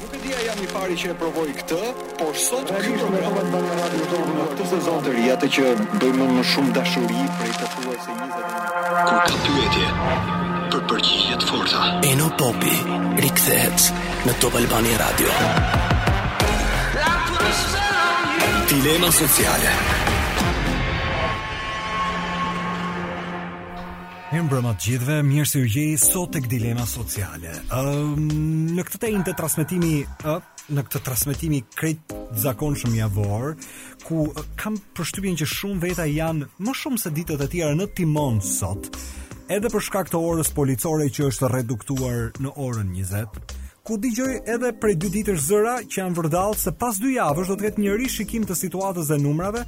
Nuk 0.00 0.14
e 0.16 0.18
dia 0.24 0.36
jam 0.48 0.56
i 0.64 0.68
pari 0.72 0.94
që 0.96 1.10
e 1.12 1.14
provoj 1.20 1.48
këtë, 1.60 1.80
por 2.16 2.32
sot 2.42 2.70
këtu 2.72 2.94
program 3.02 3.34
të 3.36 3.42
kemë 3.50 3.60
një 3.68 3.74
radhë 3.80 3.98
të 3.98 4.06
dorë 4.12 4.36
në 4.38 4.46
këtë 4.52 4.68
sezon 4.70 5.04
të 5.04 5.12
ri 5.16 5.24
atë 5.34 5.50
që 5.58 5.66
bëjmë 6.00 6.28
më 6.38 6.44
shumë 6.52 6.72
dashuri 6.78 7.26
për 7.42 7.52
të 7.60 7.68
thuar 7.74 8.00
se 8.06 8.16
20 8.16 8.32
vjet. 8.32 8.98
Ku 9.04 9.14
ka 9.28 9.44
pyetje 9.44 9.90
për 10.72 10.82
përgjigje 10.92 11.38
të 11.44 11.50
forta. 11.52 11.84
Eno 12.14 12.30
Popi 12.40 12.76
rikthehet 13.28 13.90
në 14.26 14.38
Top 14.40 14.56
Albani 14.64 14.96
Radio. 15.04 15.40
Dilema 18.72 19.12
sociale. 19.22 19.99
Mbrëma 24.30 24.76
të 24.78 24.84
gjithëve, 24.84 25.14
mirë 25.26 25.46
se 25.50 25.58
u 25.58 25.64
jeni 25.66 25.96
sot 25.98 26.30
tek 26.36 26.44
dilema 26.46 26.84
sociale. 26.86 27.50
Ëm 27.74 27.80
ehm, 27.82 28.68
në 28.78 28.84
këtë 28.86 29.00
tejin 29.02 29.24
të 29.26 29.32
transmetimi, 29.40 29.94
uh, 30.22 30.36
në 30.70 30.84
këtë 30.86 31.00
transmetimi 31.08 31.58
zakonë 31.64 32.38
zakonshëm 32.44 32.94
javor, 32.94 33.56
ku 34.06 34.20
uh, 34.30 34.44
kam 34.54 34.76
përshtypjen 34.94 35.34
që 35.40 35.48
shumë 35.50 35.82
veta 35.82 36.06
janë 36.06 36.46
më 36.62 36.76
shumë 36.78 37.02
se 37.02 37.12
ditët 37.16 37.42
e 37.42 37.48
tjera 37.56 37.74
në 37.80 37.88
timon 37.98 38.38
sot, 38.46 38.86
edhe 39.50 39.72
për 39.74 39.88
shkak 39.88 40.14
të 40.14 40.22
orës 40.28 40.54
policore 40.54 41.10
që 41.10 41.26
është 41.32 41.50
reduktuar 41.56 42.30
në 42.38 42.54
orën 42.68 42.94
20 43.02 43.56
ku 43.90 43.94
digjoj 43.98 44.36
edhe 44.46 44.68
prej 44.78 44.92
dy 45.02 45.08
ditër 45.16 45.38
zëra 45.40 45.72
që 45.90 45.98
janë 46.04 46.14
vërdalë 46.20 46.58
se 46.62 46.70
pas 46.78 46.98
dy 47.02 47.14
javësh 47.16 47.48
do 47.50 47.54
të 47.58 47.64
ketë 47.66 47.82
njëri 47.82 48.10
shikim 48.12 48.44
të 48.46 48.54
situatës 48.60 49.08
dhe 49.10 49.16
numrave 49.24 49.64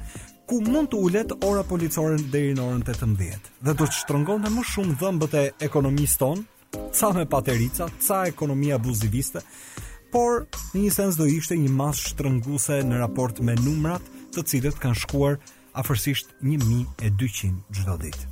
ku 0.49 0.59
mund 0.67 0.89
të 0.91 0.97
ulet 0.99 1.31
ora 1.47 1.63
policore 1.63 2.17
deri 2.31 2.53
në 2.57 2.63
orën 2.63 2.81
18 2.83 3.13
dhe 3.19 3.35
do 3.67 3.73
të 3.79 3.87
shtrëngonte 3.99 4.49
më 4.51 4.63
shumë 4.71 4.95
dhëmbët 4.99 5.35
e 5.39 5.43
ekonomisë 5.67 6.17
ton, 6.23 6.41
ca 6.73 7.11
me 7.15 7.23
paterica, 7.29 7.87
ca 8.05 8.23
ekonomia 8.27 8.75
abuziviste, 8.79 9.43
por 10.13 10.45
në 10.73 10.83
një 10.83 10.91
sens 10.93 11.17
do 11.17 11.27
ishte 11.31 11.55
një 11.57 11.71
mas 11.73 12.01
shtrënguese 12.11 12.81
në 12.85 12.99
raport 13.01 13.39
me 13.41 13.55
numrat 13.63 14.03
të 14.35 14.43
cilët 14.51 14.79
kanë 14.83 14.99
shkuar 15.05 15.39
afërsisht 15.81 16.35
1200 16.41 17.61
çdo 17.79 17.97
ditë. 18.03 18.29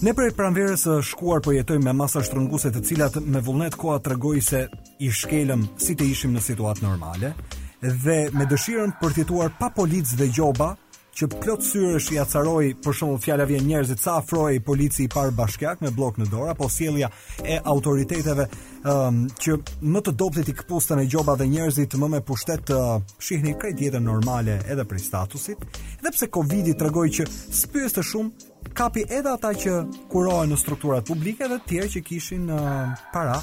Ne 0.00 0.12
për 0.16 0.30
e 0.30 0.34
pranverës 0.36 0.84
së 0.86 0.98
shkuar 1.10 1.42
po 1.44 1.52
jetoj 1.52 1.80
me 1.84 1.92
masa 1.96 2.22
shtrënguese 2.24 2.70
të 2.72 2.84
cilat 2.88 3.16
me 3.20 3.42
vullnet 3.44 3.74
koha 3.76 3.98
të 4.00 4.14
regoj 4.14 4.36
se 4.40 4.62
i 5.04 5.10
shkelëm 5.12 5.66
si 5.84 5.96
të 5.98 6.06
ishim 6.14 6.32
në 6.38 6.44
situatë 6.46 6.86
normale, 6.86 7.34
dhe 7.80 8.28
me 8.36 8.44
dëshirën 8.48 8.92
për 9.00 9.14
tjetuar 9.20 9.54
pa 9.58 9.70
policë 9.72 10.16
dhe 10.20 10.26
gjoba, 10.30 10.74
që 11.16 11.26
plot 11.40 11.64
syrësh 11.66 12.06
i 12.14 12.18
acaroi 12.22 12.68
për 12.84 12.94
shumë 12.96 13.16
fjala 13.20 13.44
vjen 13.48 13.64
njerëzit 13.66 13.98
sa 14.00 14.12
afroi 14.20 14.60
polici 14.64 15.02
i 15.04 15.08
parë 15.10 15.32
bashkiak 15.36 15.80
me 15.84 15.90
bllok 15.92 16.20
në 16.20 16.28
dorë 16.32 16.52
apo 16.54 16.68
sjellja 16.70 17.08
e 17.42 17.56
autoriteteve 17.72 18.46
um, 18.48 19.24
që 19.42 19.56
më 19.90 20.02
të 20.06 20.14
dobët 20.22 20.48
i 20.52 20.54
kapustën 20.60 21.02
e 21.02 21.08
gjoba 21.10 21.34
dhe 21.40 21.48
njerëzit 21.50 21.96
më 21.98 22.10
me 22.14 22.22
pushtet 22.24 22.62
të 22.70 22.78
uh, 22.78 23.02
shihnin 23.18 23.58
krejt 23.60 23.82
jetën 23.82 24.06
normale 24.06 24.58
edhe 24.70 24.86
për 24.92 25.02
statusit 25.02 25.66
dhe 26.06 26.14
pse 26.14 26.28
covidi 26.30 26.76
tregoi 26.80 27.10
që 27.18 27.26
spyes 27.32 27.98
të 27.98 28.06
shumë 28.12 28.70
kapi 28.78 29.04
edhe 29.10 29.34
ata 29.34 29.50
që 29.64 29.76
kurohen 30.14 30.54
në 30.54 30.60
strukturat 30.62 31.10
publike 31.10 31.50
dhe 31.50 31.58
të 31.58 31.74
tjerë 31.74 31.92
që 31.98 32.06
kishin 32.10 32.48
uh, 32.54 32.94
para 33.12 33.34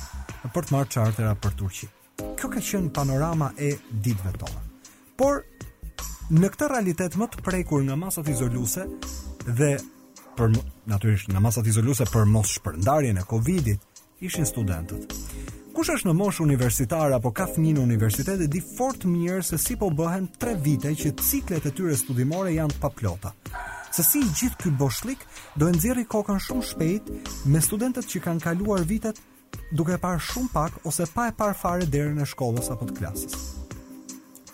për 0.55 0.66
të 0.69 0.77
marrë 0.79 0.94
çartera 0.97 1.35
për 1.35 1.59
Turqi 1.61 1.91
kjo 2.38 2.49
ka 2.53 2.61
qenë 2.61 2.91
panorama 2.93 3.49
e 3.57 3.71
ditëve 3.89 4.33
tona. 4.38 4.61
Por 5.17 5.41
në 6.38 6.49
këtë 6.53 6.69
realitet 6.69 7.16
më 7.17 7.31
të 7.33 7.44
prekur 7.47 7.81
nga 7.88 7.97
masat 7.97 8.29
izoluese 8.29 8.85
dhe 9.47 9.71
për 10.38 10.53
natyrisht 10.91 11.31
nga 11.33 11.39
masat 11.41 11.66
izoluese 11.71 12.05
për 12.13 12.27
mos 12.29 12.52
shpërndarjen 12.59 13.17
e 13.17 13.23
Covidit 13.29 14.03
ishin 14.21 14.45
studentët. 14.45 15.13
Kush 15.73 15.91
është 15.94 16.09
në 16.09 16.13
moshë 16.17 16.44
universitare 16.45 17.16
apo 17.17 17.31
ka 17.38 17.47
fëmijë 17.52 17.77
në 17.77 17.85
universitet 17.88 18.41
e 18.41 18.47
di 18.53 18.61
fort 18.66 19.05
mirë 19.05 19.41
se 19.45 19.57
si 19.61 19.77
po 19.77 19.89
bëhen 19.94 20.27
3 20.41 20.53
vite 20.66 20.94
që 21.01 21.13
ciklet 21.22 21.66
e 21.66 21.72
tyre 21.73 21.97
studimore 21.97 22.53
janë 22.53 22.77
pa 22.81 22.89
plota. 22.89 23.33
Se 23.94 24.03
si 24.06 24.22
gjithë 24.22 24.57
ky 24.62 24.72
boshllik 24.78 25.25
do 25.57 25.69
e 25.69 25.73
nxjerrë 25.73 26.06
kokën 26.09 26.41
shumë 26.47 26.69
shpejt 26.69 27.12
me 27.53 27.62
studentët 27.62 28.09
që 28.09 28.23
kanë 28.28 28.45
kaluar 28.45 28.85
vitet 28.89 29.22
duke 29.72 29.94
e 29.95 30.00
parë 30.01 30.22
shumë 30.23 30.51
pak 30.53 30.78
ose 30.88 31.07
pa 31.13 31.28
e 31.31 31.35
parë 31.35 31.57
fare 31.57 31.85
derën 31.91 32.22
e 32.22 32.25
shkollës 32.29 32.72
apo 32.73 32.88
të 32.90 32.97
klasës. 33.00 33.45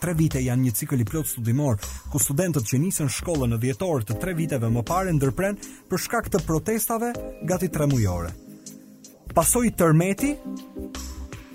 Tre 0.04 0.14
vite 0.20 0.42
janë 0.44 0.66
një 0.68 0.74
cikël 0.76 1.02
i 1.02 1.08
plot 1.08 1.30
studimor, 1.30 1.78
ku 2.12 2.20
studentët 2.20 2.68
që 2.68 2.80
nisën 2.86 3.12
shkollën 3.18 3.54
në 3.56 3.60
dhjetor 3.64 4.04
të 4.10 4.18
tre 4.20 4.34
viteve 4.36 4.70
më 4.76 4.84
parë 4.90 5.14
ndërpren 5.16 5.60
për 5.92 6.04
shkak 6.06 6.28
të 6.34 6.42
protestave 6.48 7.14
gati 7.48 7.70
tre 7.72 7.88
mujore. 7.88 8.34
Pasoi 9.34 9.72
tërmeti 9.74 10.34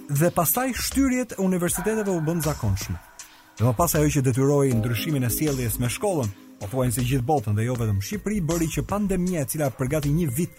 dhe 0.09 0.33
pastaj 0.35 0.71
shtyrjet 0.73 1.37
e 1.37 1.43
universiteteve 1.45 2.11
u 2.17 2.25
bën 2.25 2.41
zakonshme. 2.49 2.97
Dhe 3.59 3.67
më 3.67 3.75
pas 3.77 3.95
ajo 3.99 4.09
që 4.17 4.25
detyroi 4.29 4.73
ndryshimin 4.81 5.29
e 5.29 5.33
sjelljes 5.35 5.77
me 5.83 5.91
shkollën, 5.93 6.33
Po 6.59 6.67
thuajnë 6.73 6.95
se 6.97 7.05
gjithë 7.07 7.27
botën 7.29 7.55
dhe 7.55 7.67
jo 7.69 7.75
vetëm 7.79 7.99
Shqipëri 8.03 8.41
bëri 8.47 8.67
që 8.75 8.83
pandemia 8.91 9.45
e 9.45 9.49
cila 9.53 9.69
përgati 9.79 10.11
një 10.15 10.27
vit 10.35 10.57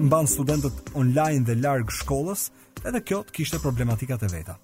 mban 0.00 0.28
studentët 0.30 0.94
online 0.96 1.44
dhe 1.48 1.58
larg 1.60 1.92
shkollës, 1.92 2.46
edhe 2.88 3.02
kjo 3.04 3.18
të 3.28 3.36
kishte 3.36 3.60
problematikat 3.60 4.24
e 4.26 4.30
veta. 4.32 4.56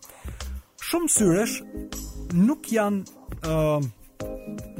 Shumë 0.88 1.12
syresh 1.12 1.58
nuk 2.40 2.70
janë 2.72 3.04
uh, 3.52 3.84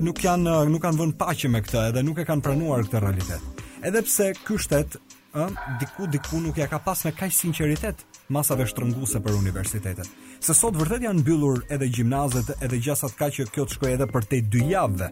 nuk 0.08 0.24
janë 0.24 0.56
nuk 0.72 0.84
kanë 0.86 1.00
vënë 1.02 1.18
paqe 1.20 1.52
me 1.52 1.60
këtë, 1.66 1.84
edhe 1.92 2.06
nuk 2.08 2.22
e 2.22 2.26
kanë 2.30 2.46
pranuar 2.48 2.86
këtë 2.88 3.04
realitet. 3.04 3.64
Edhe 3.84 4.00
pse 4.08 4.32
ky 4.48 4.56
shtet 4.58 4.96
ë, 5.38 5.46
diku 5.80 6.06
diku 6.10 6.40
nuk 6.42 6.56
ja 6.58 6.66
ka 6.70 6.78
pas 6.82 7.04
me 7.06 7.12
kaq 7.14 7.32
sinqeritet 7.34 8.02
masave 8.32 8.66
shtrënguese 8.70 9.20
për 9.24 9.36
universitetet. 9.38 10.08
Se 10.44 10.54
sot 10.54 10.76
vërtet 10.78 11.04
janë 11.06 11.22
mbyllur 11.22 11.62
edhe 11.74 11.88
gjimnazet 11.94 12.54
edhe 12.64 12.80
gjasat 12.84 13.14
ka 13.18 13.28
që 13.34 13.48
kjo 13.54 13.66
të 13.66 13.76
shkojë 13.78 13.96
edhe 13.98 14.08
për 14.12 14.26
te 14.30 14.40
dy 14.52 14.64
javë 14.74 15.10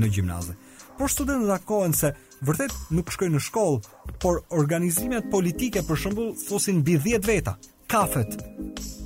në 0.00 0.12
gjimnaze. 0.16 0.56
Por 0.98 1.10
studentët 1.14 1.50
takohen 1.52 1.94
se 1.94 2.12
vërtet 2.46 2.74
nuk 2.96 3.12
shkojnë 3.14 3.36
në 3.38 3.42
shkollë, 3.44 3.82
por 4.22 4.40
organizimet 4.58 5.28
politike 5.30 5.84
për 5.86 6.02
shembull 6.04 6.32
fusin 6.46 6.80
mbi 6.82 6.98
10 7.04 7.28
veta. 7.30 7.56
Kafet 7.88 8.34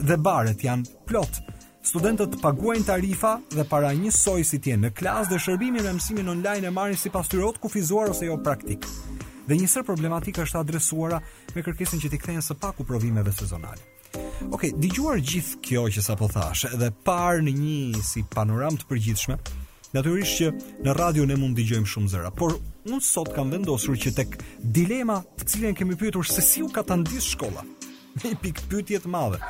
dhe 0.09 0.17
baret 0.17 0.65
janë 0.67 0.95
plot. 1.07 1.43
Studentët 1.85 2.37
paguajnë 2.43 2.87
tarifa 2.87 3.35
dhe 3.53 3.67
para 3.69 3.91
njësoj 3.99 4.41
si 4.47 4.63
tjenë 4.65 4.87
në 4.89 4.95
klasë 5.01 5.33
dhe 5.35 5.41
shërbimin 5.45 5.89
e 5.91 5.97
mësimin 5.99 6.33
online 6.35 6.71
e 6.71 6.75
marrin 6.75 6.97
si 6.99 7.11
pas 7.11 7.27
kufizuar 7.61 8.11
ose 8.15 8.27
jo 8.31 8.39
praktikë 8.39 9.12
dhe 9.47 9.57
një 9.59 9.69
sër 9.69 9.87
problematika 9.87 10.45
është 10.47 10.61
adresuara 10.61 11.19
me 11.57 11.65
kërkesën 11.67 12.03
që 12.03 12.11
t'i 12.13 12.21
kthehen 12.21 12.45
së 12.45 12.57
paku 12.63 12.87
provimeve 12.87 13.33
sezonale. 13.35 13.81
Ok, 14.53 14.69
dëgjuar 14.77 15.21
gjithë 15.25 15.61
kjo 15.65 15.87
që 15.95 16.03
sapo 16.05 16.29
thash 16.31 16.67
edhe 16.75 16.91
parë 17.07 17.45
në 17.47 17.55
një 17.59 18.03
si 18.05 18.25
panoramë 18.35 18.83
të 18.83 18.89
përgjithshme, 18.91 19.39
natyrisht 19.97 20.41
që 20.41 20.51
në 20.87 20.95
radio 20.99 21.27
ne 21.29 21.39
mund 21.41 21.57
dëgjojmë 21.59 21.89
shumë 21.93 22.13
zëra, 22.13 22.33
por 22.37 22.59
unë 22.89 23.01
sot 23.07 23.33
kam 23.37 23.51
vendosur 23.55 23.97
që 24.05 24.13
tek 24.19 24.39
dilema 24.79 25.21
të 25.41 25.49
cilën 25.53 25.79
kemi 25.79 25.97
pyetur 26.01 26.27
se 26.29 26.45
si 26.45 26.63
u 26.65 26.69
ka 26.69 26.83
tandis 26.87 27.31
shkolla, 27.33 27.65
me 28.23 28.35
pikë 28.43 28.69
pyetje 28.73 29.03
të 29.07 29.13
madhe. 29.13 29.41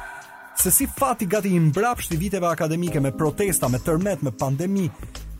Se 0.62 0.70
si 0.70 0.86
fati 0.86 1.26
gati 1.26 1.48
i 1.50 1.58
mbrapsht 1.58 2.12
i 2.14 2.18
viteve 2.20 2.46
akademike 2.46 3.00
me 3.02 3.10
protesta, 3.16 3.70
me 3.72 3.80
tërmet, 3.82 4.20
me 4.22 4.30
pandemi, 4.36 4.84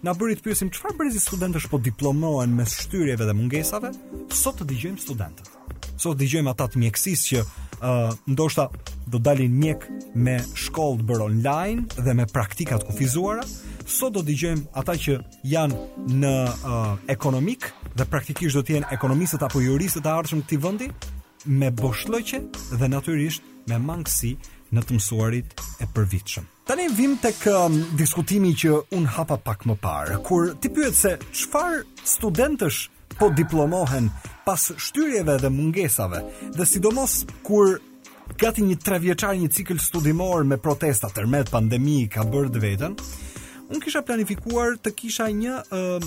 Na 0.02 0.10
bëri 0.18 0.34
të 0.34 0.42
pyesim 0.42 0.70
çfarë 0.74 0.96
bërezi 0.98 1.20
studentësh 1.22 1.68
po 1.70 1.78
diplomohen 1.78 2.50
me 2.58 2.64
shtyrjeve 2.66 3.22
dhe 3.28 3.34
mungesave? 3.38 3.92
Sot 4.34 4.56
të 4.58 4.64
dëgjojmë 4.72 4.98
studentët. 5.02 5.50
Sot 6.02 6.16
dëgjojmë 6.18 6.50
ata 6.50 6.66
të 6.72 6.80
mjekësisë 6.82 7.26
që 7.28 7.42
ë 7.42 7.92
uh, 7.92 8.16
ndoshta 8.34 8.64
do 9.12 9.20
dalin 9.22 9.52
mjek 9.62 9.84
me 10.26 10.34
shkollë 10.58 10.98
të 10.98 11.06
bërë 11.12 11.26
online 11.28 11.86
dhe 12.02 12.14
me 12.18 12.26
praktika 12.34 12.80
të 12.82 12.88
kufizuara. 12.90 13.44
Sot 14.00 14.16
do 14.18 14.24
dëgjojmë 14.26 14.66
ata 14.82 14.96
që 15.04 15.14
janë 15.54 15.84
në 16.18 16.32
uh, 16.50 16.88
ekonomik 17.14 17.68
dhe 17.94 18.08
praktikisht 18.10 18.58
do 18.58 18.64
të 18.66 18.80
jenë 18.80 18.90
ekonomistët 18.98 19.44
apo 19.46 19.62
juristët 19.68 20.08
e 20.08 20.12
ardhshëm 20.16 20.42
këtij 20.42 20.62
vendi 20.66 20.90
me 21.60 21.70
boshllëqe 21.78 22.42
dhe 22.74 22.90
natyrisht 22.90 23.46
me 23.70 23.78
mangësi 23.78 24.34
në 24.74 24.82
të 24.82 24.98
mësuarit 24.98 25.62
e 25.78 25.86
përvitshëm. 25.94 26.50
Tani 26.62 26.84
vim 26.94 27.16
të 27.18 27.30
kë 27.40 27.52
um, 27.58 27.76
diskutimi 27.98 28.52
që 28.54 28.70
unë 28.94 29.12
hapa 29.16 29.34
pak 29.42 29.64
më 29.66 29.74
parë, 29.82 30.16
kur 30.22 30.52
ti 30.62 30.70
pyet 30.70 30.94
se 30.94 31.16
qëfar 31.34 31.80
studentësh 32.06 32.84
po 33.18 33.32
diplomohen 33.34 34.06
pas 34.46 34.62
shtyrjeve 34.78 35.34
dhe 35.42 35.48
mungesave, 35.50 36.20
dhe 36.54 36.66
sidomos 36.70 37.16
kur 37.42 37.80
gati 38.38 38.62
një 38.62 38.76
tre 38.78 39.00
një 39.40 39.48
cikl 39.56 39.82
studimor 39.82 40.44
me 40.46 40.54
protesta 40.56 41.10
tërmet 41.10 41.50
pandemi 41.50 42.06
ka 42.08 42.22
bërë 42.22 42.52
dhe 42.54 42.60
vetën, 42.62 42.94
unë 43.74 43.82
kisha 43.82 44.02
planifikuar 44.06 44.78
të 44.78 44.92
kisha 45.02 45.26
një 45.34 45.54
uh, 45.66 45.98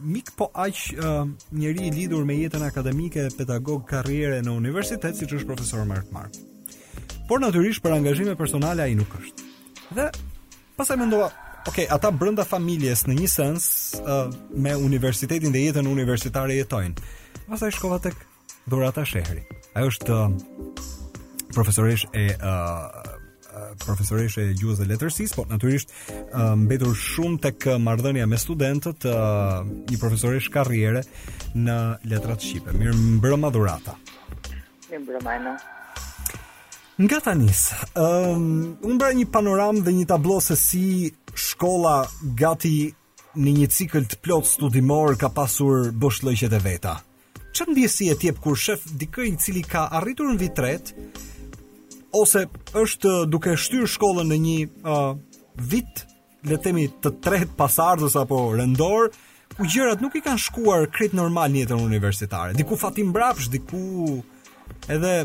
mik 0.00 0.32
po 0.36 0.50
aq 0.54 0.74
uh, 0.74 1.04
um, 1.22 1.36
njëri 1.52 1.86
i 1.86 1.92
lidhur 2.00 2.24
me 2.26 2.34
jetën 2.42 2.64
akademike, 2.66 3.28
pedagog, 3.38 3.86
karriere 3.94 4.42
në 4.42 4.56
universitet, 4.58 5.14
si 5.14 5.30
që 5.30 5.38
është 5.38 5.52
profesor 5.54 5.86
Mark 5.86 6.10
Mark. 6.10 6.34
Por 7.30 7.38
natyrisht 7.46 7.82
për 7.86 8.00
angazhime 8.00 8.34
personale 8.34 8.82
a 8.82 8.88
i 8.90 8.98
nuk 8.98 9.14
është. 9.20 9.46
Dhe 9.94 10.08
pasaj 10.76 10.96
me 10.98 11.06
ndoa 11.10 11.30
Ok, 11.68 11.82
ata 11.92 12.08
brënda 12.08 12.46
familjes 12.48 13.02
në 13.04 13.14
një 13.18 13.26
sens 13.28 13.64
uh, 14.00 14.30
Me 14.56 14.72
universitetin 14.80 15.52
dhe 15.52 15.66
jetën 15.66 15.86
universitare 15.90 16.54
jetojnë 16.56 17.12
Pasaj 17.50 17.74
shkova 17.76 17.98
të 18.00 18.14
kë 18.14 18.28
Dorata 18.72 19.04
Shehri 19.04 19.42
Ajo 19.76 19.90
është 19.92 20.14
uh, 20.14 20.28
Profesoresh 21.52 22.06
e 22.16 22.28
uh, 22.38 23.16
Profesoresh 23.82 24.38
e 24.40 24.46
gjuhës 24.56 24.80
dhe 24.80 24.88
letërsis 24.94 25.34
Po 25.36 25.44
naturisht 25.50 25.92
uh, 26.14 26.54
Mbetur 26.62 26.96
shumë 26.96 27.42
të 27.60 27.76
marrëdhënia 27.90 28.28
me 28.30 28.38
studentët 28.40 29.04
uh, 29.10 29.60
Një 29.90 29.98
profesoresh 30.00 30.48
karriere 30.54 31.04
Në 31.56 31.78
letrat 32.14 32.46
Shqipe 32.46 32.78
Mirë 32.78 32.96
mbrëma 33.18 33.52
Dorata 33.58 33.98
Mirë 34.88 35.02
mbrëma 35.04 35.36
e 35.36 35.58
Nga 37.00 37.20
ta 37.24 37.32
nis, 37.32 37.70
um, 37.96 38.74
unë 38.84 38.98
bërë 39.00 39.16
një 39.22 39.26
panoram 39.32 39.78
dhe 39.84 39.92
një 40.02 40.04
tablo 40.10 40.34
se 40.44 40.52
si 40.60 41.08
shkolla 41.32 42.02
gati 42.36 42.90
një 43.40 43.54
një 43.56 43.68
cikl 43.72 44.04
të 44.04 44.18
plot 44.20 44.44
studimor 44.44 45.16
ka 45.16 45.30
pasur 45.32 45.88
bësh 45.96 46.18
lëqet 46.28 46.52
e 46.58 46.60
veta. 46.60 46.92
Që 47.56 47.70
ndjesi 47.70 48.10
e 48.12 48.18
tjep 48.20 48.42
kur 48.44 48.58
shef 48.60 48.84
dikëj 49.00 49.30
cili 49.40 49.64
ka 49.64 49.86
arritur 50.00 50.28
në 50.34 50.42
vitret, 50.42 50.92
ose 52.20 52.44
është 52.76 53.14
duke 53.32 53.56
shtyrë 53.56 53.88
shkollën 53.94 54.28
në 54.34 54.38
një 54.44 54.58
uh, 54.84 55.16
vit, 55.72 56.04
le 56.50 56.60
temi 56.60 56.84
të 57.00 57.14
tret 57.24 57.56
pasardhës 57.56 58.18
apo 58.20 58.42
rëndor, 58.60 59.08
ku 59.56 59.64
gjërat 59.72 60.04
nuk 60.04 60.20
i 60.20 60.24
kanë 60.28 60.44
shkuar 60.50 60.84
kretë 60.98 61.16
normal 61.16 61.48
njëtën 61.56 61.80
universitare. 61.80 62.52
Diku 62.60 62.76
fatim 62.76 63.08
brapsh, 63.16 63.48
diku 63.56 64.18
edhe 64.88 65.22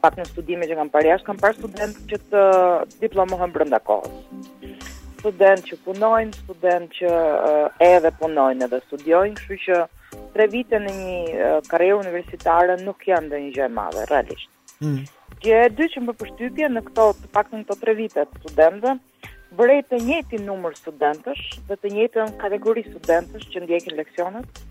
pak 0.01 0.17
në 0.17 0.25
studime 0.31 0.65
që 0.69 0.77
kam 0.79 0.89
parë 0.93 1.11
jashtë 1.11 1.27
kam 1.27 1.39
parë 1.43 1.57
student 1.59 1.99
që 2.09 2.19
të 2.31 2.41
diplomohen 3.03 3.53
brenda 3.53 3.79
kohës. 3.85 4.17
Student 5.21 5.65
që 5.69 5.77
punojnë, 5.85 6.33
student 6.45 6.91
që 6.99 7.11
uh, 7.13 7.69
edhe 7.91 8.11
punojnë 8.19 8.65
edhe 8.67 8.79
studiojnë, 8.87 9.37
kështu 9.37 9.57
që 9.65 9.79
tre 10.33 10.45
vite 10.53 10.79
në 10.81 10.93
një 10.97 11.47
karrierë 11.69 11.97
universitare 12.01 12.77
nuk 12.83 13.05
janë 13.11 13.29
ndonjë 13.29 13.51
gjë 13.59 13.65
e 13.65 13.71
madhe, 13.77 14.05
realisht. 14.11 14.49
Hmm. 14.81 15.01
Gjë 15.45 15.61
e 15.65 15.71
dy 15.77 15.89
që 15.93 16.05
më 16.07 16.15
përshtypje 16.23 16.69
në 16.73 16.85
këto, 16.89 17.07
të 17.21 17.33
pak 17.37 17.53
në 17.53 17.65
të 17.69 17.79
tre 17.83 17.97
vite 17.97 18.27
studentëve, 18.37 18.97
bërej 19.55 19.81
të 19.89 19.99
njëti 20.07 20.39
numër 20.43 20.75
studentësh 20.75 21.45
dhe 21.69 21.75
të 21.79 21.91
njëti 21.95 22.23
në 22.23 22.27
kategori 22.41 22.83
studentësh 22.89 23.47
që 23.53 23.63
ndjekin 23.63 23.95
leksionet, 23.99 24.63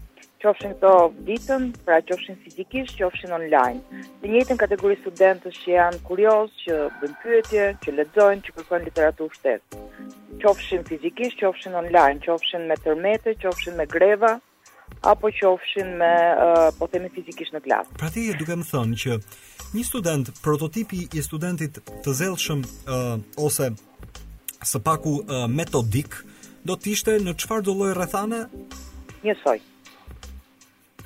që 0.42 0.50
ofshin 0.50 0.74
të 0.82 0.90
ditën, 1.26 1.70
pra 1.86 1.96
që 2.04 2.12
ofshin 2.16 2.36
fizikisht, 2.44 2.92
që 2.98 3.06
ofshin 3.06 3.32
online. 3.32 3.80
Të 4.20 4.32
njëti 4.34 4.52
në 4.54 4.58
kategori 4.60 4.98
studentës 5.00 5.56
që 5.62 5.72
janë 5.72 6.00
kurios, 6.08 6.52
që 6.66 6.76
bënë 7.00 7.20
pyetje, 7.22 7.68
që 7.84 7.94
ledzojnë, 8.00 8.44
që 8.44 8.54
përkojnë 8.58 8.88
literaturë 8.90 9.38
shtetë. 9.38 9.80
Që 10.42 10.50
ofshin 10.52 10.84
fizikisht, 10.90 11.40
që 11.40 11.48
ofshin 11.48 11.78
online, 11.80 12.20
që 12.26 12.34
ofshin 12.36 12.68
me 12.68 12.76
tërmete, 12.84 13.34
që 13.40 13.48
ofshin 13.48 13.80
me 13.80 13.88
greva, 13.96 14.34
apo 15.14 15.32
që 15.38 15.48
ofshin 15.54 15.96
me 16.02 16.12
uh, 16.44 16.86
themi 16.92 17.08
fizikisht 17.16 17.56
në 17.56 17.64
klasë. 17.64 17.96
Pra 18.02 18.12
ti 18.12 18.28
e 18.28 18.36
duke 18.36 18.60
më 18.60 18.68
thënë 18.74 19.00
që 19.04 19.18
një 19.72 19.88
student, 19.88 20.30
prototipi 20.44 21.06
i 21.16 21.24
studentit 21.24 21.80
të 22.04 22.16
zelëshëm 22.20 22.60
uh, 22.60 23.16
ose 23.40 23.72
së 24.66 24.80
paku 24.82 25.10
uh, 25.22 25.46
metodik, 25.48 26.16
do 26.66 26.74
të 26.74 26.92
ishte 26.96 27.14
në 27.22 27.36
çfarë 27.38 27.64
do 27.68 27.74
lloj 27.78 27.92
rrethane? 27.94 28.42
Njësoj. 29.22 29.60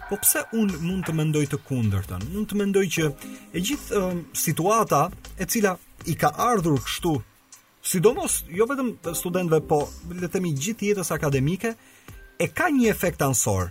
Po 0.09 0.17
pse 0.19 0.43
un 0.59 0.71
mund 0.83 1.05
të 1.07 1.13
mendoj 1.17 1.45
të 1.53 1.59
kundërtën? 1.69 2.25
Mund 2.33 2.49
të 2.51 2.59
mendoj 2.63 2.85
që 2.97 3.05
e 3.55 3.61
gjithë 3.63 4.01
situata 4.41 5.03
e 5.39 5.47
cila 5.47 5.75
i 6.09 6.17
ka 6.19 6.33
ardhur 6.51 6.81
kështu, 6.87 7.13
sidomos 7.87 8.41
jo 8.51 8.67
vetëm 8.71 8.89
studentëve, 9.15 9.61
po 9.71 9.83
le 10.11 10.23
të 10.25 10.33
themi 10.39 10.55
gjithë 10.57 10.91
jetës 10.95 11.13
akademike, 11.15 11.75
e 12.41 12.49
ka 12.49 12.71
një 12.73 12.89
efekt 12.95 13.23
ansor. 13.29 13.69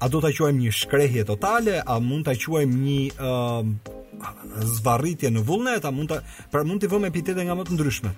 A 0.00 0.08
do 0.08 0.20
ta 0.22 0.30
quajmë 0.34 0.64
një 0.66 0.72
shkrehje 0.74 1.24
totale, 1.28 1.78
a 1.80 1.96
mund 2.02 2.26
ta 2.28 2.34
quajmë 2.34 2.82
një 2.84 3.30
zvarritje 4.76 5.30
në 5.32 5.44
vullnet, 5.48 5.86
a 5.86 5.90
mund 5.94 6.10
ta 6.12 6.20
pra 6.50 6.64
mund 6.66 6.82
të 6.82 6.90
vëmë 6.92 7.08
epitete 7.12 7.46
nga 7.46 7.56
më 7.58 7.68
të 7.68 7.78
ndryshme. 7.78 8.12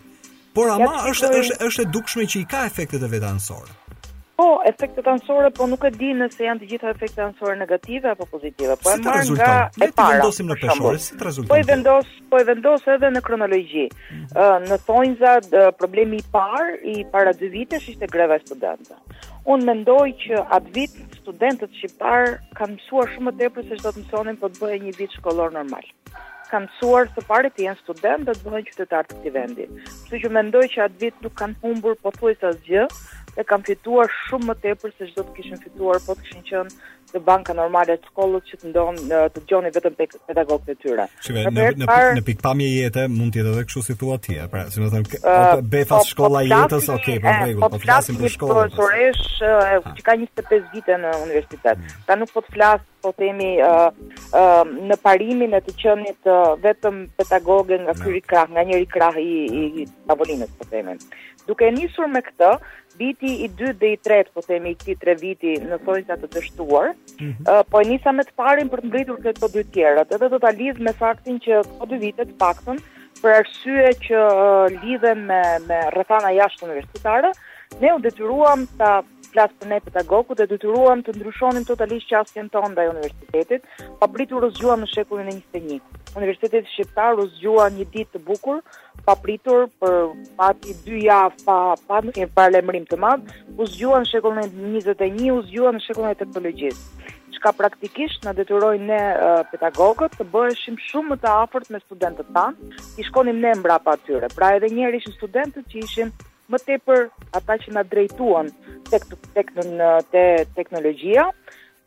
Por 0.54 0.68
ama 0.70 0.90
ja, 0.92 1.04
është 1.12 1.28
është 1.38 1.56
është 1.68 1.84
e 1.86 1.90
dukshme 1.94 2.24
që 2.32 2.40
i 2.42 2.46
ka 2.52 2.64
efektet 2.68 3.04
e 3.04 3.08
vetë 3.14 3.28
anësor. 3.30 3.70
Po, 4.40 4.46
efektet 4.68 5.06
anësore, 5.08 5.48
po 5.54 5.68
nuk 5.70 5.84
e 5.86 5.90
di 5.94 6.08
nëse 6.18 6.42
janë 6.44 6.62
të 6.64 6.68
gjitha 6.72 6.90
efektet 6.92 7.20
anësore 7.24 7.54
negative 7.60 8.10
apo 8.10 8.26
pozitive, 8.32 8.74
po 8.80 8.90
si 8.92 8.96
e 9.00 9.04
marr 9.04 9.28
nga 9.36 9.50
e 9.76 9.86
para. 9.86 9.86
Le 9.86 9.88
të 9.92 9.98
vendosim 10.12 10.48
në 10.50 10.56
peshore, 10.64 10.98
si 11.04 11.16
të 11.20 11.32
Po 11.54 11.58
i 11.60 11.64
vendos, 11.68 12.08
po 12.32 12.40
i 12.42 12.46
vendos 12.48 12.86
edhe 12.94 13.10
në 13.16 13.22
kronologji. 13.28 13.86
mm 13.86 14.16
-hmm. 14.16 14.26
uh, 14.42 14.58
në 14.70 14.78
thonjza 14.88 15.32
uh, 15.42 15.70
problemi 15.80 16.16
i 16.22 16.26
parë 16.36 16.70
i 16.94 16.96
para 17.14 17.32
dy 17.40 17.46
vitesh 17.56 17.86
ishte 17.92 18.06
greva 18.14 18.34
e 18.38 18.44
studentëve. 18.46 18.98
Unë 19.52 19.64
mendoj 19.72 20.06
që 20.22 20.34
atë 20.56 20.68
vit 20.78 20.92
studentët 21.22 21.70
shqiptar 21.78 22.22
kanë 22.58 22.72
mësuar 22.76 23.06
shumë 23.12 23.26
më 23.28 23.32
tepër 23.40 23.62
se 23.68 23.74
çdo 23.80 23.88
të 23.94 23.98
mësonin 24.02 24.36
po 24.42 24.46
të 24.52 24.56
bëhe 24.62 24.76
një 24.84 24.92
vit 25.00 25.12
shkollor 25.16 25.50
normal 25.58 25.84
kanë 26.52 26.68
mësuar 26.70 27.08
së 27.16 27.22
pari 27.28 27.50
të 27.56 27.64
jenë 27.66 27.80
student 27.80 28.28
dhe 28.28 28.34
të 28.38 28.50
bëhen 28.50 28.66
qytetarë 28.68 29.08
të 29.10 29.18
këtij 29.20 29.34
vendi. 29.38 29.66
Kështu 29.88 30.20
që 30.26 30.30
mendoj 30.36 30.64
që 30.74 30.84
atë 30.86 31.02
vit 31.06 31.22
nuk 31.26 31.36
kanë 31.40 31.58
humbur 31.64 31.96
pothuajse 32.04 32.50
asgjë, 32.50 32.84
e 33.40 33.44
kanë 33.48 33.68
fituar 33.70 34.12
shumë 34.26 34.50
më 34.52 34.56
tepër 34.66 34.94
se 34.98 35.08
çdo 35.12 35.24
të 35.30 35.36
kishin 35.40 35.62
fituar 35.64 36.02
po 36.06 36.16
të 36.18 36.26
kishin 36.26 36.44
qenë 36.50 36.80
në 37.16 37.20
banka 37.26 37.54
normale 37.56 37.96
të 38.00 38.10
shkollës 38.10 38.44
që 38.48 38.58
të 38.62 38.68
ndonë 38.72 39.04
në 39.08 39.20
të 39.34 39.42
gjoni 39.48 39.72
vetëm 39.74 39.96
për 39.98 40.14
pedagogët 40.30 40.70
e 40.72 40.76
tyre. 40.82 41.06
Shive, 41.24 41.44
në 41.48 41.52
në, 41.56 41.66
në, 41.82 41.88
par... 41.90 42.08
në 42.18 42.24
pikpamje 42.26 42.68
jetë 42.72 43.04
mund 43.12 43.34
tjetë 43.34 43.52
edhe 43.52 43.64
këshu 43.68 43.82
situat 43.86 44.30
pra, 44.52 44.64
si 44.72 44.82
më 44.82 44.90
thëmë, 44.94 45.20
uh, 45.20 45.64
befas 45.74 46.04
po, 46.06 46.10
shkolla 46.12 46.42
po 46.44 46.50
jetës, 46.50 46.88
ok, 46.96 47.08
për 47.08 47.30
regullë, 47.30 47.64
po, 47.64 47.70
të 47.72 47.72
po 47.78 47.82
flasim 47.84 48.20
për 48.20 48.34
shkolla. 48.36 48.54
Po 48.54 48.62
flasim 48.62 48.94
për 48.94 49.14
shkollës, 49.16 49.98
që 49.98 50.06
ka 50.08 50.16
25 50.22 50.70
vite 50.76 50.98
në 51.04 51.14
universitet, 51.24 51.70
hmm. 51.70 51.94
ta 52.08 52.18
nuk 52.22 52.32
po 52.36 52.44
të 52.46 52.56
flasë, 52.56 52.86
po 53.02 53.10
themi 53.18 53.48
uh, 53.58 53.88
uh, 54.38 54.60
në 54.90 54.94
parimin 55.02 55.56
e 55.58 55.60
të 55.66 55.72
qënit 55.80 56.28
uh, 56.30 56.52
vetëm 56.62 57.00
pedagogën 57.18 57.88
nga, 57.88 57.96
krah, 58.30 58.46
nga 58.54 58.62
njëri 58.68 58.86
krahë 58.92 59.22
i, 59.22 59.64
i, 59.82 59.86
tavolinës, 60.06 60.52
po 60.60 60.68
temin. 60.70 61.02
Duke 61.48 61.66
nisur 61.74 62.06
me 62.06 62.20
këtë, 62.22 62.52
Viti 62.98 63.42
i 63.44 63.50
2 63.52 63.72
dhe 63.78 63.92
i 63.94 63.98
3, 63.98 64.32
po 64.34 64.42
themi 64.44 64.72
i 64.72 64.76
këti 64.78 64.94
tre 65.00 65.14
viti 65.20 65.54
në 65.62 65.78
sojnë 65.86 66.16
të 66.22 66.28
dështuar, 66.34 66.90
mm 67.20 67.30
-hmm. 67.30 67.64
po 67.72 67.80
e 67.82 67.86
nisa 67.88 68.12
me 68.16 68.22
të 68.28 68.32
parin 68.40 68.68
për 68.72 68.80
të 68.80 68.86
mbritur 68.90 69.18
këtë 69.24 69.34
të 69.36 69.40
po 69.44 69.48
dy 69.54 69.64
tjerët, 69.76 70.12
edhe 70.16 70.28
do 70.34 70.38
të 70.42 70.52
lidh 70.58 70.80
me 70.88 70.92
faktin 70.98 71.38
që 71.44 71.62
këto 71.64 71.78
po 71.80 71.86
dy 71.92 71.96
vitet 72.04 72.34
pakëtën, 72.42 72.78
për 73.22 73.36
arsye 73.38 73.90
që 74.06 74.20
lidhen 74.82 75.24
me, 75.30 75.40
me 75.68 75.78
rëthana 75.96 76.34
jashtë 76.40 76.66
universitare, 76.68 77.32
ne 77.80 77.94
u 77.96 77.98
detyruam 78.08 78.66
të 78.78 78.92
flasë 79.32 79.58
për 79.60 79.68
ne 79.72 79.78
pedagogu 79.84 80.36
dhe 80.38 80.46
dytyruam 80.50 81.00
të 81.04 81.12
ndryshonim 81.16 81.64
totalisht 81.68 82.10
qasjen 82.12 82.50
të 82.52 82.62
ndaj 82.72 82.86
universitetit, 82.92 83.66
pa 84.00 84.08
pritur 84.14 84.44
rëzgjua 84.44 84.76
në 84.82 84.88
shekullin 84.92 85.30
e 85.32 85.36
njështë 85.38 85.62
një. 85.66 85.78
Universitetet 86.20 86.68
Shqiptar 86.72 87.14
rëzgjua 87.18 87.66
një 87.78 87.86
ditë 87.94 88.16
të 88.16 88.22
bukur, 88.28 88.60
pa 89.06 89.16
pritur 89.22 89.66
për 89.82 89.98
pati 90.40 90.76
dy 90.84 91.00
javë 91.06 91.44
pa 91.46 91.58
pa 91.88 92.02
një 92.10 92.28
parlamentim 92.36 92.86
të 92.92 93.00
madh, 93.06 93.32
u 93.56 93.64
në 93.64 94.08
shekullin 94.10 94.44
e 94.44 94.52
21, 94.80 95.30
u 95.38 95.42
zgjua 95.48 95.74
në 95.76 95.84
shekullin 95.86 96.14
e 96.16 96.20
teknologjisë 96.22 97.10
çka 97.32 97.48
praktikisht 97.58 98.22
na 98.26 98.30
detyroi 98.36 98.76
ne 98.78 98.98
uh, 99.16 99.38
pedagogët 99.50 100.12
të 100.18 100.26
bëheshim 100.34 100.76
shumë 100.78 101.14
më 101.14 101.16
të 101.22 101.30
afërt 101.40 101.70
me 101.74 101.80
studentët 101.82 102.28
tanë, 102.36 102.68
i 103.00 103.06
shkonim 103.08 103.40
ne 103.42 103.54
mbrapa 103.58 103.96
atyre. 103.96 104.28
Pra 104.36 104.52
edhe 104.58 104.68
njëri 104.70 105.00
ishin 105.00 105.16
studentët 105.16 105.64
që 105.72 105.80
ishin 105.82 106.12
më 106.52 106.58
tepër 106.68 107.06
ata 107.38 107.56
që 107.62 107.72
na 107.76 107.82
drejtuan 107.94 108.52
tek 108.92 109.04
tek 109.36 109.52
në 109.80 109.90
te 110.14 110.24
teknologjia. 110.58 111.26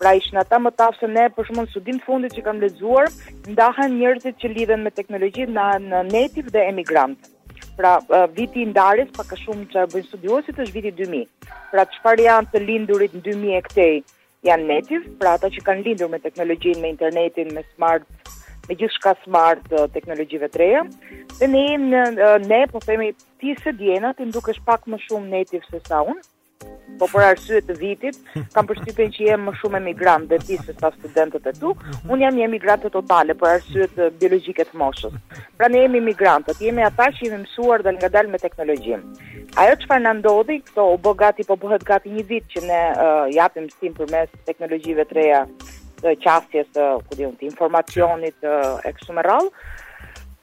Pra 0.02 0.12
ishin 0.20 0.42
ata 0.42 0.58
më 0.60 0.72
tafë 0.76 1.00
se 1.02 1.08
ne, 1.12 1.24
për 1.36 1.46
shumë 1.48 1.64
në 1.66 1.72
studim 1.72 2.00
fundit 2.06 2.34
që 2.36 2.42
kam 2.46 2.58
lezuar, 2.60 3.06
ndahen 3.54 3.94
njërëzit 4.02 4.42
që 4.44 4.50
lidhen 4.58 4.82
me 4.86 4.92
teknologjit 4.98 5.54
në, 5.56 5.68
në 5.90 6.02
native 6.10 6.52
dhe 6.56 6.64
emigrant. 6.72 7.30
Pra 7.78 7.94
viti 8.36 8.66
i 8.66 8.68
ndarjes, 8.74 9.14
pa 9.16 9.24
ka 9.30 9.40
shumë 9.40 9.70
që 9.72 9.86
bëjnë 9.94 10.10
studiosit, 10.10 10.60
është 10.66 10.76
viti 10.76 10.92
2000. 11.00 11.54
Pra 11.72 11.88
që 11.94 12.04
farë 12.04 12.26
janë 12.28 12.52
të 12.54 12.64
lindurit 12.66 13.16
në 13.16 13.24
2000 13.30 13.56
e 13.56 13.64
këtej, 13.70 13.94
janë 14.52 14.70
native, 14.74 15.16
pra 15.22 15.38
ata 15.40 15.52
që 15.56 15.64
kanë 15.70 15.88
lindur 15.88 16.12
me 16.12 16.20
teknologjin, 16.28 16.84
me 16.84 16.92
internetin, 16.98 17.56
me 17.56 17.64
smart, 17.70 18.36
me 18.70 18.78
gjithë 18.80 18.96
shka 19.00 19.12
smart 19.24 19.66
uh, 19.74 19.86
teknologjive 19.96 20.50
të 20.54 20.62
reja, 20.62 20.84
dhe 21.40 21.50
ne, 21.54 21.66
uh, 21.98 22.38
ne 22.50 22.64
po 22.74 22.82
themi, 22.86 23.12
ti 23.42 23.56
se 23.64 23.76
djena, 23.80 24.14
ti 24.18 24.28
mduke 24.30 24.56
pak 24.66 24.88
më 24.90 25.02
shumë 25.08 25.34
native 25.36 25.68
se 25.70 25.82
sa 25.90 26.02
unë, 26.10 26.24
po 27.00 27.10
për 27.12 27.26
arsye 27.28 27.60
të 27.68 27.76
vitit, 27.78 28.18
kam 28.56 28.70
përshtypjen 28.70 29.12
që 29.16 29.24
jem 29.28 29.46
më 29.50 29.54
shumë 29.60 29.82
emigrant 29.84 30.30
dhe 30.32 30.40
ti 30.48 30.58
se 30.66 30.74
sa 30.80 30.90
studentët 30.96 31.50
e 31.52 31.54
tu, 31.60 31.76
unë 32.08 32.26
jam 32.26 32.40
një 32.40 32.48
emigrante 32.48 32.92
totale 32.96 33.36
për 33.42 33.54
arsye 33.58 33.88
të 33.98 34.10
biologjike 34.22 34.66
të 34.72 34.82
moshës. 34.82 35.16
Pra 35.60 35.70
ne 35.70 35.84
jemi 35.86 36.02
emigrantët, 36.02 36.62
jemi 36.66 36.86
ata 36.88 37.10
që 37.16 37.26
jemi 37.30 37.44
mësuar 37.46 37.86
dhe 37.86 37.94
nga 37.98 38.10
dalë 38.18 38.34
me 38.34 38.42
teknologjim. 38.46 39.06
Ajo 39.62 39.78
që 39.84 39.90
farë 39.92 40.08
në 40.08 40.16
ndodhi, 40.24 40.62
këto 40.68 40.90
u 40.96 41.00
bë 41.06 41.16
gati, 41.22 41.46
po 41.48 41.60
bëhet 41.66 41.86
gati 41.92 42.16
një 42.18 42.26
vit 42.34 42.52
që 42.56 42.66
ne 42.70 42.84
uh, 42.92 43.26
japim 43.38 43.70
stim 43.76 43.94
për 44.02 44.12
mes 44.18 44.36
teknologjive 44.50 45.08
të 45.12 45.20
reja 45.22 45.44
të 46.02 46.16
qasjes 46.24 46.70
të, 46.76 46.86
ku 47.08 47.18
di 47.20 47.26
unë, 47.28 47.38
të 47.40 47.48
informacionit 47.52 48.38
të 48.44 48.54
e 48.90 48.94
kështu 48.98 49.16
më 49.20 49.24
rallë. 49.30 49.66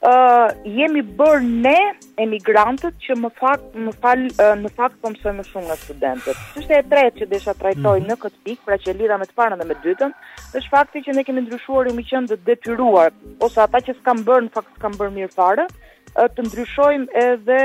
Uh, 0.03 0.49
jemi 0.67 0.99
bërë 1.15 1.45
ne 1.63 1.77
emigrantët 2.19 2.97
që 3.05 3.15
më 3.21 3.29
fakt 3.37 3.77
më 3.85 3.93
fal 4.03 4.25
uh, 4.33 4.49
në 4.59 4.71
fakt 4.75 4.97
po 4.99 5.11
më 5.13 5.45
shumë 5.47 5.63
nga 5.69 5.77
studentët. 5.79 6.41
Çështja 6.57 6.79
e 6.81 6.85
tretë 6.91 7.21
që 7.21 7.27
desha 7.31 7.53
trajtoj 7.55 7.95
mhm. 8.01 8.09
në 8.09 8.17
këtë 8.25 8.39
pikë, 8.49 8.63
pra 8.67 8.77
që 8.83 8.97
lidha 8.99 9.17
me 9.21 9.29
të 9.29 9.37
parën 9.39 9.63
dhe 9.63 9.69
me 9.69 9.77
dytën, 9.85 10.11
është 10.59 10.73
fakti 10.75 11.05
që 11.07 11.15
ne 11.15 11.23
kemi 11.23 11.45
ndryshuar, 11.45 11.87
jemi 11.87 12.03
të 12.11 12.39
detyruar 12.49 13.15
ose 13.47 13.63
ata 13.63 13.79
që 13.87 13.95
s'kan 14.01 14.25
bërë, 14.27 14.49
në 14.49 14.53
fakt 14.59 14.75
s'kan 14.75 14.99
bërë 14.99 15.15
mirë 15.21 15.35
fare, 15.37 15.69
të 16.15 16.43
ndryshojmë 16.47 17.19
edhe 17.23 17.59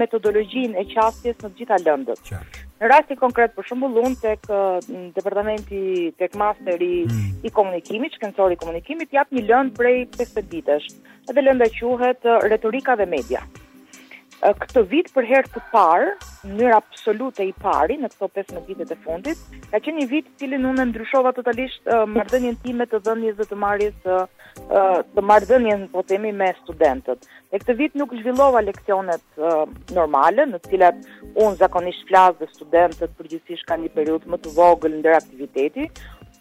metodologjin 0.00 0.74
e 0.78 0.84
qasjes 0.92 1.38
në 1.44 1.50
gjitha 1.60 1.78
lëndët. 1.86 2.32
Në 2.82 2.90
rasti 2.92 3.16
konkret 3.16 3.54
për 3.56 3.68
shumbull 3.70 3.96
unë 4.02 4.18
tek 4.24 4.50
uh, 4.52 4.84
departamenti 5.16 5.80
tek 6.20 6.34
masteri 6.42 6.92
mm. 7.08 7.46
i 7.48 7.50
komunikimit, 7.56 8.18
shkencori 8.18 8.52
i 8.52 8.60
komunikimit, 8.60 9.14
jap 9.16 9.32
një 9.32 9.46
lëndë 9.48 9.78
prej 9.78 10.00
50 10.20 10.50
ditësh. 10.52 10.90
Edhe 11.32 11.46
lënda 11.48 11.70
quhet 11.78 12.28
retorika 12.50 12.98
dhe 13.00 13.08
media 13.16 13.42
këtë 14.42 14.82
vit 14.90 15.08
për 15.14 15.26
herë 15.28 15.48
të 15.54 15.60
parë, 15.72 16.08
në 16.44 16.54
mënyrë 16.56 16.74
absolute 16.76 17.44
i 17.48 17.52
pari 17.62 17.96
në 17.98 18.08
këto 18.12 18.28
15 18.34 18.64
vite 18.68 18.84
të 18.90 18.96
fundit, 19.04 19.38
ka 19.72 19.80
qenë 19.80 20.00
një 20.02 20.06
vit 20.10 20.26
i 20.28 20.34
cili 20.42 20.58
ndryshova 20.60 21.32
totalisht 21.32 21.86
uh, 21.88 22.04
marrëdhënien 22.06 22.58
time 22.62 22.86
të 22.86 22.98
dhënies 23.02 23.36
dhe 23.36 23.44
të 23.48 23.56
marrjes 23.56 23.94
uh, 24.08 24.24
të 25.14 25.22
marrëdhënien 25.22 25.86
po 25.92 26.02
themi 26.02 26.32
me 26.32 26.50
studentët. 26.62 27.24
Në 27.52 27.60
këtë 27.62 27.76
vit 27.80 27.94
nuk 27.94 28.12
zhvillova 28.14 28.60
leksionet 28.62 29.22
uh, 29.40 29.64
normale, 29.94 30.46
në 30.46 30.58
të 30.60 30.70
cilat 30.70 31.00
un 31.42 31.56
zakonisht 31.56 32.04
flas 32.08 32.36
dhe 32.38 32.48
studentët 32.52 33.16
përgjithsisht 33.18 33.66
kanë 33.68 33.86
një 33.88 33.94
periudhë 33.96 34.30
më 34.34 34.42
të 34.44 34.52
vogël 34.58 34.98
ndër 35.00 35.18
aktiviteti 35.22 35.88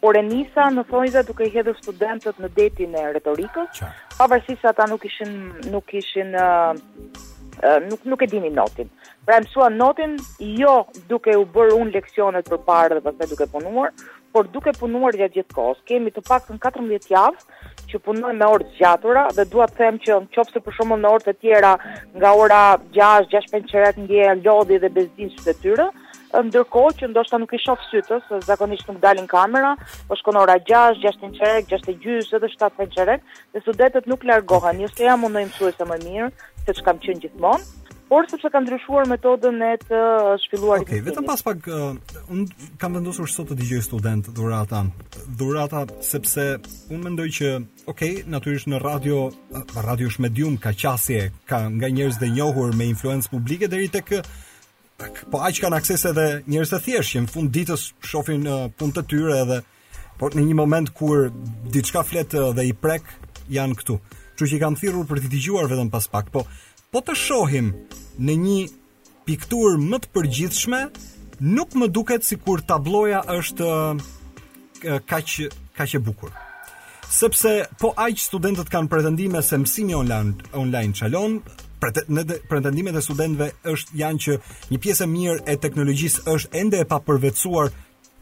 por 0.01 0.17
e 0.19 0.21
nisa 0.21 0.67
në 0.69 0.83
fojza 0.89 1.21
duke 1.25 1.47
i 1.47 1.53
hedhur 1.53 1.73
studentët 1.79 2.37
në 2.43 2.49
detin 2.53 2.91
e 2.99 3.03
retorikës, 3.15 3.79
pavarësisht 4.19 4.61
se 4.61 4.67
ata 4.69 4.85
nuk 4.91 5.07
ishin 5.07 5.31
nuk 5.73 5.93
ishin 5.97 6.35
nuk 7.89 8.00
nuk 8.05 8.21
e 8.21 8.27
dini 8.31 8.51
notin. 8.55 8.89
Pra 9.25 9.39
mësuan 9.41 9.77
notin 9.79 10.15
jo 10.59 10.75
duke 11.09 11.35
u 11.39 11.45
bërë 11.57 11.77
un 11.81 11.91
leksionet 11.93 12.50
përpara 12.53 12.97
dhe 13.00 13.05
pastaj 13.07 13.29
duke 13.33 13.47
punuar, 13.53 13.91
por 14.35 14.47
duke 14.55 14.74
punuar 14.79 15.15
gjatë 15.19 15.38
gjithë 15.39 15.55
kohës. 15.55 15.79
Kemi 15.89 16.12
të 16.15 16.24
paktën 16.27 16.59
14 16.65 17.09
javë 17.12 17.89
që 17.91 18.01
punojmë 18.05 18.39
me 18.41 18.50
orë 18.55 18.69
zgjatura 18.75 19.27
dhe 19.38 19.45
dua 19.55 19.67
të 19.71 19.77
them 19.83 20.00
që 20.05 20.19
nëse 20.35 20.59
për 20.65 20.79
shkakun 20.79 21.01
në 21.05 21.12
orë 21.15 21.25
të 21.29 21.35
tjera 21.43 21.75
nga 22.19 22.33
ora 22.45 22.63
6, 22.97 23.29
6:30 23.31 24.01
ngjerrat 24.03 24.45
lodhi 24.45 24.79
dhe 24.85 24.89
bezdin 25.00 25.31
së 25.45 25.55
tyre 25.62 25.88
ndërkohë 26.35 26.91
që 27.00 27.07
ndoshta 27.13 27.38
nuk 27.39 27.53
i 27.55 27.59
shoh 27.63 27.79
sytë, 27.88 28.17
se 28.27 28.39
zakonisht 28.43 28.88
nuk 28.89 28.97
dalin 29.00 29.24
kamera, 29.31 29.69
po 30.09 30.17
shkon 30.19 30.35
ora 30.35 30.57
6, 30.67 31.00
6:30, 31.00 31.69
6:30, 31.71 32.25
7:30, 32.27 33.24
dhe 33.53 33.62
studentët 33.63 34.09
nuk 34.12 34.25
largohen. 34.27 34.81
Nëse 34.83 35.00
jam 35.07 35.24
unë 35.29 35.45
mësuesja 35.47 35.88
më 35.88 35.97
mirë, 36.03 36.27
se 36.65 36.79
që 36.79 36.86
kam 36.86 37.00
qënë 37.03 37.22
gjithmonë, 37.25 37.91
por 38.10 38.27
se 38.29 38.38
që 38.41 38.50
kam 38.53 38.65
ndryshuar 38.65 39.07
metodën 39.10 39.57
e 39.65 39.72
të 39.81 39.98
uh, 39.98 40.29
shpiluar 40.43 40.79
Ok, 40.84 40.91
vetëm 41.07 41.25
pas 41.25 41.41
pak, 41.45 41.65
uh, 41.67 42.24
unë 42.34 42.72
kam 42.81 42.95
vendosur 42.98 43.29
sot 43.31 43.50
të 43.51 43.57
digjoj 43.62 43.81
student 43.88 44.27
dhurata, 44.38 44.84
dhurata 45.39 45.84
sepse 46.05 46.45
unë 46.93 47.01
mendoj 47.07 47.27
që, 47.39 47.51
ok, 47.91 48.03
naturisht 48.36 48.69
në 48.72 48.81
radio, 48.84 49.27
uh, 49.51 49.77
radio 49.86 50.10
është 50.12 50.25
medium, 50.25 50.57
ka 50.62 50.74
qasje, 50.77 51.27
ka 51.50 51.63
nga 51.79 51.89
njerës 51.93 52.19
dhe 52.22 52.29
njohur 52.36 52.75
me 52.77 52.89
influencë 52.93 53.34
publike, 53.34 53.69
deri 53.74 53.89
të 53.93 54.03
uh, 54.05 54.10
kë, 54.10 54.25
po 55.31 55.41
aq 55.45 55.62
kanë 55.65 55.81
akses 55.81 56.05
edhe 56.12 56.27
njerëz 56.50 56.75
të 56.75 56.81
thjeshtë 56.88 57.17
që 57.17 57.25
në 57.25 57.34
fund 57.38 57.55
ditës 57.57 57.88
shohin 58.12 58.50
uh, 58.50 58.67
punë 58.79 59.00
të 59.00 59.05
tyre 59.13 59.39
edhe 59.45 59.63
por 60.19 60.31
në 60.38 60.45
një 60.48 60.53
moment 60.62 60.89
kur 60.95 61.27
diçka 61.75 62.05
flet 62.07 62.38
dhe 62.55 62.63
i 62.63 62.72
prek 62.72 63.03
janë 63.51 63.75
këtu. 63.81 63.98
Kështu 64.36 64.50
që 64.51 64.58
i 64.58 64.60
kam 64.60 64.75
thirrur 64.75 65.06
për 65.08 65.20
të 65.24 65.30
dëgjuar 65.32 65.70
vetëm 65.72 65.89
pas 65.94 66.06
pak, 66.12 66.27
po 66.34 66.42
po 66.94 67.00
të 67.04 67.13
shohim 67.15 67.70
në 68.24 68.34
një 68.44 68.56
piktur 69.27 69.77
më 69.80 69.98
të 70.04 70.10
përgjithshme, 70.15 70.80
nuk 71.56 71.74
më 71.80 71.88
duket 71.96 72.27
sikur 72.27 72.60
tabloja 72.68 73.22
është 73.34 73.68
kaq 75.08 75.32
kaq 75.80 75.94
e 75.98 76.01
bukur. 76.04 76.34
Sepse 77.15 77.54
po 77.80 77.94
aq 77.96 78.20
studentët 78.20 78.68
kanë 78.72 78.92
pretendime 78.92 79.42
se 79.44 79.60
mësimi 79.62 79.96
online 79.96 80.51
online 80.51 80.94
çalon, 81.00 81.39
pretendimet 81.84 83.00
e 83.00 83.06
studentëve 83.08 83.50
është 83.72 84.00
janë 84.04 84.24
që 84.27 84.38
një 84.74 84.82
pjesë 84.84 85.08
e 85.08 85.10
mirë 85.15 85.46
e 85.48 85.58
teknologjisë 85.63 86.25
është 86.36 86.60
ende 86.62 86.84
e 86.84 86.89
papërvetësuar 86.92 87.72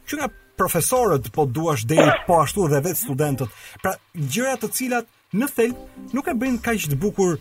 që 0.10 0.20
nga 0.22 0.30
profesorët 0.62 1.32
po 1.34 1.48
duash 1.50 1.88
deri 1.90 2.14
po 2.30 2.38
ashtu 2.46 2.70
dhe 2.70 2.84
vetë 2.86 3.02
studentët. 3.06 3.56
Pra 3.82 3.96
gjëra 4.30 4.58
të 4.62 4.70
cilat 4.78 5.10
në 5.34 5.48
thelb 5.56 6.14
nuk 6.14 6.28
e 6.30 6.36
bëjnë 6.38 6.62
kaq 6.64 6.88
të 6.94 6.98
bukur 7.02 7.38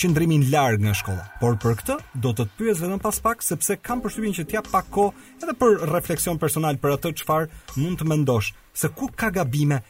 qëndrimin 0.00 0.46
larg 0.50 0.82
nga 0.82 0.94
shkolla. 0.96 1.24
Por 1.40 1.58
për 1.62 1.76
këtë 1.80 1.96
do 2.24 2.32
të 2.32 2.46
të 2.48 2.56
pyes 2.58 2.80
vetëm 2.82 3.00
pas 3.04 3.20
pak 3.26 3.44
sepse 3.46 3.76
kam 3.80 4.00
përshtypjen 4.02 4.34
që 4.40 4.46
t'jap 4.50 4.70
pak 4.72 4.88
kohë 4.94 5.42
edhe 5.44 5.54
për 5.60 5.76
refleksion 5.92 6.40
personal 6.42 6.80
për 6.82 6.96
atë 6.96 7.12
çfarë 7.20 7.50
mund 7.80 8.00
të 8.00 8.08
mendosh, 8.10 8.50
se 8.74 8.90
ku 8.96 9.10
ka 9.14 9.28
gabime 9.36 9.82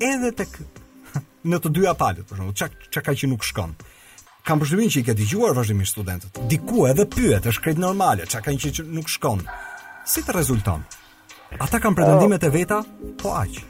edhe 0.00 0.30
tek 0.40 0.54
në 1.50 1.60
të 1.60 1.72
dyja 1.76 1.92
palët, 1.98 2.24
për 2.30 2.40
shembull, 2.40 2.56
çka 2.56 2.88
çka 2.88 3.04
ka 3.10 3.16
që 3.20 3.30
nuk 3.34 3.44
shkon. 3.44 3.74
Kam 4.46 4.62
përshtypjen 4.62 4.94
që 4.94 5.02
i 5.02 5.06
ke 5.10 5.16
dëgjuar 5.18 5.52
vazhdimisht 5.58 5.92
studentët. 5.92 6.40
Diku 6.48 6.86
edhe 6.88 7.04
pyet, 7.12 7.50
është 7.50 7.66
krejt 7.66 7.82
normale, 7.82 8.24
çka 8.26 8.40
kanë 8.48 8.70
që 8.80 8.86
nuk 8.94 9.12
shkon. 9.12 9.44
Si 10.08 10.24
të 10.24 10.38
rezulton? 10.38 10.86
Ata 11.60 11.82
kanë 11.82 12.00
pretendimet 12.00 12.48
e 12.48 12.54
veta, 12.56 12.80
po 13.20 13.36
aq. 13.36 13.60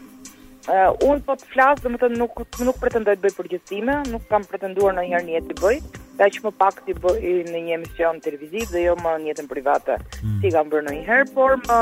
Uh, 0.68 0.92
unë 1.08 1.22
po 1.24 1.34
të 1.40 1.46
flasë, 1.54 1.80
dhe 1.86 1.90
më 1.94 1.98
të 2.00 2.08
nuk, 2.20 2.34
nuk 2.68 2.78
pretendoj 2.82 3.14
të 3.16 3.22
bëjë 3.24 3.36
përgjësime, 3.38 3.94
nuk 4.12 4.26
kam 4.28 4.42
pretenduar 4.50 4.92
në 4.98 5.04
njërë 5.08 5.26
njëtë 5.28 5.46
të 5.48 5.54
bëjë, 5.60 6.00
da 6.18 6.26
që 6.34 6.42
më 6.44 6.50
pak 6.58 6.82
të 6.84 6.94
bëjë 7.04 7.30
në 7.46 7.62
një 7.68 7.78
emision 7.78 8.18
të 8.18 8.26
televizit 8.26 8.74
dhe 8.74 8.82
jo 8.84 8.96
më 9.00 9.14
njëtën 9.22 9.46
private 9.48 9.96
mm. 10.02 10.34
si 10.42 10.50
kam 10.56 10.68
bërë 10.74 10.84
në 10.84 10.92
njëherë, 10.98 11.24
por 11.32 11.56
më 11.64 11.78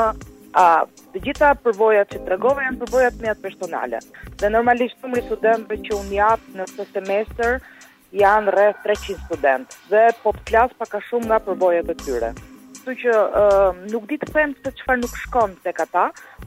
a, 0.61 0.63
të 1.11 1.21
gjitha 1.27 1.49
përvojat 1.65 2.13
që 2.15 2.21
të 2.23 2.33
regove 2.37 2.63
e 2.69 2.77
përvojat 2.85 3.19
me 3.25 3.31
atë 3.33 3.43
personale. 3.49 3.99
Dhe 4.39 4.53
normalisht 4.55 5.01
të 5.03 5.11
më 5.11 5.25
studentëve 5.27 5.81
që 5.89 5.97
unë 5.99 6.15
jatë 6.15 6.53
në 6.61 6.69
së 6.71 6.85
semester 6.93 7.59
janë 8.23 8.55
rreth 8.55 8.79
300 8.87 9.27
studentë 9.27 9.83
dhe 9.91 10.05
po 10.23 10.33
të 10.39 10.45
flasë 10.53 10.79
paka 10.79 11.03
shumë 11.09 11.27
nga 11.33 11.41
përvojat 11.49 11.91
e 11.91 11.97
tyre 12.05 12.31
kështu 12.79 12.93
që 13.01 13.11
uh, 13.11 13.73
nuk 13.91 14.05
di 14.09 14.15
të 14.21 14.29
them 14.31 14.53
se 14.63 14.71
çfarë 14.79 15.01
nuk 15.01 15.15
shkon 15.25 15.55
tek 15.65 15.81
ata, 15.83 16.03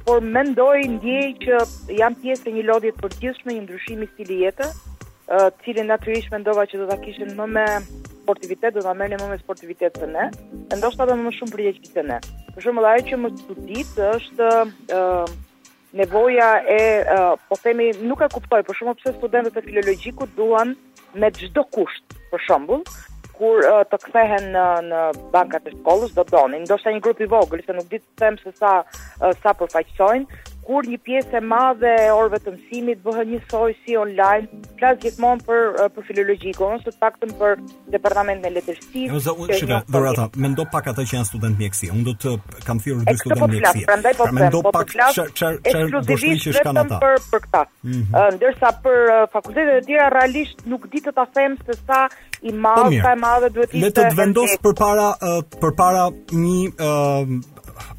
por 0.07 0.23
mendoj 0.33 0.79
ndjej 0.95 1.35
që 1.43 1.59
jam 1.99 2.17
pjesë 2.23 2.49
e 2.49 2.55
një 2.57 2.65
lodhje 2.71 2.93
të 2.97 3.03
përgjithshme, 3.05 3.53
një 3.59 3.65
ndryshimi 3.67 4.09
stili 4.15 4.39
jetë, 4.47 4.69
uh, 4.73 5.51
cilin 5.67 5.91
natyrisht 5.93 6.33
mendova 6.33 6.65
që 6.71 6.81
do 6.85 6.89
ta 6.89 6.97
kishin 7.05 7.35
më 7.37 7.49
me 7.57 7.67
sportivitet, 8.23 8.77
do 8.79 8.85
ta 8.87 8.95
merrnin 8.97 9.21
më 9.21 9.29
me 9.35 9.39
sportivitet 9.43 10.01
se 10.01 10.09
ne, 10.09 10.29
e 10.73 10.81
ndoshta 10.81 11.05
edhe 11.05 11.19
më 11.21 11.35
shumë 11.37 11.53
për 11.57 11.65
jetë 11.67 11.93
se 11.93 12.07
ne. 12.09 12.19
Për 12.57 12.67
shembull 12.69 12.89
ajo 12.93 13.05
që 13.11 13.21
më 13.27 13.33
studit 13.45 14.03
është 14.09 14.51
uh, 14.97 15.37
nevoja 16.01 16.51
e 16.65 16.81
uh, 17.05 17.33
po 17.51 17.61
themi 17.61 17.91
nuk 18.09 18.25
e 18.25 18.33
kuptoj, 18.33 18.65
por 18.71 18.79
shumë 18.81 18.97
pse 19.03 19.15
studentët 19.21 19.61
e 19.61 19.67
filologjikut 19.69 20.37
duan 20.41 20.73
me 21.21 21.29
çdo 21.37 21.67
kusht, 21.77 22.17
për 22.33 22.47
shembull, 22.49 22.89
kur 23.43 23.65
uh, 23.67 23.81
të 23.91 23.99
kthehen 24.05 24.45
në 24.55 24.67
në 24.91 24.99
bankat 25.35 25.67
e 25.67 25.73
shkollës 25.75 26.15
do 26.15 26.23
donin. 26.31 26.63
Ndoshta 26.69 26.93
një 26.95 27.03
grup 27.07 27.23
i 27.25 27.31
vogël, 27.33 27.65
se 27.67 27.75
nuk 27.75 27.89
di 27.91 27.99
të 27.99 28.21
them 28.23 28.39
se 28.39 28.55
sa 28.59 28.75
uh, 28.85 29.35
sa 29.43 29.55
përfaqësojnë, 29.59 30.31
po 30.52 30.52
kur 30.73 30.87
një 30.89 30.99
pjesë 31.05 31.37
e 31.37 31.41
madhe 31.45 31.89
e 32.03 32.09
orëve 32.17 32.39
të 32.43 32.53
mësimit 32.55 33.01
bëhet 33.05 33.27
njësoj 33.29 33.73
si 33.83 33.97
online, 34.01 34.49
flas 34.81 34.97
gjithmonë 35.03 35.45
për 35.49 35.75
për 35.99 36.07
filologjikë, 36.09 36.63
ose 36.67 36.87
të 36.87 36.95
paktën 37.03 37.35
për 37.41 37.59
departamentin 37.93 38.47
e 38.49 38.53
letërsisë. 38.55 39.03
Unë 39.03 39.13
jo, 39.13 39.21
zonë 39.27 39.59
shika, 39.61 39.81
dorata, 39.97 40.29
mendo 40.45 40.65
pak 40.73 40.89
atë 40.95 41.05
që 41.11 41.17
janë 41.19 41.29
studentë 41.29 41.61
mjeksi. 41.63 41.91
Unë 41.93 42.05
do 42.09 42.15
të 42.23 42.65
kam 42.71 42.81
thirrur 42.87 43.03
dy 43.11 43.17
studentë 43.21 43.43
po 43.45 43.51
mjeksi. 43.53 43.85
Prandaj 43.91 44.15
po 44.23 44.31
them, 44.31 44.41
pra, 44.41 44.63
po 44.69 44.85
flas 44.95 45.21
eksplozivisht 45.21 46.49
që 46.49 46.65
kanë 46.69 46.87
ata. 46.87 47.01
Për 47.05 47.21
për 47.35 47.45
këtë. 47.45 47.63
Mhm. 47.89 48.35
Ndërsa 48.39 48.73
për 48.87 49.13
fakultetet 49.37 49.83
e 49.83 49.85
tjera 49.91 50.09
realisht 50.17 50.65
nuk 50.73 50.89
di 50.95 51.05
të 51.05 51.13
ta 51.21 51.29
them 51.37 51.59
se 51.67 51.77
sa 51.85 52.07
i 52.41 52.49
po 52.49 52.57
madh 52.65 52.99
sa 53.05 53.13
i 53.13 53.21
madh 53.27 53.51
duhet 53.51 53.75
të 53.75 53.77
ishte. 53.77 53.85
Ne 53.85 53.93
të 53.93 54.09
vendos 54.23 54.57
përpara 54.65 55.11
përpara 55.61 56.09
një 56.47 56.97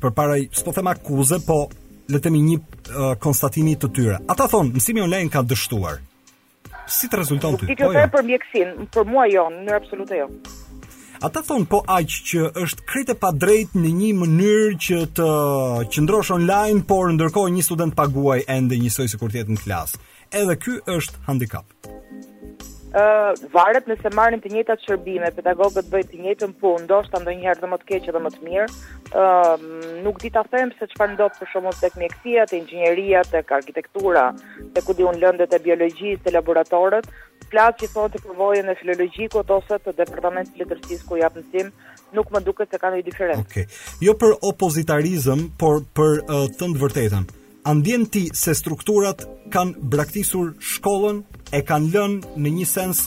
përpara, 0.03 0.41
s'po 0.55 0.73
them 0.77 0.89
akuzë, 0.91 1.37
po 1.47 1.61
le 2.09 2.19
të 2.19 2.27
themi 2.27 2.39
një 2.43 2.57
uh, 2.57 3.11
konstatimi 3.21 3.75
të 3.79 3.89
tyre. 3.95 4.17
Ata 4.29 4.47
thonë 4.51 4.73
mësimi 4.75 5.01
online 5.03 5.29
ka 5.31 5.43
dështuar. 5.47 6.01
Si 6.91 7.07
të 7.07 7.21
rezulton 7.21 7.55
ty? 7.61 7.69
Po, 7.69 7.93
jo. 7.95 8.07
për 8.11 8.27
mjekësin, 8.27 8.75
për 8.93 9.07
mua 9.07 9.25
jo, 9.31 9.45
në 9.53 9.61
mënyrë 9.61 9.79
absolute 9.79 10.17
jo. 10.19 10.27
Ata 11.23 11.39
thonë 11.47 11.69
po 11.71 11.79
aq 11.97 12.15
që 12.31 12.49
është 12.63 12.87
krite 12.89 13.15
pa 13.19 13.29
drejt 13.31 13.77
në 13.79 13.91
një 13.99 14.09
mënyrë 14.19 14.73
që 14.85 14.97
të 15.15 15.27
qëndrosh 15.95 16.33
online, 16.35 16.83
por 16.89 17.07
ndërkohë 17.15 17.53
një 17.55 17.63
student 17.69 17.95
paguaj 17.95 18.41
ende 18.51 18.79
njësoj 18.83 19.07
sikur 19.15 19.31
të 19.31 19.43
jetë 19.43 19.55
në 19.55 19.63
klasë. 19.63 20.01
Edhe 20.43 20.59
ky 20.59 20.79
është 20.99 21.23
handicap 21.29 21.65
uh, 23.01 23.31
varet 23.55 23.87
nëse 23.89 24.11
marrin 24.17 24.41
të 24.43 24.51
njëjtat 24.53 24.83
shërbime, 24.85 25.29
pedagogët 25.37 25.89
bëjnë 25.91 26.09
të 26.13 26.19
njëjtën 26.23 26.53
punë, 26.61 26.83
ndoshta 26.87 27.21
ndonjëherë 27.23 27.61
dhe 27.63 27.69
më 27.73 27.79
të 27.81 27.87
keq 27.91 28.09
edhe 28.13 28.21
më 28.27 28.31
të 28.35 28.43
mirë. 28.47 28.67
ë 29.13 29.23
uh, 29.23 29.65
nuk 30.05 30.19
di 30.23 30.29
ta 30.33 30.41
them 30.49 30.71
se 30.79 30.87
çfarë 30.93 31.13
ndodh 31.15 31.35
për 31.39 31.49
shkakun 31.51 31.79
tek 31.83 31.97
mjekësia, 32.01 32.45
tek 32.49 32.59
inxhinieria, 32.63 33.21
tek 33.29 33.51
arkitektura, 33.53 34.27
tek 34.73 34.87
ku 34.87 34.95
diun 34.97 35.19
lëndët 35.21 35.53
e 35.53 35.59
biologjisë, 35.61 36.23
të 36.25 36.33
laboratorët, 36.33 37.05
plaç 37.53 37.83
i 37.85 37.91
thonë 37.93 38.13
të 38.15 38.23
përvojën 38.25 38.73
e 38.73 38.75
filologjikut 38.81 39.53
ose 39.57 39.77
të 39.85 39.93
departamentit 40.01 40.57
letërsisë 40.63 41.05
ku 41.09 41.21
jap 41.21 41.37
mësim, 41.37 41.69
nuk 42.17 42.33
më 42.33 42.41
duket 42.47 42.73
se 42.73 42.81
ka 42.81 42.89
ndonjë 42.89 43.07
diferencë. 43.11 43.45
Okej. 43.45 43.65
Okay. 43.69 44.01
Jo 44.09 44.17
për 44.23 44.33
opozitarizëm, 44.49 45.45
por 45.61 45.85
për 45.97 46.19
uh, 46.25 46.47
të 46.57 46.71
vërtetën 46.81 47.33
andjen 47.63 48.05
ti 48.09 48.27
se 48.35 48.53
strukturat 48.55 49.23
kanë 49.53 49.77
braktisur 49.93 50.53
shkollën, 50.73 51.23
e 51.55 51.61
kanë 51.65 51.91
lënë 51.93 52.33
në 52.43 52.51
një 52.59 52.67
sens 52.67 53.03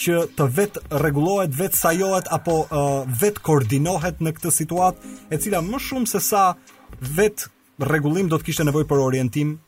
që 0.00 0.22
të 0.38 0.46
vetë 0.56 0.82
regulohet, 1.04 1.52
vetë 1.54 1.76
sajohet, 1.76 2.30
apo 2.32 2.60
uh, 2.64 3.02
vetë 3.22 3.42
koordinohet 3.44 4.22
në 4.24 4.32
këtë 4.38 4.52
situat, 4.56 5.00
e 5.30 5.38
cila 5.42 5.60
më 5.66 5.82
shumë 5.86 6.10
se 6.14 6.22
sa 6.24 6.44
vetë 7.16 7.50
regulim 7.90 8.30
do 8.32 8.38
të 8.40 8.48
kishte 8.50 8.64
nevoj 8.66 8.86
për 8.90 9.02
orientim 9.06 9.58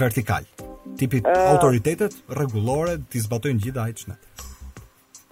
vertikal. 0.00 0.46
Tipit 1.00 1.26
uh, 1.26 1.34
autoritetet, 1.52 2.14
regulore, 2.38 3.00
t'i 3.10 3.22
zbatojnë 3.24 3.64
gjitha 3.66 3.88
ajtë 3.88 4.06
shnet. 4.06 4.50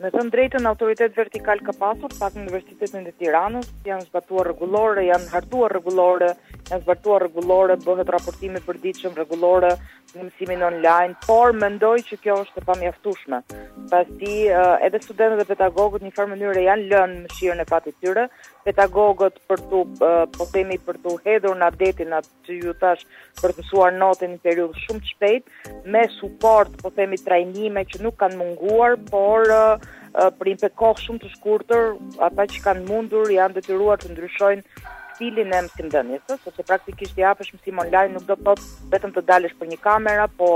Në 0.03 0.11
të 0.11 0.23
drejtën 0.35 0.67
autoritet 0.67 1.15
vertikal 1.15 1.61
ka 1.63 1.71
pasur, 1.79 2.11
pas 2.19 2.35
në 2.35 2.43
universitetin 2.49 3.05
e 3.07 3.13
tiranës, 3.23 3.69
janë 3.87 4.09
zbatuar 4.09 4.49
regulore, 4.51 5.05
janë 5.07 5.31
hartuar 5.31 5.71
regulore, 5.79 6.33
janë 6.73 6.85
zbatuar 6.85 7.23
rregullore, 7.29 7.77
bëhet 7.85 8.09
raportime 8.11 8.61
përditshëm 8.65 9.15
rregullore 9.17 9.75
në 10.17 10.25
mësimin 10.27 10.63
online, 10.65 11.15
por 11.27 11.53
mendoj 11.57 11.95
që 12.09 12.19
kjo 12.23 12.37
është 12.45 12.61
e 12.63 12.65
pamjaftueshme. 12.69 13.39
Pasi 13.91 14.49
eh, 14.49 14.87
edhe 14.89 15.01
studentët 15.01 15.41
dhe 15.41 15.47
petagogët 15.51 16.03
në 16.05 16.11
një 16.11 16.17
farë 16.17 16.31
mënyre 16.33 16.65
janë 16.67 16.87
lënë 16.93 17.17
në 17.17 17.25
mëshirën 17.27 17.63
e 17.65 17.69
fatit 17.71 17.97
tyre, 18.03 18.27
pedagogët 18.67 19.39
për 19.49 19.65
të 19.73 19.83
eh, 20.09 20.25
po 20.37 20.49
themi 20.53 20.79
për 20.87 21.01
të 21.05 21.17
hedhur 21.27 21.59
në 21.61 21.69
abdetin, 21.71 22.13
në 22.13 22.21
atë 22.21 22.59
ju 22.61 22.75
tash 22.85 23.07
për 23.41 23.57
të 23.57 23.63
mësuar 23.65 23.97
notën 23.99 24.35
në 24.37 24.43
periudhë 24.45 24.85
shumë 24.87 25.03
të 25.05 25.13
shpejtë 25.17 25.83
me 25.97 26.05
suport, 26.19 26.77
po 26.83 26.93
themi 26.97 27.21
trajnime 27.25 27.85
që 27.93 28.05
nuk 28.05 28.19
kanë 28.21 28.39
munguar, 28.45 28.99
por 29.11 29.49
eh, 29.49 29.87
për 30.41 30.53
një 30.55 30.73
kohë 30.83 31.07
shumë 31.07 31.23
të 31.25 31.35
shkurtër, 31.39 31.93
ata 32.29 32.49
që 32.53 32.65
kanë 32.69 32.89
mundur 32.93 33.33
janë 33.33 33.61
detyruar 33.61 34.03
të 34.05 34.13
ndryshojnë 34.13 34.85
stilin 35.23 35.53
e 35.55 35.59
mësimdhënies, 35.65 36.33
ose 36.51 36.65
praktikisht 36.67 37.19
i 37.21 37.25
hapësh 37.27 37.53
mësim 37.55 37.79
online 37.85 38.17
nuk 38.17 38.25
do 38.29 38.35
të 38.39 38.45
thotë 38.49 38.65
vetëm 38.95 39.13
të 39.19 39.23
dalësh 39.29 39.55
për 39.61 39.71
një 39.73 39.79
kamera, 39.85 40.27
po 40.41 40.49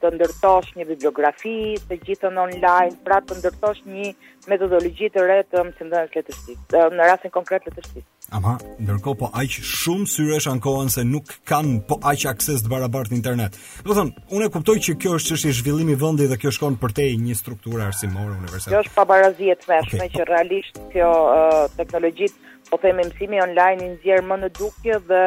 të 0.00 0.10
ndërtosh 0.16 0.72
një 0.78 0.88
bibliografi, 0.90 1.54
të 1.86 2.00
gjithën 2.06 2.42
online, 2.46 2.98
pra 3.06 3.20
të 3.26 3.38
ndërtosh 3.40 3.84
një 3.92 4.10
metodologji 4.50 5.12
të 5.16 5.22
re 5.30 5.40
të 5.52 5.64
mësimdhënies 5.70 6.18
letërsisë, 6.18 6.84
në 6.98 7.10
rastin 7.12 7.34
konkret 7.38 7.66
letërsisë. 7.70 8.06
Ama, 8.34 8.56
ndërko 8.82 9.12
po 9.22 9.28
aqë 9.38 9.62
shumë 9.62 10.08
syresh 10.10 10.46
ankohen 10.50 10.88
se 10.90 11.04
nuk 11.06 11.30
kanë 11.46 11.76
po 11.86 12.00
aq 12.02 12.24
akses 12.32 12.64
të 12.64 12.70
barabartë 12.72 13.12
në 13.14 13.18
internet. 13.20 13.58
Dhe 13.86 13.94
thënë, 13.94 14.24
unë 14.34 14.48
e 14.48 14.52
kuptoj 14.56 14.74
që 14.82 14.94
kjo 15.02 15.12
është 15.20 15.36
qështë 15.36 15.52
i 15.52 15.54
zhvillimi 15.60 15.94
vëndi 16.00 16.26
dhe 16.32 16.38
kjo 16.42 16.50
shkon 16.56 16.74
për 16.82 16.94
te 16.98 17.06
një 17.22 17.36
struktura 17.38 17.86
arsimore 17.92 18.34
universal. 18.34 18.72
Kjo 18.74 18.80
është 18.82 18.94
pa 18.96 19.04
barazijet 19.12 19.62
me 19.70 19.78
okay. 19.84 20.08
që 20.16 20.26
realisht 20.32 20.80
kjo 20.94 21.12
uh, 21.12 21.60
teknologjit 21.78 22.34
po 22.72 22.80
themi 22.82 23.06
mësimi 23.06 23.40
online 23.46 23.84
i 23.86 23.92
nëzjerë 23.92 24.26
më 24.32 24.40
në 24.42 24.50
dukje 24.58 25.00
dhe 25.12 25.22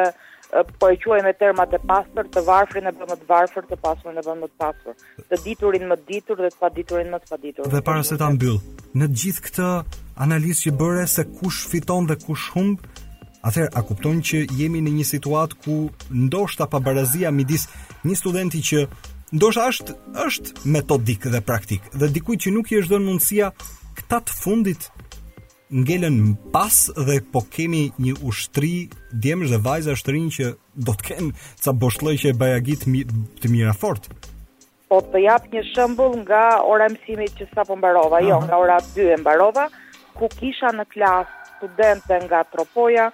po 0.82 0.90
e 0.90 0.96
quaj 0.98 1.20
me 1.22 1.30
terma 1.38 1.62
të 1.70 1.78
pasër, 1.86 2.26
të 2.34 2.40
varfrin 2.48 2.88
e 2.90 2.92
bëmë 2.98 3.16
të 3.22 3.26
varfër, 3.30 3.68
të 3.70 3.76
pasër 3.84 4.16
e 4.18 4.24
bëmë 4.26 4.48
të 4.50 4.58
pasër, 4.60 4.96
të 5.30 5.38
diturin 5.44 5.86
më 5.92 5.96
ditur 6.08 6.40
dhe 6.42 6.48
të 6.50 6.58
paditurin 6.64 7.12
më 7.14 7.20
të 7.22 7.30
pa 7.30 7.66
Dhe 7.76 7.82
para 7.86 8.02
se 8.08 8.16
ta 8.18 8.26
mbyll, 8.34 8.56
në 8.98 9.06
gjithë 9.20 9.44
këtë 9.46 9.68
analizë 10.20 10.68
që 10.68 10.72
bëre 10.80 11.06
se 11.08 11.24
kush 11.40 11.62
fiton 11.72 12.06
dhe 12.08 12.18
kush 12.20 12.50
humb, 12.54 12.82
atëherë 13.48 13.72
a 13.76 13.82
kupton 13.88 14.18
që 14.28 14.44
jemi 14.58 14.82
në 14.84 14.92
një 14.98 15.06
situatë 15.14 15.58
ku 15.64 15.76
ndoshta 16.12 16.66
pa 16.68 16.80
barazia 16.84 17.32
midis 17.32 17.64
një 18.04 18.16
studenti 18.20 18.60
që 18.70 18.84
ndoshta 19.38 19.68
është 19.72 19.96
është 20.26 20.66
metodik 20.74 21.24
dhe 21.32 21.40
praktik 21.48 21.86
dhe 21.96 22.10
dikujt 22.18 22.44
që 22.44 22.52
nuk 22.54 22.68
i 22.74 22.82
është 22.82 22.92
dhënë 22.92 23.06
mundësia 23.08 23.48
këta 24.00 24.18
të 24.28 24.36
fundit 24.42 24.90
ngelen 25.70 26.34
pas 26.52 26.82
dhe 27.08 27.16
po 27.32 27.40
kemi 27.54 27.86
një 28.06 28.18
ushtri 28.28 28.74
djemës 29.22 29.54
dhe 29.54 29.62
vajza 29.68 29.96
ushtrin 29.96 30.28
që 30.36 30.52
do 30.84 30.92
të 30.98 31.08
kenë 31.08 31.32
ca 31.64 31.72
boshlloj 31.82 32.16
që 32.22 32.32
e 32.34 32.38
bajagit 32.42 32.84
të 32.90 33.54
mira 33.54 33.72
fort. 33.82 34.10
Po 34.90 34.98
të 35.06 35.22
jap 35.30 35.46
një 35.54 35.62
shembull 35.70 36.18
nga 36.26 36.44
ora 36.66 36.90
mësimit 36.90 37.38
që 37.38 37.46
sapo 37.54 37.76
mbarova, 37.78 38.18
jo, 38.26 38.40
nga 38.48 38.58
ora 38.58 38.80
2 38.96 39.12
e 39.14 39.20
mbarova, 39.22 39.68
ku 40.20 40.28
kisha 40.36 40.68
në 40.76 40.84
klasë 40.92 41.50
studente 41.56 42.18
nga 42.26 42.42
Tropoja, 42.52 43.06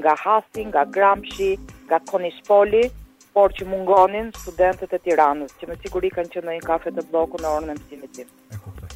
nga 0.00 0.12
Hasi, 0.24 0.62
nga 0.72 0.84
Gramshi, 0.96 1.50
nga 1.86 1.98
Konishpoli, 2.08 2.86
por 3.34 3.52
që 3.56 3.66
mungonin 3.68 4.30
studentët 4.38 4.94
e 4.96 5.00
Tiranës, 5.04 5.52
që 5.60 5.68
me 5.70 5.76
siguri 5.82 6.10
kanë 6.14 6.32
qenë 6.32 6.48
në 6.48 6.54
një 6.58 6.64
kafe 6.68 6.92
të 6.94 7.04
bllokut 7.10 7.42
në 7.44 7.52
orën 7.58 7.72
e 7.74 7.78
mësimit 7.80 8.12
tim. 8.16 8.28
E 8.54 8.60
kuptoj. 8.62 8.90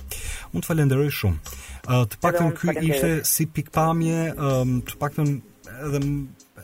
Unë 0.56 0.68
falenderoj 0.70 1.08
shumë. 1.20 1.54
Uh, 1.88 2.04
të 2.12 2.20
paktën 2.24 2.52
ky 2.60 2.74
ishte 2.88 3.12
si 3.34 3.48
pikpamje, 3.58 4.18
um, 4.48 4.74
të 4.88 4.96
paktën 5.02 5.32
edhe 5.74 6.02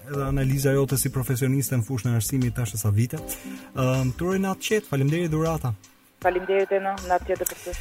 edhe 0.05 0.21
analiza 0.29 0.73
jote 0.75 0.97
si 1.01 1.11
profesioniste 1.13 1.77
në 1.81 1.87
fushën 1.87 2.13
e 2.13 2.19
arsimit 2.21 2.55
tash 2.57 2.75
sa 2.81 2.91
vite. 2.95 3.21
Ëm 3.75 4.07
um, 4.07 4.15
turojnë 4.21 4.53
atë 4.55 4.81
Faleminderit 4.89 5.33
dhurata. 5.33 5.73
Faleminderit 6.25 6.73
Ena, 6.73 6.95
na 7.09 7.19
tjetër 7.21 7.49
për 7.51 7.59
të. 7.61 7.73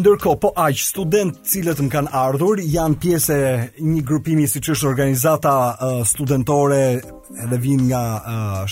Ndërkohë, 0.00 0.38
po 0.42 0.48
aq 0.58 0.80
student 0.82 1.36
cilët 1.46 1.78
më 1.84 1.90
kanë 1.92 2.12
ardhur 2.26 2.58
janë 2.62 2.98
pjesë 3.02 3.36
e 3.36 3.52
një 3.86 4.00
grupimi 4.08 4.46
siç 4.50 4.72
është 4.74 4.88
organizata 4.90 5.52
studentore 6.08 6.80
edhe 7.44 7.58
vin 7.62 7.84
nga 7.86 8.00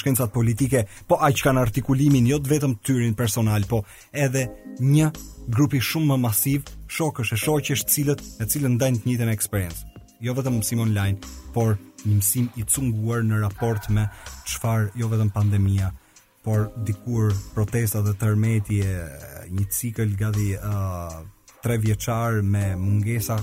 shkencat 0.01 0.35
politike, 0.35 0.83
po 1.09 1.21
aq 1.23 1.39
kanë 1.47 1.63
artikulimin 1.63 2.27
jo 2.33 2.41
vetëm 2.53 2.75
tyrin 2.83 3.15
personal, 3.19 3.63
po 3.71 3.85
edhe 4.11 4.49
një 4.83 5.13
grupi 5.55 5.79
shumë 5.83 6.11
më 6.13 6.19
masiv 6.27 6.69
shokësh 6.99 7.33
e 7.35 7.41
shoqësh 7.47 7.87
cilët 7.95 8.27
e 8.43 8.51
cilën 8.51 8.75
ndajnë 8.77 9.03
të 9.05 9.11
njëjtën 9.13 9.33
eksperiencë 9.37 9.91
jo 10.23 10.35
vetëm 10.39 10.61
mësim 10.63 10.79
online, 10.83 11.19
por 11.55 11.75
një 12.07 12.19
mësim 12.21 12.51
i 12.59 12.63
cunguar 12.63 13.23
në 13.27 13.39
raport 13.43 13.89
me 13.91 14.07
çfarë 14.51 14.93
jo 14.99 15.09
vetëm 15.11 15.33
pandemia 15.35 15.91
por 16.43 16.71
dikur 16.77 17.31
protesta 17.55 18.03
dhe 18.03 18.13
tërmetje 18.19 18.97
një 19.55 19.67
cikël 19.71 20.15
gati 20.19 20.53
uh, 20.59 21.21
tre 21.63 21.77
vjeçar 21.79 22.41
me 22.43 22.73
mungesa 22.77 23.37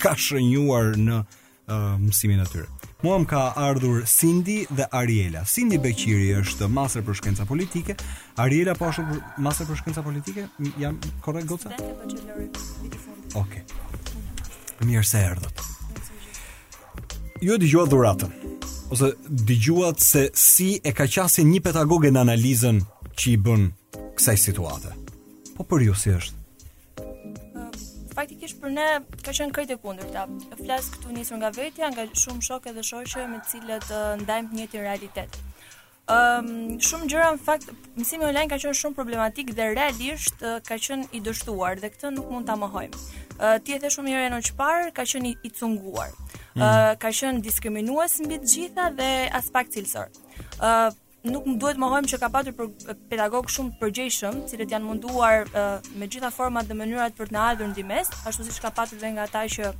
ka 0.00 0.12
shënjuar 0.14 0.94
në 1.00 1.18
uh, 1.20 1.96
mësimin 2.04 2.44
e 2.44 2.48
tyre. 2.52 2.68
Muam 3.04 3.26
ka 3.28 3.48
ardhur 3.60 4.04
Cindy 4.08 4.60
dhe 4.70 4.86
Ariela. 4.96 5.42
Cindy 5.46 5.78
Beqiri 5.82 6.30
është 6.40 6.68
master 6.72 7.02
për 7.06 7.18
shkenca 7.20 7.44
politike, 7.48 7.96
Ariela 8.40 8.76
po 8.78 8.88
është 8.92 9.06
master 9.42 9.68
për 9.68 9.82
shkenca 9.82 10.06
politike? 10.06 10.46
Jam 10.80 11.00
korrekt 11.26 11.50
goca? 11.50 11.74
Okej. 11.76 13.40
Okay. 13.42 14.82
Mirë 14.86 15.06
se 15.08 15.22
erdhët. 15.24 15.66
Ju 17.44 17.56
e 17.56 17.60
dëgjuat 17.60 17.92
dhuratën 17.92 18.45
ose 18.90 19.12
dëgjuat 19.28 20.00
se 20.00 20.28
si 20.34 20.68
e 20.84 20.92
ka 20.94 21.06
qasin 21.10 21.48
një 21.50 21.62
pedagoge 21.68 22.10
në 22.14 22.22
analizën 22.22 22.78
që 23.18 23.30
i 23.32 23.36
bën 23.46 23.68
kësaj 24.18 24.36
situate. 24.46 24.92
Po 25.56 25.64
për 25.64 25.86
ju 25.88 25.94
si 25.98 26.12
është? 26.14 26.36
Faktikisht 28.16 28.60
për 28.62 28.72
ne 28.76 28.86
ka 29.22 29.32
qenë 29.36 29.52
krejt 29.56 29.74
e 29.74 29.78
ta. 30.14 30.24
Flas 30.62 30.86
këtu 30.94 31.12
nisur 31.12 31.36
nga 31.42 31.50
vetja, 31.52 31.90
nga 31.92 32.06
shumë 32.16 32.42
shokë 32.48 32.72
dhe 32.76 32.82
shoqë 32.90 33.26
me 33.28 33.40
të 33.42 33.48
cilët 33.52 33.86
ndajmë 34.22 34.56
një 34.60 34.66
të 34.72 34.80
realitet. 34.86 35.38
Ëm 36.06 36.38
um, 36.38 36.74
shumë 36.78 37.08
gjëra 37.10 37.32
në 37.34 37.40
fakt 37.42 37.68
mësimi 37.98 38.28
online 38.28 38.46
ka 38.52 38.60
qenë 38.62 38.78
shumë 38.80 38.94
problematik 38.96 39.50
dhe 39.58 39.72
realisht 39.74 40.38
ka 40.68 40.78
qenë 40.80 41.10
i 41.10 41.18
dështuar 41.26 41.82
dhe 41.82 41.90
këtë 41.92 42.14
nuk 42.14 42.30
mund 42.30 42.46
ta 42.46 42.54
mohojmë. 42.56 43.04
Uh, 43.36 43.58
ti 43.60 43.74
e 43.74 43.82
the 43.82 43.90
shumë 43.90 44.12
mirë 44.14 44.28
në 44.30 44.38
çfarë 44.48 44.94
ka 44.96 45.02
qenë 45.04 45.34
i, 45.34 45.34
i 45.50 45.50
cunguar 45.58 46.14
mm. 46.56 46.96
ka 47.00 47.10
qenë 47.12 47.40
diskriminues 47.44 48.14
mbi 48.24 48.38
të 48.42 48.50
gjitha 48.52 48.86
dhe 48.96 49.08
as 49.38 49.50
pak 49.52 49.68
cilësor. 49.74 50.06
Ë 50.08 50.70
uh, 50.70 50.94
nuk 51.26 51.46
më 51.50 51.56
duhet 51.62 51.80
mohojm 51.82 52.06
që 52.08 52.18
ka 52.22 52.30
patur 52.32 52.70
pedagog 53.10 53.50
shumë 53.50 53.76
përgjegjshëm, 53.80 54.40
cilët 54.50 54.72
janë 54.76 54.86
munduar 54.88 55.46
uh, 55.50 55.76
me 56.00 56.06
gjitha 56.08 56.30
format 56.32 56.66
dhe 56.70 56.76
mënyrat 56.78 57.18
për 57.18 57.32
të 57.32 57.36
na 57.36 57.44
ardhur 57.52 57.70
ndihmës, 57.74 58.12
ashtu 58.30 58.46
siç 58.48 58.60
ka 58.64 58.70
patur 58.78 59.00
edhe 59.00 59.12
nga 59.16 59.26
ata 59.28 59.44
që 59.56 59.74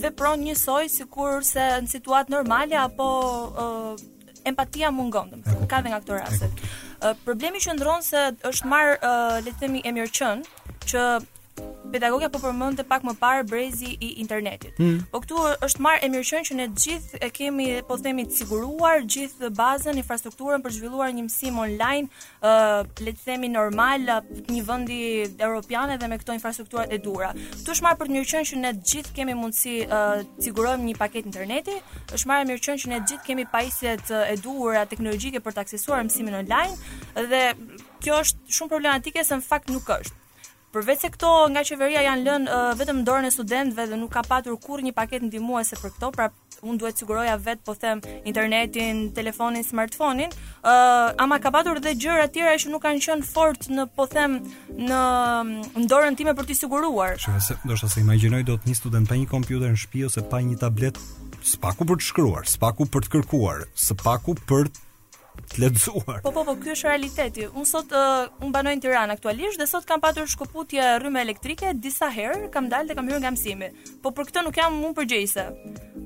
vepron 0.02 0.42
njësoj 0.48 0.90
se 0.98 1.68
në 1.68 1.92
situatë 1.94 2.34
normale 2.36 2.80
apo 2.86 3.10
empatia 4.52 4.90
mungon, 4.92 5.30
domethënë, 5.34 5.70
ka 5.72 5.82
dhe 5.84 5.94
nga 5.94 6.02
këto 6.02 6.18
raste. 6.20 6.50
Problemi 7.28 7.62
që 7.64 7.78
ndron 7.78 8.02
se 8.10 8.26
është 8.50 8.74
marr, 8.74 8.98
le 9.46 9.54
të 9.54 9.60
themi, 9.64 9.86
e 9.86 9.94
mirë 9.96 10.12
qen, 10.18 10.42
që 10.90 11.06
pedagogja 11.94 12.30
po 12.34 12.42
përmendte 12.42 12.82
pak 12.90 13.04
më 13.06 13.14
parë 13.22 13.44
brezi 13.50 13.92
i 14.02 14.10
internetit. 14.24 14.74
Hmm. 14.82 15.04
Po 15.14 15.20
këtu 15.24 15.42
është 15.68 15.84
marrë 15.86 16.02
emërshën 16.08 16.48
që 16.50 16.56
ne 16.60 16.66
gjithë 16.84 17.20
e 17.26 17.30
kemi 17.38 17.68
po 17.88 17.98
themi 18.02 18.26
të 18.28 18.38
siguruar 18.40 19.04
gjithë 19.16 19.52
bazën, 19.60 20.00
infrastrukturën 20.02 20.64
për 20.66 20.74
zhvilluar 20.80 21.12
një 21.14 21.28
mësim 21.28 21.60
online, 21.66 22.10
uh, 22.42 22.82
le 23.06 23.14
të 23.14 23.28
themi 23.28 23.52
normal 23.54 24.10
një 24.48 24.64
vendi 24.72 25.00
europian 25.50 25.94
edhe 25.94 26.10
me 26.10 26.18
këto 26.24 26.36
infrastrukturat 26.40 26.94
e 26.94 27.00
dhura. 27.06 27.30
Ktu 27.62 27.76
është 27.76 27.86
marrë 27.88 28.02
për 28.02 28.10
të 28.12 28.16
mirëqenë 28.18 28.50
që 28.54 28.62
ne 28.64 28.74
gjithë 28.94 29.16
kemi 29.20 29.38
mundësi 29.44 29.78
uh, 29.86 30.26
të 30.40 30.48
sigurojmë 30.48 30.90
një 30.90 30.98
paketë 31.04 31.30
interneti, 31.32 31.78
është 32.18 32.32
marrë 32.34 32.50
mirëqenë 32.50 32.84
që 32.86 32.92
ne 32.96 33.02
gjithë 33.06 33.30
kemi 33.30 33.46
pajisjet 33.54 34.12
uh, 34.24 34.34
e 34.34 34.90
teknologjike 34.94 35.40
për 35.46 35.54
të 35.60 35.66
aksesuar 35.68 36.02
mësimin 36.10 36.42
online 36.42 37.30
dhe 37.34 37.44
kjo 38.04 38.18
është 38.24 38.54
shumë 38.58 38.72
problematike 38.74 39.22
se 39.30 39.38
në 39.38 39.46
fakt 39.52 39.70
nuk 39.78 39.94
është. 40.00 40.23
Përveç 40.74 41.04
se 41.06 41.10
këto 41.14 41.30
nga 41.54 41.62
qeveria 41.70 42.02
janë 42.08 42.24
lënë 42.26 42.50
uh, 42.50 42.72
vetëm 42.80 43.04
dorën 43.06 43.28
e 43.30 43.30
studentëve 43.34 43.84
dhe 43.92 43.98
nuk 44.02 44.10
ka 44.16 44.24
patur 44.26 44.56
kurrë 44.58 44.88
një 44.88 44.94
paketë 44.98 45.28
ndihmuese 45.28 45.78
për 45.78 45.92
këto, 45.94 46.08
pra 46.16 46.26
un 46.66 46.80
duhet 46.82 46.98
siguroja 46.98 47.36
vet 47.46 47.60
po 47.68 47.76
them 47.78 48.00
internetin, 48.26 49.04
telefonin, 49.14 49.62
smartfonin, 49.68 50.34
ë 50.66 50.74
uh, 50.74 51.10
ama 51.22 51.38
ka 51.44 51.52
patur 51.54 51.78
edhe 51.78 51.94
gjëra 52.02 52.26
të 52.26 52.34
tjera 52.40 52.56
që 52.64 52.72
nuk 52.74 52.82
kanë 52.88 53.04
qenë 53.06 53.28
fort 53.30 53.68
në 53.70 53.86
po 53.94 54.08
them 54.10 54.40
në 54.74 55.86
dorën 55.94 56.18
time 56.18 56.34
për 56.42 56.50
të 56.50 56.58
siguruar. 56.64 57.22
Shumë 57.22 57.44
se 57.52 57.58
ndoshta 57.68 57.92
se 57.94 58.02
imagjinoj 58.08 58.42
do 58.50 58.56
të 58.58 58.72
një 58.74 58.80
student 58.82 59.12
pa 59.14 59.20
një 59.22 59.30
kompjuter 59.36 59.76
në 59.76 59.84
shtëpi 59.84 60.08
ose 60.10 60.26
pa 60.34 60.42
një 60.48 60.58
tablet, 60.66 60.98
spaku 61.54 61.86
për 61.92 62.02
të 62.02 62.08
shkruar, 62.10 62.50
spaku 62.50 62.90
për 62.90 63.06
të 63.06 63.16
kërkuar, 63.20 63.68
spaku 63.90 64.34
për 64.50 64.74
të 65.52 65.62
lexuar. 65.64 66.22
Po 66.24 66.32
po 66.36 66.44
po, 66.48 66.54
ky 66.62 66.72
është 66.74 66.88
realiteti. 66.90 67.48
Un 67.60 67.66
sot 67.66 67.92
uh, 67.92 68.28
un 68.46 68.52
banoj 68.56 68.74
në 68.78 68.84
Tiranë 68.84 69.16
aktualisht 69.18 69.60
dhe 69.60 69.68
sot 69.70 69.86
kam 69.90 70.02
patur 70.04 70.28
shkëputje 70.32 70.90
rrymë 71.02 71.22
elektrike 71.26 71.74
disa 71.76 72.10
herë, 72.14 72.50
kam 72.54 72.70
dalë 72.72 72.92
dhe 72.94 72.98
kam 73.00 73.10
hyrë 73.10 73.22
nga 73.26 73.34
mësimi. 73.36 73.72
Po 74.04 74.12
për 74.16 74.30
këtë 74.30 74.46
nuk 74.48 74.60
jam 74.62 74.80
un 74.88 74.94
përgjegjëse. 74.98 75.48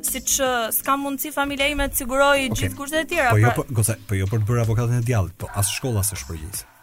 Siç 0.08 0.38
uh, 0.46 0.70
s'kam 0.76 1.06
mundësi 1.08 1.34
familja 1.36 1.70
ime 1.74 1.88
të 1.92 2.04
siguroj 2.04 2.48
okay. 2.48 2.62
gjithë 2.62 2.78
kushtet 2.82 3.06
e 3.06 3.12
tjera. 3.14 3.36
Po 3.36 3.42
jo 3.44 3.50
pra... 3.50 3.56
jo, 3.56 3.68
po, 3.70 3.80
goza, 3.82 3.98
po 4.10 4.18
jo 4.20 4.32
për 4.32 4.44
të 4.46 4.50
bërë 4.52 4.66
avokatin 4.68 5.02
e 5.02 5.06
djallit, 5.08 5.38
po 5.44 5.52
as 5.58 5.72
shkolla 5.78 6.06
s'është 6.10 6.32
përgjegjëse. 6.34 6.74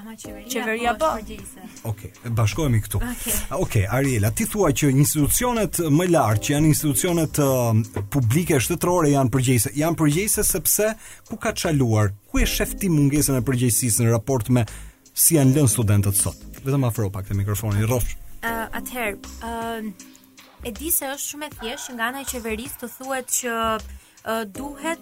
Ama 0.00 0.12
qeveria, 0.16 0.48
qeveria 0.48 0.92
po. 0.94 1.04
po. 1.06 1.90
Okej, 1.90 2.10
okay, 2.22 2.30
bashkohemi 2.30 2.78
këtu. 2.84 2.96
Okej, 3.02 3.10
okay. 3.46 3.56
okay, 3.64 3.86
Ariela, 3.90 4.30
ti 4.30 4.44
thua 4.46 4.70
që 4.70 4.92
institucionet 4.94 5.80
më 5.90 6.06
lart, 6.12 6.42
që 6.46 6.54
janë 6.54 6.70
institucionet 6.70 7.40
uh, 7.42 7.72
publike 8.14 8.60
shtetërore 8.62 9.10
janë 9.10 9.32
përgjegjëse. 9.34 9.72
Janë 9.80 9.98
përgjegjëse 10.00 10.44
sepse 10.46 10.92
ku 11.30 11.36
ka 11.42 11.52
çaluar? 11.64 12.12
Ku 12.30 12.38
e 12.44 12.46
shef 12.46 12.76
ti 12.78 12.90
mungesën 12.92 13.40
e 13.40 13.44
përgjegjësisë 13.48 14.06
në 14.06 14.14
raport 14.14 14.52
me 14.54 14.66
si 15.18 15.34
janë 15.38 15.56
lënë 15.58 15.72
studentët 15.74 16.20
sot? 16.20 16.46
Vetëm 16.62 16.86
afro 16.86 17.10
pak 17.10 17.26
te 17.28 17.34
mikrofonin, 17.38 17.82
rrof. 17.88 18.06
Uh, 18.46 18.68
Atëherë, 18.78 19.18
uh, 19.42 20.58
e 20.62 20.74
di 20.78 20.94
se 20.94 21.10
është 21.10 21.26
shumë 21.32 21.50
e 21.50 21.56
thjeshtë 21.58 21.98
nga 21.98 22.12
ana 22.12 22.22
e 22.22 22.28
qeverisë 22.30 22.84
të 22.84 22.92
thuhet 23.00 23.38
që 23.40 23.58
duhet 24.52 25.00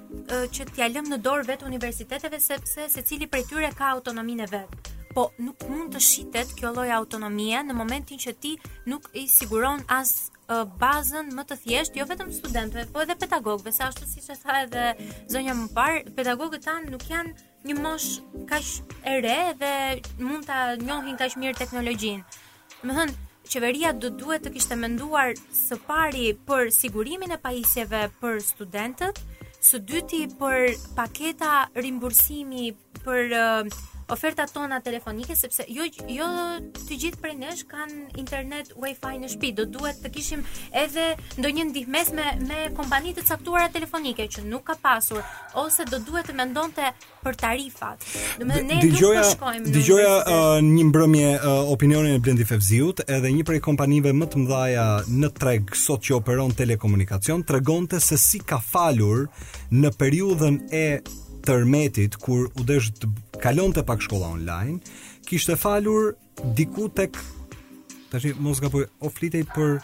që 0.55 0.67
t'ja 0.75 0.89
lëmë 0.91 1.15
në 1.15 1.19
dorë 1.25 1.47
vetë 1.49 1.67
universiteteve 1.69 2.41
sepse 2.41 2.89
secili 2.93 3.27
prej 3.29 3.45
tyre 3.51 3.71
ka 3.77 3.91
autonomin 3.97 4.41
e 4.41 4.47
vet. 4.51 4.93
Po 5.17 5.31
nuk 5.41 5.63
mund 5.71 5.95
të 5.95 6.01
shitet 6.05 6.51
kjo 6.59 6.75
lloj 6.77 6.91
autonomie 6.93 7.57
në 7.65 7.73
momentin 7.73 8.19
që 8.21 8.33
ti 8.37 8.55
nuk 8.91 9.07
i 9.17 9.23
siguron 9.33 9.81
as 9.89 10.31
bazën 10.79 11.31
më 11.35 11.43
të 11.49 11.55
thjesht, 11.65 11.97
jo 11.99 12.05
vetëm 12.07 12.29
studentëve, 12.31 12.85
po 12.95 13.01
edhe 13.03 13.17
pedagogëve, 13.19 13.73
se 13.75 13.83
ashtu 13.83 14.07
siç 14.07 14.29
e 14.31 14.37
tha 14.39 14.61
edhe 14.63 14.85
zonja 15.33 15.57
më 15.59 15.65
parë, 15.75 16.05
pedagogët 16.15 16.63
tanë 16.69 16.93
nuk 16.93 17.09
janë 17.11 17.33
një 17.67 17.77
mosh 17.81 18.21
kaq 18.53 18.69
e 19.11 19.17
re 19.25 19.39
dhe 19.59 19.73
mund 20.23 20.47
ta 20.47 20.77
njohin 20.79 21.19
kaq 21.19 21.35
mirë 21.41 21.59
teknologjinë. 21.65 22.45
Më 22.87 22.95
thënë, 22.95 23.17
qeveria 23.51 23.93
do 23.95 24.11
duhet 24.13 24.45
të 24.47 24.53
kishte 24.57 24.77
menduar 24.79 25.35
së 25.57 25.79
pari 25.87 26.27
për 26.49 26.71
sigurimin 26.77 27.37
e 27.37 27.41
pajisjeve 27.45 28.05
për 28.23 28.41
studentët, 28.51 29.21
së 29.69 29.83
dyti 29.93 30.23
për 30.43 30.73
paketa 30.99 31.53
rimbursimi 31.77 32.71
për 33.05 33.37
uh, 33.37 33.79
ofertat 34.09 34.53
tona 34.55 34.79
telefonike 34.81 35.35
sepse 35.37 35.65
jo 35.73 35.83
jo 36.13 36.27
të 36.87 36.99
gjithë 37.03 37.21
prej 37.23 37.35
nesh 37.41 37.65
kanë 37.67 38.19
internet 38.21 38.71
wifi 38.79 39.17
në 39.21 39.31
shtëpi. 39.33 39.51
Do 39.59 39.65
duhet 39.71 39.99
të 40.03 40.13
kishim 40.15 40.45
edhe 40.83 41.09
ndonjë 41.41 41.65
ndihmës 41.73 42.13
me 42.19 42.27
me 42.47 42.61
kompani 42.79 43.15
të 43.17 43.25
caktuara 43.27 43.69
telefonike 43.75 44.29
që 44.37 44.45
nuk 44.47 44.65
ka 44.71 44.77
pasur 44.85 45.23
ose 45.63 45.87
do 45.91 45.99
duhet 45.99 46.29
të 46.31 46.37
mendonte 46.39 46.91
për 47.25 47.39
tarifat. 47.41 48.07
Domethënë 48.41 48.71
ne 48.71 48.81
nuk 48.85 49.03
po 49.03 49.27
shkojmë. 49.33 49.75
Dëgjoja 49.75 50.15
uh, 50.23 50.47
një 50.63 50.87
mbrëmje 50.93 51.31
uh, 51.35 51.75
opinionin 51.75 52.15
e 52.15 52.23
Blendi 52.23 52.47
Fevziut, 52.47 53.03
edhe 53.11 53.35
një 53.35 53.47
prej 53.49 53.61
kompanive 53.67 54.15
më 54.15 54.31
të 54.33 54.45
mëdha 54.45 54.65
në 55.11 55.33
treg 55.41 55.75
sot 55.77 56.03
që 56.07 56.19
operon 56.21 56.55
telekomunikacion 56.57 57.43
tregonte 57.47 57.99
se 58.01 58.19
si 58.19 58.39
ka 58.39 58.61
falur 58.63 59.27
në 59.71 59.91
periudhën 59.99 60.61
e 60.71 60.85
tërmetit 61.47 62.17
kur 62.23 62.49
u 62.59 62.65
desh 62.67 62.91
të 63.01 63.09
kalonte 63.43 63.85
pak 63.87 64.03
shkolla 64.05 64.33
online, 64.37 64.81
kishte 65.29 65.57
falur 65.59 66.11
diku 66.59 66.89
tek 66.89 67.17
tash 68.13 68.31
mos 68.43 68.61
gaboj, 68.65 68.87
o 69.05 69.11
flitej 69.11 69.47
për 69.55 69.79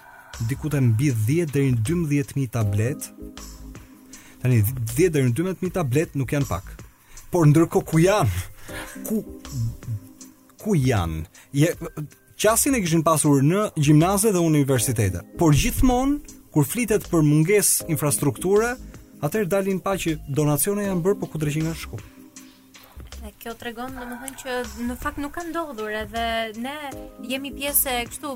diku 0.50 0.70
te 0.72 0.80
mbi 0.82 1.12
10 1.26 1.52
deri 1.54 1.72
në 1.76 1.84
12000 1.88 2.50
tablet. 2.54 3.08
Tani 4.42 4.60
10 4.96 5.12
deri 5.14 5.28
në 5.30 5.36
12000 5.38 5.74
tablet 5.78 6.16
nuk 6.18 6.32
janë 6.34 6.48
pak. 6.50 6.70
Por 7.32 7.46
ndërkohë 7.48 7.88
ku 7.92 8.02
janë? 8.02 8.40
Ku 9.06 9.22
ku 10.62 10.76
janë? 10.78 11.24
Ja 11.62 11.72
qasin 12.42 12.74
e 12.74 12.80
kishin 12.82 13.04
pasur 13.06 13.42
në 13.46 13.68
gjimnaze 13.78 14.32
dhe 14.34 14.42
universitete. 14.42 15.22
Por 15.38 15.54
gjithmonë 15.54 16.40
kur 16.52 16.66
flitet 16.68 17.06
për 17.08 17.22
mungesë 17.24 17.86
infrastrukture, 17.94 18.74
Atëherë 19.22 19.48
dalin 19.52 19.76
pa 19.78 19.92
që 20.02 20.16
donacione 20.38 20.84
janë 20.88 21.02
bërë, 21.04 21.16
po 21.22 21.28
ku 21.30 21.38
që 21.40 21.60
nga 21.62 21.74
shku. 21.78 21.98
Kjo 23.42 23.52
të 23.58 23.66
regonë 23.68 24.06
më 24.10 24.16
thënë 24.22 24.38
që 24.40 24.56
në 24.88 24.96
fakt 25.02 25.18
nuk 25.22 25.34
ka 25.36 25.44
ndodhur, 25.46 25.90
edhe 26.00 26.24
ne 26.64 26.74
jemi 27.30 27.50
pjesë 27.54 27.94
e 28.00 28.04
kështu 28.10 28.30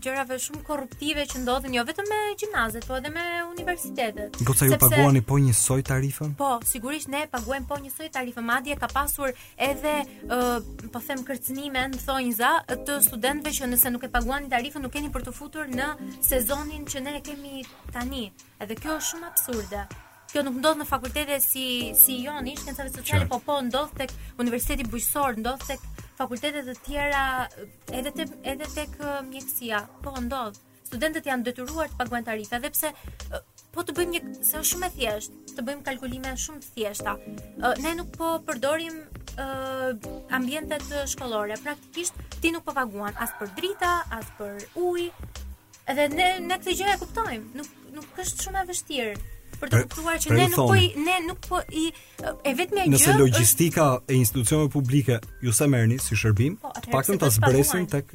gjërave 0.00 0.36
shumë 0.42 0.62
korruptive 0.66 1.24
që 1.30 1.40
ndodhin 1.42 1.74
jo 1.76 1.82
vetëm 1.88 2.08
me 2.10 2.18
gjimnazet, 2.40 2.84
po 2.88 2.96
edhe 2.98 3.10
me 3.14 3.24
universitetet. 3.50 4.36
Do 4.46 4.54
sa 4.56 4.68
ju 4.68 4.78
paguani 4.82 5.22
po 5.30 5.38
njësoj 5.42 5.84
tarifën? 5.90 6.34
Po, 6.40 6.50
sigurisht 6.68 7.08
ne 7.12 7.22
paguajmë 7.32 7.68
po 7.70 7.78
njësoj 7.84 8.10
tarifën, 8.18 8.46
madje 8.50 8.76
ka 8.82 8.90
pasur 8.92 9.32
edhe 9.68 9.94
uh, 10.04 10.58
po 10.92 11.02
them 11.06 11.22
kërcënime 11.28 11.86
në 11.94 12.02
thonjza 12.04 12.52
të 12.88 13.00
studentëve 13.08 13.54
që 13.60 13.70
nëse 13.72 13.94
nuk 13.96 14.06
e 14.06 14.12
paguani 14.18 14.52
tarifën, 14.52 14.84
nuk 14.86 14.94
keni 14.98 15.10
për 15.14 15.28
të 15.30 15.36
futur 15.40 15.72
në 15.72 15.90
sezonin 16.30 16.86
që 16.90 17.06
ne 17.08 17.18
kemi 17.24 17.64
tani. 17.94 18.26
Edhe 18.60 18.76
kjo 18.78 18.98
është 19.00 19.14
shumë 19.14 19.32
absurde 19.32 19.88
kjo 20.30 20.42
nuk 20.46 20.56
ndodh 20.62 20.78
në 20.80 20.84
fakultete 20.86 21.36
si 21.42 21.62
si 21.98 22.20
jon 22.24 22.46
ish 22.46 22.62
kanë 22.66 22.88
sociale 22.94 23.26
po 23.30 23.40
po 23.42 23.56
ndodh 23.66 23.94
tek 23.98 24.12
universiteti 24.42 24.86
bujqësor 24.92 25.38
ndodh 25.42 25.64
tek 25.72 25.86
fakultete 26.20 26.62
të 26.68 26.74
tjera 26.86 27.22
edhe 27.98 28.12
tek 28.18 28.34
edhe 28.52 28.68
tek 28.76 28.92
mjekësia 29.26 29.80
po 30.04 30.12
ndodh 30.22 30.58
studentët 30.86 31.26
janë 31.30 31.46
detyruar 31.48 31.90
të 31.90 31.98
paguajnë 32.02 32.28
tarifa 32.28 32.60
dhe 32.62 32.70
pse 32.74 32.92
po 33.74 33.82
të 33.86 33.96
bëjmë 33.98 34.12
një 34.16 34.20
se 34.46 34.54
është 34.60 34.68
shumë 34.74 34.86
e 34.86 34.94
thjeshtë 34.98 35.56
të 35.58 35.64
bëjmë 35.66 35.84
kalkulime 35.88 36.32
shumë 36.44 36.62
të 36.64 36.70
thjeshta 36.76 37.16
ne 37.86 37.96
nuk 38.00 38.14
po 38.16 38.30
përdorim 38.48 39.00
ambientet 40.38 40.86
shkollore 41.14 41.58
praktikisht 41.66 42.22
ti 42.40 42.54
nuk 42.54 42.66
po 42.68 42.74
paguan 42.78 43.18
as 43.26 43.34
për 43.40 43.50
drita 43.58 43.92
as 44.20 44.30
për 44.38 44.62
ujë 44.84 45.10
edhe 45.94 46.08
ne 46.14 46.30
ne 46.46 46.60
këtë 46.62 46.78
gjë 46.84 46.94
e 46.96 47.00
kuptojmë 47.04 47.62
nuk 47.62 47.76
nuk 47.98 48.22
është 48.26 48.46
shumë 48.48 48.62
e 48.64 48.68
vështirë 48.72 49.14
për 49.60 49.70
të 49.70 49.80
kuptuar 49.86 50.18
që 50.22 50.36
ne 50.36 50.46
nuk 50.50 50.60
po 50.62 50.76
i, 50.76 50.88
ne 51.04 51.16
nuk 51.26 51.40
po 51.48 51.60
i 51.80 51.84
e 51.90 52.52
vetmja 52.56 52.84
gjë 52.86 52.92
nëse 52.94 53.14
logjistika 53.18 53.86
e 54.10 54.16
institucioneve 54.16 54.70
publike 54.72 55.18
ju 55.44 55.52
sa 55.56 55.68
merrni 55.70 55.98
si 56.00 56.16
shërbim, 56.18 56.56
po, 56.62 56.72
paktën 56.94 57.20
ta 57.20 57.28
zbresim 57.34 57.86
tek 57.92 58.12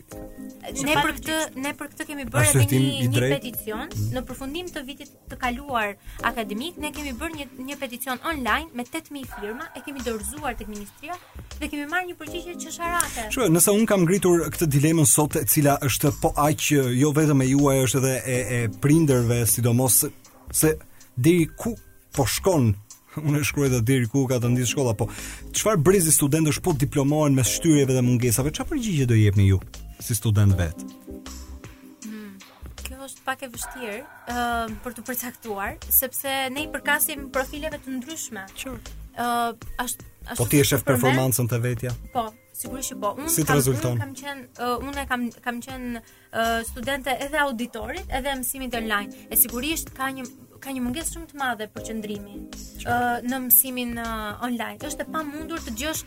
ne 0.85 0.95
për 0.97 1.13
këtë 1.19 1.37
ne 1.65 1.73
për 1.77 1.91
këtë 1.93 2.07
kemi 2.09 2.25
bërë 2.33 2.63
edhe 2.65 2.81
një 2.83 2.91
një 3.15 3.25
peticion 3.35 3.85
mhm. 3.85 4.07
në 4.15 4.23
përfundim 4.29 4.71
të 4.73 4.85
vitit 4.89 5.13
të 5.29 5.39
kaluar 5.43 5.93
akademik 6.31 6.79
ne 6.81 6.91
kemi 6.95 7.13
bërë 7.19 7.39
një 7.43 7.47
një 7.69 7.79
peticion 7.83 8.21
online 8.25 8.71
me 8.75 8.87
8000 8.87 9.39
firma 9.39 9.69
e 9.77 9.83
kemi 9.85 10.05
dorëzuar 10.07 10.57
tek 10.59 10.71
ministria 10.71 11.17
dhe 11.61 11.71
kemi 11.71 11.85
marrë 11.87 12.09
një 12.11 12.17
përgjigje 12.19 12.57
që 12.65 12.73
sharate. 12.75 13.27
Shu, 13.31 13.45
nëse 13.53 13.71
un 13.75 13.85
kam 13.89 14.03
ngritur 14.05 14.43
këtë 14.51 14.67
dilemën 14.75 15.07
sot 15.07 15.37
e 15.39 15.45
cila 15.49 15.77
është 15.85 16.15
po 16.23 16.33
aq 16.47 16.71
jo 16.99 17.13
vetëm 17.15 17.45
e 17.45 17.49
juaj 17.53 17.85
është 17.87 18.01
edhe 18.01 18.15
e 18.35 18.39
e 18.55 18.59
prindërve 18.81 19.41
sidomos 19.49 20.01
se 20.55 20.75
deri 21.17 21.47
ku 21.55 21.75
po 22.15 22.25
shkon 22.27 22.73
unë 23.25 23.39
e 23.39 23.47
shkruaj 23.47 23.71
dhe 23.71 23.79
diri 23.87 24.07
ku 24.11 24.25
ka 24.27 24.39
të 24.43 24.49
ndisë 24.51 24.71
shkolla, 24.73 24.95
po 24.99 25.07
qëfar 25.55 25.79
brezi 25.81 26.11
studentësh 26.11 26.57
është 26.57 26.65
po 26.65 26.73
diplomohen 26.75 27.35
me 27.37 27.45
shtyrjeve 27.47 27.95
dhe 27.95 28.03
mungesave, 28.03 28.51
qa 28.55 28.65
përgjigje 28.67 29.07
do 29.11 29.15
jepni 29.19 29.45
ju 29.47 29.61
si 30.03 30.17
student 30.19 30.51
vetë? 30.59 30.89
Hmm, 32.03 32.33
kjo 32.83 32.99
është 33.07 33.23
pak 33.27 33.45
e 33.47 33.51
vështirë 33.53 33.95
uh, 34.03 34.75
për 34.83 34.97
të 34.97 35.05
përcaktuar, 35.07 35.77
sepse 35.99 36.35
ne 36.51 36.65
i 36.67 36.67
përkasim 36.75 37.29
profileve 37.35 37.79
të 37.85 37.95
ndryshme. 38.01 38.43
Sure. 38.55 38.83
Uh, 39.15 39.55
po 40.35 40.47
ti 40.51 40.59
e 40.59 40.65
shef 40.67 40.83
performancën 40.83 41.47
të 41.47 41.59
vetja? 41.63 41.93
Po, 42.11 42.25
sigurisht 42.51 42.91
që 42.91 42.97
po. 43.05 43.13
Unë 43.15 43.31
si 43.31 43.45
të 43.45 43.47
kam, 43.47 43.61
rezulton? 43.61 43.93
Unë 43.93 44.03
kam 44.03 44.17
qenë, 44.19 44.47
uh, 44.59 44.89
unë 44.89 45.05
kam, 45.07 45.29
kam 45.47 45.63
qenë 45.63 46.01
uh, 46.03 46.59
studente 46.67 47.15
edhe 47.29 47.39
auditorit, 47.47 48.09
edhe 48.11 48.35
mësimit 48.41 48.75
online. 48.81 49.15
E 49.31 49.39
sigurisht 49.39 49.93
ka 49.95 50.09
një, 50.17 50.25
ka 50.63 50.71
një 50.73 50.81
mungesë 50.85 51.15
shumë 51.15 51.29
të 51.31 51.39
madhe 51.41 51.65
për 51.75 51.85
qëndrimi 51.89 52.35
uh, 52.87 53.17
në 53.25 53.39
mësimin 53.47 53.93
uh, 54.01 54.43
online. 54.47 54.79
Është 54.89 55.05
e 55.07 55.11
pamundur 55.15 55.63
të 55.65 55.73
djesh 55.79 56.03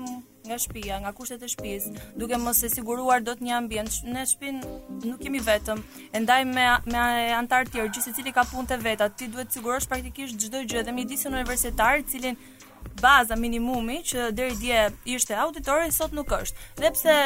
nga 0.47 0.59
shtëpia, 0.63 1.01
nga 1.03 1.11
kushtet 1.17 1.43
e 1.43 1.49
shtëpisë, 1.51 1.95
duke 2.21 2.39
mos 2.39 2.61
e 2.63 2.69
siguruar 2.71 3.25
dot 3.27 3.41
një 3.43 3.55
ambient. 3.65 3.97
Në 4.13 4.27
shtëpi 4.33 4.53
nuk 5.07 5.25
jemi 5.27 5.41
vetëm, 5.49 5.81
e 6.15 6.23
ndaj 6.27 6.45
me 6.53 6.67
me 6.87 7.07
anëtar 7.41 7.67
të 7.67 7.75
tjerë, 7.75 7.95
gjithsesi 7.97 8.37
ka 8.37 8.45
punë 8.53 8.71
të 8.75 8.79
veta. 8.87 9.09
Ti 9.09 9.31
duhet 9.33 9.51
të 9.51 9.59
sigurosh 9.59 9.89
praktikisht 9.91 10.39
çdo 10.45 10.63
gjë 10.71 10.85
dhe 10.87 10.95
mjedisin 11.01 11.35
universitar, 11.37 11.99
i 12.03 12.07
cili 12.07 12.37
baza 13.03 13.37
minimumi 13.37 13.99
që 14.07 14.29
deri 14.37 14.57
dje 14.57 14.85
ishte 15.18 15.35
auditori, 15.38 15.90
sot 15.92 16.14
nuk 16.14 16.31
është. 16.37 16.66
Dhe 16.81 16.90
pse 16.94 17.16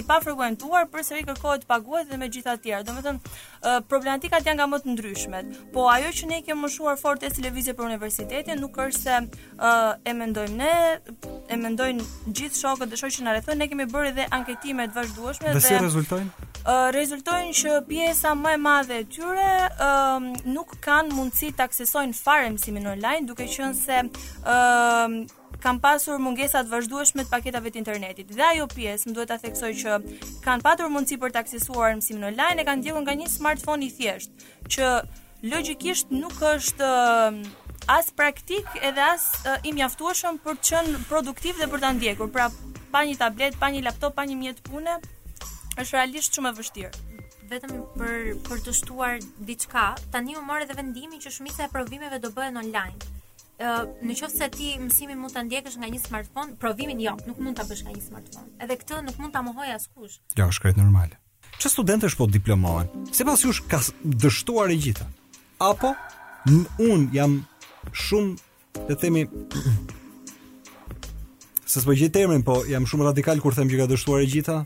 i 0.00 0.04
pa 0.08 0.20
frekuentuar 0.24 0.88
përse 0.92 1.18
i 1.20 1.24
kërkohet 1.26 1.64
të 1.64 1.70
paguhet 1.72 2.10
dhe 2.10 2.20
me 2.20 2.28
gjitha 2.32 2.56
të 2.56 2.66
tjera. 2.66 2.84
Domethënë, 2.88 3.34
problematikat 3.90 4.44
janë 4.46 4.60
nga 4.60 4.66
më 4.72 4.78
të 4.84 4.92
ndryshmet, 4.94 5.50
po 5.74 5.86
ajo 5.90 6.10
që 6.18 6.28
ne 6.30 6.38
kemi 6.46 6.62
mëshuar 6.66 6.98
fort 7.00 7.22
e 7.26 7.30
televizje 7.34 7.74
për 7.78 7.86
universitetin 7.90 8.60
nuk 8.62 8.78
është 8.82 9.00
se 9.00 9.20
e 10.10 10.14
mendojmë 10.20 10.58
ne, 10.58 11.14
e 11.52 11.58
mendojnë 11.60 12.04
gjithë 12.36 12.60
shokët 12.60 12.92
dhe 12.92 13.00
shoqërinë 13.00 13.36
që 13.38 13.46
na 13.48 13.58
ne 13.62 13.70
kemi 13.72 13.88
bërë 13.92 14.12
edhe 14.12 14.26
anketime 14.38 14.86
të 14.90 14.98
vazhdueshme 14.98 15.54
dhe 15.56 15.64
si 15.66 15.78
rezultojnë? 15.78 16.46
Rezultojnë 16.96 17.54
që 17.60 17.72
pjesa 17.86 18.32
më 18.34 18.56
e 18.56 18.60
madhe 18.62 19.00
e 19.02 19.08
tyre 19.16 19.50
nuk 20.50 20.76
kanë 20.84 21.14
mundësi 21.14 21.52
të 21.56 21.66
aksesojnë 21.70 22.14
fare 22.18 22.48
mësimin 22.56 22.88
online, 22.94 23.26
duke 23.28 23.46
qenë 23.46 23.74
se 23.78 24.04
kam 25.62 25.78
pasur 25.80 26.18
mungesa 26.22 26.60
të 26.64 26.72
vazhdueshme 26.72 27.24
të 27.26 27.30
paketave 27.32 27.70
të 27.72 27.80
internetit. 27.82 28.32
Dhe 28.36 28.44
ajo 28.52 28.66
pjesë 28.72 29.08
më 29.08 29.14
duhet 29.16 29.30
ta 29.32 29.38
theksoj 29.42 29.70
që 29.82 29.96
kanë 30.44 30.64
patur 30.66 30.90
mundësi 30.92 31.18
për 31.22 31.32
të 31.32 31.40
aksesuar 31.44 31.94
mësimin 31.98 32.28
online 32.30 32.62
e 32.62 32.66
kanë 32.68 32.82
ndjekur 32.82 33.04
nga 33.06 33.14
një 33.20 33.30
smartphone 33.32 33.86
i 33.88 33.92
thjeshtë, 33.92 34.46
që 34.76 34.90
logjikisht 35.54 36.10
nuk 36.12 36.36
është 36.52 36.90
as 37.96 38.10
praktik 38.18 38.66
edhe 38.84 39.02
as 39.06 39.26
i 39.64 39.72
mjaftueshëm 39.72 40.40
për 40.44 40.60
të 40.60 40.70
qenë 40.74 41.02
produktiv 41.10 41.60
dhe 41.60 41.70
për 41.72 41.84
ta 41.86 41.92
ndjekur. 41.96 42.30
Pra, 42.34 42.50
pa 42.92 43.04
një 43.06 43.16
tablet, 43.22 43.56
pa 43.60 43.70
një 43.72 43.84
laptop, 43.86 44.16
pa 44.18 44.26
një 44.28 44.36
mjet 44.42 44.60
pune, 44.66 44.98
është 45.80 45.92
realisht 45.96 46.36
shumë 46.36 46.52
e 46.52 46.58
vështirë 46.60 46.96
vetëm 47.46 47.76
për 47.94 48.14
për 48.48 48.60
të 48.66 48.72
shtuar 48.74 49.20
diçka, 49.46 49.84
tani 50.10 50.34
u 50.34 50.40
morë 50.42 50.66
edhe 50.66 50.74
vendimi 50.80 51.20
që 51.22 51.30
shumica 51.30 51.68
e 51.68 51.70
provimeve 51.70 52.18
do 52.18 52.32
bëhen 52.34 52.58
online 52.58 53.15
në 53.56 54.14
qoftë 54.18 54.36
se 54.38 54.48
ti 54.52 54.72
mësimin 54.78 55.18
mund 55.20 55.32
ta 55.32 55.42
ndjekësh 55.46 55.78
nga 55.80 55.88
një 55.88 56.00
smartphone, 56.02 56.56
provimin 56.60 57.00
jo, 57.00 57.14
nuk 57.26 57.38
mund 57.40 57.56
ta 57.56 57.64
bësh 57.64 57.84
nga 57.86 57.92
një 57.94 58.02
smartphone. 58.04 58.48
Edhe 58.60 58.76
këtë 58.76 59.02
nuk 59.08 59.18
mund 59.20 59.32
ta 59.32 59.40
mohoj 59.42 59.68
askush. 59.74 60.18
Ja, 60.36 60.48
është 60.50 60.62
krejt 60.66 60.80
normal. 60.80 61.14
Çfarë 61.56 61.72
studentësh 61.72 62.16
po 62.18 62.26
diplomohen? 62.28 62.86
pas 63.24 63.44
jush 63.44 63.62
ka 63.68 63.80
dështuar 64.04 64.70
e 64.70 64.76
gjitha. 64.76 65.06
Apo 65.60 65.94
un 66.78 67.08
jam 67.14 67.46
shumë 67.92 68.86
të 68.88 68.96
themi 69.00 69.24
Së 71.66 71.80
s'po 71.82 71.94
gjithë 71.96 72.12
termin, 72.12 72.42
po 72.44 72.62
jam 72.68 72.84
shumë 72.86 73.06
radikal 73.08 73.40
kur 73.40 73.54
them 73.54 73.68
që 73.70 73.80
ka 73.80 73.86
dështuar 73.88 74.20
e 74.20 74.28
gjitha 74.28 74.56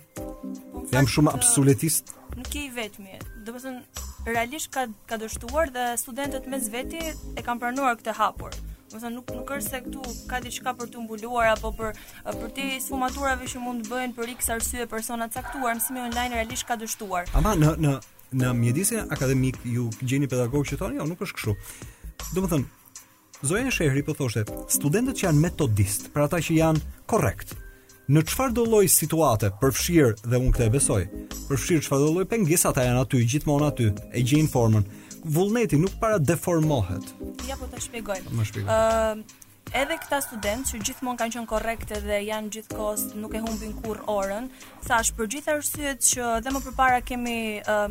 Jam 0.90 1.06
shumë 1.06 1.30
absolutist 1.30 2.10
Nuk 2.34 2.50
ke 2.50 2.66
i 2.66 2.72
vetëmi 2.74 3.20
Dhe 3.46 3.54
përsen, 3.54 3.78
realisht 4.26 4.72
ka, 4.74 4.88
ka 5.06 5.16
dështuar 5.22 5.70
dhe 5.72 5.86
studentët 6.02 6.50
me 6.50 6.58
zveti 6.60 6.98
e 7.14 7.46
kam 7.46 7.62
pranuar 7.62 7.94
këtë 8.02 8.18
hapur 8.18 8.50
Do 8.90 8.98
të 8.98 9.04
thonë 9.04 9.14
nuk 9.20 9.28
nuk 9.38 9.50
është 9.54 9.70
se 9.70 9.78
këtu 9.84 10.12
ka 10.26 10.38
diçka 10.42 10.70
për 10.74 10.88
të 10.90 11.02
mbuluar 11.04 11.52
apo 11.52 11.68
për 11.78 11.92
për 12.40 12.48
ti 12.56 12.64
sfumaturave 12.82 13.46
që 13.52 13.60
mund 13.62 13.84
të 13.86 13.90
bëhen 13.92 14.14
për 14.16 14.32
x 14.32 14.48
arsye 14.50 14.86
persona 14.90 15.28
caktuar, 15.30 15.76
mësimi 15.78 16.00
online 16.02 16.34
realisht 16.40 16.66
ka 16.66 16.74
dështuar. 16.80 17.28
Ama 17.38 17.52
në 17.54 17.70
në 17.84 17.92
në 18.40 18.48
mjedisin 18.62 19.06
akademik 19.14 19.60
ju 19.66 19.86
gjeni 20.02 20.26
pedagog 20.30 20.66
që 20.66 20.80
thonë, 20.80 20.98
jo, 20.98 21.06
nuk 21.06 21.22
është 21.22 21.38
kështu. 21.38 21.54
Do 22.34 22.38
të 22.42 22.50
thonë 22.50 23.46
Zoja 23.50 23.70
Sheri 23.76 24.02
po 24.08 24.16
thoshte, 24.18 24.42
studentët 24.74 25.20
që 25.22 25.28
janë 25.28 25.44
metodist, 25.46 26.10
për 26.12 26.26
ata 26.26 26.40
që 26.46 26.56
janë 26.56 26.94
korrekt, 27.14 27.54
në 28.10 28.24
çfarë 28.26 28.56
do 28.58 28.64
lloj 28.74 28.88
situate 28.90 29.52
përfshir 29.62 30.16
dhe 30.26 30.34
unë 30.42 30.56
këtë 30.56 30.66
e 30.66 30.74
besoj 30.74 31.02
përfshir 31.46 31.86
çfarë 31.86 32.02
do 32.08 32.14
lloj 32.18 32.26
pengesa 32.34 32.74
ata 32.74 32.88
janë 32.90 33.04
aty 33.06 33.22
gjithmonë 33.30 33.70
aty 33.70 33.86
e 34.18 34.24
gjejnë 34.32 34.50
formën 34.50 34.84
vullneti 35.28 35.76
nuk 35.76 35.92
para 36.00 36.16
deformohet. 36.18 37.04
Ja 37.48 37.56
po 37.60 37.68
të 37.70 37.80
shpjegoj. 37.86 38.18
Më 38.34 38.46
shpjegoj. 38.50 38.82
Edhe 39.70 39.96
këta 40.02 40.18
studentë 40.24 40.66
që 40.72 40.78
gjithmonë 40.88 41.18
kanë 41.20 41.34
qenë 41.36 41.48
korrektë 41.50 42.00
dhe 42.02 42.16
janë 42.26 42.50
gjithkohës 42.56 43.04
nuk 43.20 43.36
e 43.38 43.42
humbin 43.44 43.74
kurrë 43.84 44.02
orën, 44.10 44.48
thash 44.88 45.12
për 45.14 45.28
gjithë 45.34 45.52
arsyet 45.54 46.08
që 46.10 46.30
dhe 46.42 46.54
më 46.56 46.62
përpara 46.64 47.02
kemi 47.06 47.60
uh, 47.62 47.86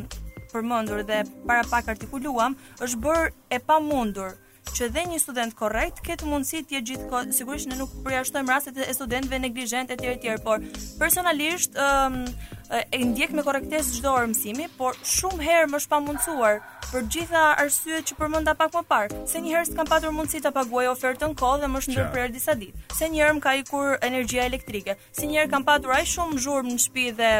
përmendur 0.52 1.06
dhe 1.08 1.22
para 1.48 1.64
pak 1.72 1.88
artikuluam, 1.94 2.58
është 2.84 3.00
bërë 3.06 3.32
e 3.56 3.62
pamundur 3.70 4.36
që 4.78 4.88
dhe 4.94 5.04
një 5.10 5.20
student 5.24 5.54
korrekt 5.60 6.00
ketë 6.06 6.28
mundësi 6.30 6.60
të 6.68 6.76
jetë 6.78 6.88
gjithkohë, 6.90 7.34
sigurisht 7.36 7.70
ne 7.72 7.78
nuk 7.80 7.94
përjashtojmë 8.06 8.52
rastet 8.54 8.80
e 8.84 8.96
studentëve 8.96 9.40
neglizhentë 9.46 9.96
etj 9.96 10.10
etj, 10.14 10.28
por 10.46 10.62
personalisht 11.00 11.78
um, 11.82 12.20
e 12.78 13.00
ndjek 13.04 13.34
me 13.36 13.46
korrektes 13.48 13.92
çdo 13.98 14.14
orë 14.20 14.30
mësimi, 14.34 14.68
por 14.78 15.00
shumë 15.14 15.48
herë 15.48 15.70
më 15.72 15.80
është 15.82 15.94
pamundsuar 15.94 16.60
për 16.90 17.08
gjitha 17.16 17.46
arsyet 17.64 18.06
që 18.12 18.20
përmenda 18.20 18.56
pak 18.60 18.76
më 18.78 18.84
parë. 18.92 19.24
Se 19.32 19.42
një 19.46 19.56
herë 19.56 19.70
s'kam 19.72 19.90
patur 19.90 20.14
mundësi 20.20 20.44
ta 20.46 20.54
paguaj 20.60 20.90
ofertën 20.94 21.34
kohë 21.40 21.64
dhe 21.64 21.72
më 21.74 21.82
është 21.84 21.96
ndërprer 21.96 22.36
disa 22.36 22.56
ditë. 22.60 22.92
Se 23.00 23.10
një 23.14 23.24
herë 23.24 23.40
më 23.40 23.46
ka 23.48 23.56
ikur 23.64 23.96
energjia 24.12 24.46
elektrike. 24.52 25.00
Se 25.18 25.26
një 25.26 25.42
herë 25.42 25.52
kam 25.56 25.66
patur 25.72 25.98
aq 25.98 26.08
shumë 26.16 26.44
zhurmë 26.46 26.76
në 26.78 26.84
shtëpi 26.86 27.08
dhe 27.22 27.32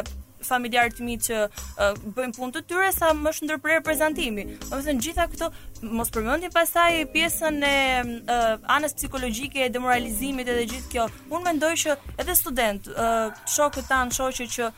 familjarët 0.46 1.00
mi 1.04 1.18
që 1.20 1.36
uh, 1.48 1.96
bëjmë 2.16 2.36
punë 2.38 2.56
të 2.56 2.64
tyre 2.70 2.90
sa 2.96 3.12
më 3.16 3.34
shndërprer 3.38 3.82
prezantimi. 3.86 4.46
Do 4.68 4.78
të 4.78 4.82
thënë 4.88 5.04
gjitha 5.06 5.26
këto 5.32 5.50
mos 5.96 6.12
përmendni 6.14 6.50
pastaj 6.52 7.04
pjesën 7.14 7.60
e 7.70 7.76
uh, 8.04 8.74
anës 8.76 8.96
psikologjike 9.00 9.66
e 9.68 9.72
demoralizimit 9.76 10.50
edhe 10.52 10.66
gjithë 10.74 10.92
kjo. 10.94 11.08
Unë 11.32 11.46
mendoj 11.50 11.74
që 11.84 11.98
edhe 12.24 12.36
student, 12.40 12.90
uh, 12.96 13.30
shokët 13.54 13.88
tan, 13.92 14.12
shoqë 14.16 14.50
që 14.56 14.72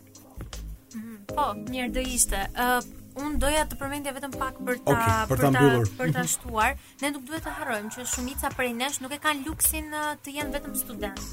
Po, 1.39 1.55
mirë 1.71 1.91
do 1.95 2.03
ishte. 2.03 2.39
Ë 2.59 2.65
uh, 2.81 2.87
un 3.23 3.37
doja 3.43 3.61
të 3.71 3.77
përmendja 3.79 4.11
vetëm 4.17 4.33
pak 4.41 4.57
për 4.67 4.79
ta 4.83 4.91
okay, 4.95 5.15
për 5.31 5.41
ta 5.45 5.49
mbyllur 5.55 5.89
për 5.99 6.11
ta 6.17 6.21
mhm. 6.25 6.31
shtuar 6.33 6.73
ne 7.03 7.09
nuk 7.17 7.25
duhet 7.29 7.43
të 7.45 7.53
harrojmë 7.61 7.89
që 7.97 8.05
shumica 8.13 8.51
prej 8.57 8.69
nesh 8.79 8.97
nuk 9.05 9.15
e 9.17 9.19
kanë 9.25 9.43
luksin 9.47 9.89
të 10.25 10.35
jenë 10.37 10.55
vetëm 10.57 10.75
student 10.79 11.25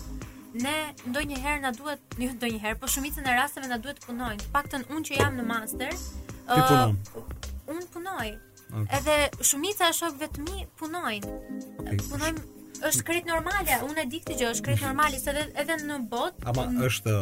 ne 0.64 0.74
ndonjëherë 1.12 1.62
na 1.66 1.72
duhet 1.80 2.18
jo 2.22 2.30
ndonjëherë 2.40 2.80
po 2.84 2.90
shumica 2.94 3.22
në 3.26 3.34
rasteve 3.40 3.70
na 3.72 3.78
duhet 3.82 4.02
të 4.04 4.10
punojmë 4.12 4.42
të 4.46 4.50
paktën 4.58 4.86
un 4.98 5.06
që 5.10 5.20
jam 5.24 5.38
në 5.42 5.48
master 5.52 5.94
ë 5.94 6.58
uh, 6.58 6.98
un 7.76 7.82
punoj 7.96 8.30
okay. 8.34 8.90
edhe 9.00 9.18
shumica 9.46 9.90
e 9.92 9.98
shokëve 10.04 10.30
të 10.40 10.46
mi 10.50 10.64
punojnë 10.82 11.34
okay. 11.38 12.02
punojmë 12.10 12.55
është 12.90 13.04
kret 13.08 13.26
normale, 13.28 13.78
unë 13.88 14.04
e 14.04 14.06
di 14.12 14.20
këtë 14.22 14.38
gjë, 14.40 14.48
është 14.56 14.64
kret 14.68 14.82
normale, 14.86 15.18
se 15.22 15.34
edhe 15.42 15.78
në 15.82 15.98
botë. 16.12 16.46
Ama 16.52 16.66
është 16.86 17.14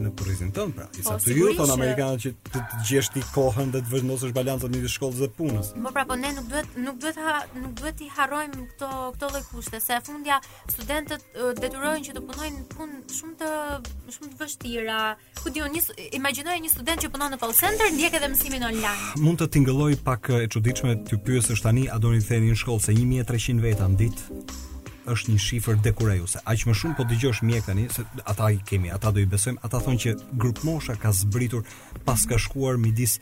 në 0.00 0.12
kurrizin 0.18 0.52
tonë 0.56 0.76
pra. 0.76 0.86
Sa 0.96 1.14
po, 1.16 1.16
të 1.26 1.36
ju 1.36 1.50
thonë 1.58 1.76
amerikanët 1.76 2.24
që 2.24 2.32
të 2.50 2.62
gjesh 2.88 3.10
ti 3.16 3.22
kohën 3.34 3.72
dhe 3.74 3.82
të 3.84 3.92
vendosësh 3.92 4.32
balancën 4.36 4.72
midis 4.72 4.94
shkollës 4.96 5.20
dhe 5.22 5.28
punës. 5.38 5.72
Po 5.84 5.92
pra, 5.94 6.06
po 6.08 6.16
ne 6.22 6.32
nuk 6.36 6.48
duhet 6.52 6.78
nuk 6.86 7.00
duhet 7.02 7.20
ha 7.26 7.36
nuk 7.60 7.74
duhet 7.80 8.00
i 8.06 8.10
harrojmë 8.16 8.64
këto 8.72 8.90
këto 9.16 9.30
lloj 9.34 9.42
kushte, 9.50 9.80
se 9.80 9.98
në 9.98 10.06
fundja 10.08 10.40
studentët 10.72 11.38
detyrohen 11.60 12.04
që 12.06 12.16
të 12.16 12.24
punojnë 12.30 12.64
punë 12.72 13.00
shumë 13.18 13.36
të 13.42 14.12
shumë 14.16 14.32
të 14.32 14.40
vështira. 14.42 15.00
Ku 15.42 15.52
diun, 15.54 15.76
imagjinoje 16.20 16.62
një 16.64 16.72
student 16.76 17.04
që 17.04 17.12
punon 17.14 17.34
në 17.34 17.40
call 17.42 17.54
center, 17.58 17.92
ndjek 17.94 18.16
edhe 18.18 18.32
mësimin 18.32 18.64
online. 18.64 19.12
Mund 19.20 19.42
të 19.44 19.50
tingëlloj 19.58 19.92
pak 20.06 20.32
e 20.40 20.46
çuditshme 20.50 20.96
ty 21.06 21.20
pyetës 21.26 21.60
tani, 21.62 21.84
a 21.92 22.00
doni 22.02 22.22
të 22.24 22.32
theni 22.32 22.54
në 22.54 22.60
shkollë 22.62 22.86
se 22.88 22.96
1300 22.96 23.62
veta 23.64 23.90
në 23.92 24.00
ditë? 24.00 24.40
është 25.06 25.32
një 25.34 25.38
shifër 25.42 25.78
dekurajuse. 25.86 26.40
Aq 26.48 26.66
më 26.68 26.74
shumë 26.80 26.96
po 26.98 27.06
dëgjosh 27.10 27.42
mjek 27.46 27.66
tani 27.68 27.86
se 27.94 28.04
ata 28.30 28.48
i 28.54 28.58
kemi, 28.68 28.90
ata 28.92 29.12
do 29.14 29.22
i 29.22 29.26
besojmë, 29.30 29.60
ata 29.66 29.80
thonë 29.84 30.00
që 30.04 30.14
grup 30.42 30.60
mosha 30.66 30.96
ka 31.00 31.12
zbritur 31.14 31.64
pas 32.08 32.22
ka 32.28 32.38
shkuar 32.46 32.78
midis 32.82 33.18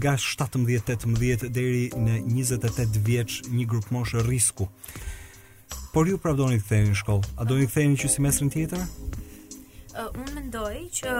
nga 0.00 0.14
17-18 0.20 1.50
deri 1.58 1.88
në 2.00 2.20
28 2.30 3.02
vjeç 3.10 3.40
një 3.56 3.66
grup 3.68 3.90
moshë 3.94 4.22
rrisku. 4.26 4.70
Por 5.90 6.08
ju 6.08 6.18
pra 6.22 6.32
doni 6.38 6.60
të 6.62 6.66
thejnë 6.72 6.92
në 6.94 7.00
shkollë, 7.02 7.32
a 7.36 7.48
doni 7.50 7.66
të 7.66 7.74
thejnë 7.76 7.96
në 8.06 8.12
semestrin 8.16 8.52
tjetër? 8.54 8.86
uh, 9.98 10.10
unë 10.20 10.32
mendoj 10.36 10.76
që 10.96 11.14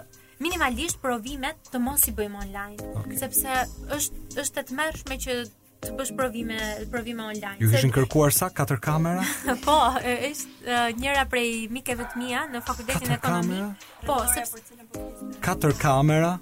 minimalisht 0.44 0.98
provimet 1.06 1.58
të 1.72 1.78
mos 1.88 2.02
i 2.08 2.12
bëjmë 2.20 2.38
online, 2.44 2.82
okay. 2.98 3.18
sepse 3.24 3.52
është 3.96 4.16
është 4.42 4.60
e 4.60 4.64
tmerrshme 4.70 5.16
që 5.26 5.32
të 5.80 5.92
bësh 5.96 6.10
provime 6.20 6.58
provime 6.92 7.24
online. 7.24 7.58
Ju 7.64 7.70
kishin 7.72 7.94
kërkuar 7.96 8.34
sa 8.36 8.50
katër 8.54 8.82
kamera? 8.84 9.24
po, 9.66 9.78
është 10.04 10.80
njëra 11.00 11.26
prej 11.32 11.52
mikëve 11.76 12.08
të 12.14 12.22
mia 12.24 12.46
në 12.54 12.64
fakultetin 12.68 13.14
e 13.16 13.20
ekonomisë. 13.20 13.92
Po, 14.08 14.18
sepse 14.34 15.36
katër 15.46 15.76
kamera. 15.80 16.34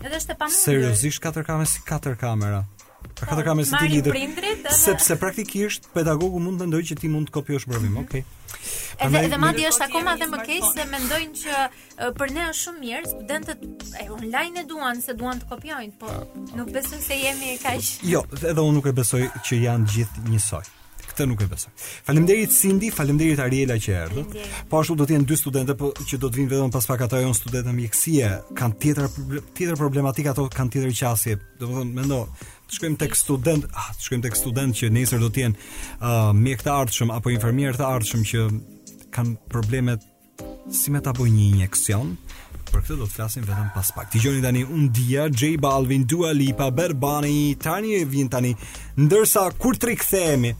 Edhe 0.00 0.16
është 0.16 0.36
e 0.36 0.38
pamundur. 0.42 0.60
Seriozisht 0.62 1.24
katër 1.26 1.46
kamera 1.50 1.68
si 1.70 1.82
katër 1.86 2.16
kamera 2.22 2.62
se 3.64 3.76
Sepse 4.78 5.12
praktikisht 5.20 5.84
pedagogu 5.94 6.38
mund 6.40 6.56
të 6.62 6.68
ndojë 6.70 6.86
që 6.90 6.96
ti 7.02 7.08
mund 7.12 7.28
të 7.28 7.34
kopjosh 7.36 7.66
brëmim. 7.68 7.96
Mm. 7.96 8.04
Okay. 8.06 8.22
Edhe 8.96 9.22
edhe 9.26 9.38
madje 9.38 9.68
është 9.70 9.86
akoma 9.90 10.14
edhe 10.16 10.28
po 10.30 10.36
më 10.38 10.46
keq 10.48 10.66
se 10.70 10.86
mendojnë 10.90 11.34
që 11.42 11.54
uh, 11.58 12.10
për 12.16 12.32
ne 12.36 12.46
është 12.48 12.62
shumë 12.64 12.80
mirë 12.86 13.10
studentët 13.12 13.66
e 14.00 14.08
online 14.16 14.62
e 14.62 14.66
duan 14.72 15.00
se 15.04 15.14
duan 15.20 15.40
të 15.42 15.48
kopjojnë, 15.52 15.96
po 16.00 16.10
nuk 16.56 16.72
besoj 16.74 17.00
se 17.04 17.18
jemi 17.26 17.56
kaq. 17.62 17.92
Jo, 18.08 18.24
edhe 18.40 18.58
unë 18.64 18.78
nuk 18.80 18.90
e 18.90 18.96
besoj 19.02 19.26
që 19.44 19.64
janë 19.66 19.96
gjithë 19.96 20.26
njësoj 20.32 20.66
këtë 21.10 21.24
nuk 21.26 21.40
e 21.42 21.46
besoj. 21.50 21.72
Faleminderit 22.06 22.52
Cindy, 22.54 22.92
faleminderit 22.94 23.40
Ariela 23.42 23.74
që 23.82 23.94
erdhët. 24.04 24.34
Po 24.70 24.78
ashtu 24.78 24.94
do 25.00 25.06
të 25.08 25.16
jenë 25.16 25.26
dy 25.26 25.38
studente 25.40 25.74
po 25.74 25.90
që 26.06 26.20
do 26.22 26.28
të 26.30 26.38
vinë 26.38 26.50
vetëm 26.52 26.70
pas 26.76 26.86
pak 26.86 27.02
ato 27.08 27.18
janë 27.18 27.34
studentë 27.34 27.74
mjekësie, 27.80 28.28
kanë 28.60 28.78
tjetër 28.84 29.08
tjetër 29.58 29.80
problematika 29.80 30.30
ato 30.36 30.44
kanë 30.54 30.76
tjetër 30.76 30.94
qasje. 31.00 31.34
Domethënë 31.60 31.98
mendo, 31.98 32.20
të 32.70 32.78
shkojmë 32.78 32.98
tek 33.02 33.16
student, 33.18 33.64
ah, 33.74 33.90
të 33.98 34.04
shkojmë 34.06 34.24
tek 34.28 34.36
student 34.38 34.78
që 34.78 34.90
nesër 34.94 35.20
do 35.24 35.30
të 35.34 35.42
jenë 35.42 35.58
uh, 35.58 36.30
mjek 36.38 36.62
të 36.64 36.72
ardhshëm 36.72 37.12
apo 37.16 37.32
infermier 37.34 37.74
të 37.76 37.86
ardhshëm 37.86 38.24
që 38.30 38.46
kanë 39.14 39.34
probleme 39.50 39.96
si 40.72 40.92
me 40.94 41.00
ta 41.02 41.12
bëjnë 41.16 41.36
një 41.38 41.46
injeksion. 41.56 42.14
Për 42.70 42.84
këtë 42.84 42.96
do 43.00 43.08
të 43.10 43.14
flasim 43.16 43.46
vetëm 43.48 43.72
pas 43.74 43.90
pak. 43.96 44.12
Ti 44.12 44.20
gjoni 44.22 44.42
tani 44.44 44.60
un 44.62 44.84
dia 44.94 45.24
J 45.32 45.56
Balvin 45.62 46.04
Dua 46.06 46.30
Lipa 46.36 46.68
Berbani 46.70 47.56
tani 47.58 48.04
vjen 48.06 48.30
tani 48.30 48.52
ndërsa 49.02 49.48
kur 49.58 49.74
të 49.74 49.90
rikthehemi 49.90 50.54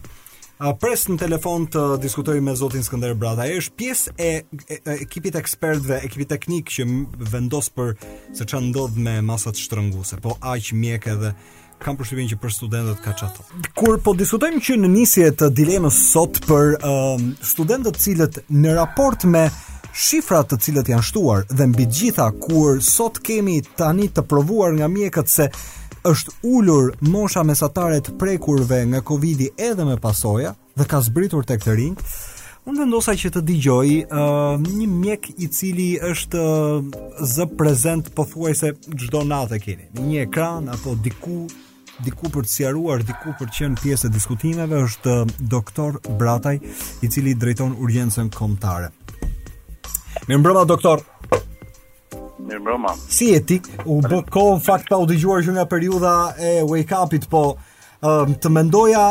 a 0.61 0.75
pres 0.77 1.07
në 1.09 1.17
telefon 1.23 1.69
të 1.73 1.85
diskutoj 2.03 2.35
me 2.45 2.53
zotin 2.59 2.83
Skënder 2.85 3.15
Brata. 3.17 3.47
Ai 3.47 3.61
është 3.63 3.77
pjesë 3.81 4.17
e, 4.21 4.33
e, 4.67 4.81
ekipit 5.07 5.39
ekspertëve, 5.41 6.03
ekipit 6.05 6.29
teknik 6.35 6.75
që 6.75 6.85
vendos 7.33 7.71
për 7.73 7.95
se 8.37 8.45
çfarë 8.45 8.67
ndodh 8.73 8.99
me 9.01 9.15
masat 9.25 9.63
shtrënguese, 9.63 10.19
po 10.21 10.35
aq 10.51 10.75
mjek 10.77 11.07
edhe 11.15 11.31
kam 11.81 11.97
përshtypjen 11.97 12.29
që 12.35 12.39
për 12.43 12.53
studentët 12.55 13.01
ka 13.05 13.13
çato. 13.17 13.45
Kur 13.79 13.99
po 14.05 14.13
diskutojmë 14.19 14.61
që 14.67 14.77
në 14.83 14.91
nisje 14.93 15.31
të 15.41 15.49
dilemës 15.57 15.99
sot 16.13 16.41
për 16.47 16.75
uh, 16.77 17.21
studentët 17.51 17.97
të 17.97 18.05
cilët 18.07 18.41
në 18.53 18.75
raport 18.79 19.25
me 19.29 19.47
shifrat 19.97 20.53
të 20.53 20.59
cilët 20.67 20.91
janë 20.93 21.07
shtuar 21.09 21.47
dhe 21.51 21.67
mbi 21.73 21.87
gjitha 21.91 22.29
kur 22.45 22.83
sot 22.85 23.19
kemi 23.27 23.59
tani 23.81 24.09
të 24.13 24.25
provuar 24.31 24.77
nga 24.77 24.89
mjekët 24.93 25.33
se 25.33 25.49
është 26.07 26.37
ulur 26.47 26.93
mosha 27.13 27.43
mesatare 27.45 27.99
të 28.01 28.15
prekurve 28.21 28.79
nga 28.93 29.01
Covidi 29.09 29.51
edhe 29.59 29.85
me 29.85 29.97
pasoja 30.01 30.53
dhe 30.79 30.87
ka 30.89 31.01
zbritur 31.09 31.45
tek 31.49 31.65
të 31.65 31.75
rinj. 31.81 31.97
Unë 32.69 32.85
vendosa 32.85 33.13
që 33.17 33.31
të 33.35 33.41
digjoj 33.49 33.91
uh, 34.05 34.55
një 34.61 34.87
mjek 35.01 35.31
i 35.43 35.49
cili 35.53 35.89
është 36.13 36.45
uh, 36.45 37.01
zë 37.33 37.49
prezent 37.59 38.13
pothuajse 38.15 38.75
çdo 39.01 39.25
natë 39.33 39.57
e 39.59 39.63
keni. 39.65 39.89
Një 39.99 40.27
ekran 40.29 40.69
apo 40.73 40.93
diku 41.09 41.41
diku 42.05 42.31
për 42.33 42.47
të 42.47 42.53
sqaruar, 42.55 43.03
diku 43.05 43.35
për 43.39 43.51
të 43.51 43.57
qenë 43.61 43.81
pjesë 43.83 44.09
e 44.09 44.13
diskutimeve 44.15 44.83
është 44.87 45.17
doktor 45.53 45.99
Brataj, 46.21 46.57
i 47.05 47.11
cili 47.13 47.35
drejton 47.39 47.75
urgjencën 47.83 48.31
kombëtare. 48.37 48.91
Mirëmbrëma 50.29 50.63
doktor. 50.71 51.05
Mirëmbrëma. 52.47 52.95
Si 53.11 53.33
e 53.37 53.43
ti? 53.47 53.59
U 53.85 53.99
bë 54.05 54.23
kohë 54.33 54.57
në 54.59 54.65
fakt 54.67 54.89
pa 54.91 55.01
u 55.03 55.09
dëgjuar 55.11 55.45
që 55.47 55.55
nga 55.59 55.67
periudha 55.71 56.15
e 56.51 56.55
wake 56.69 56.97
up-it, 57.05 57.29
po 57.31 57.45
um, 57.55 58.33
të 58.43 58.55
mendoja 58.57 59.09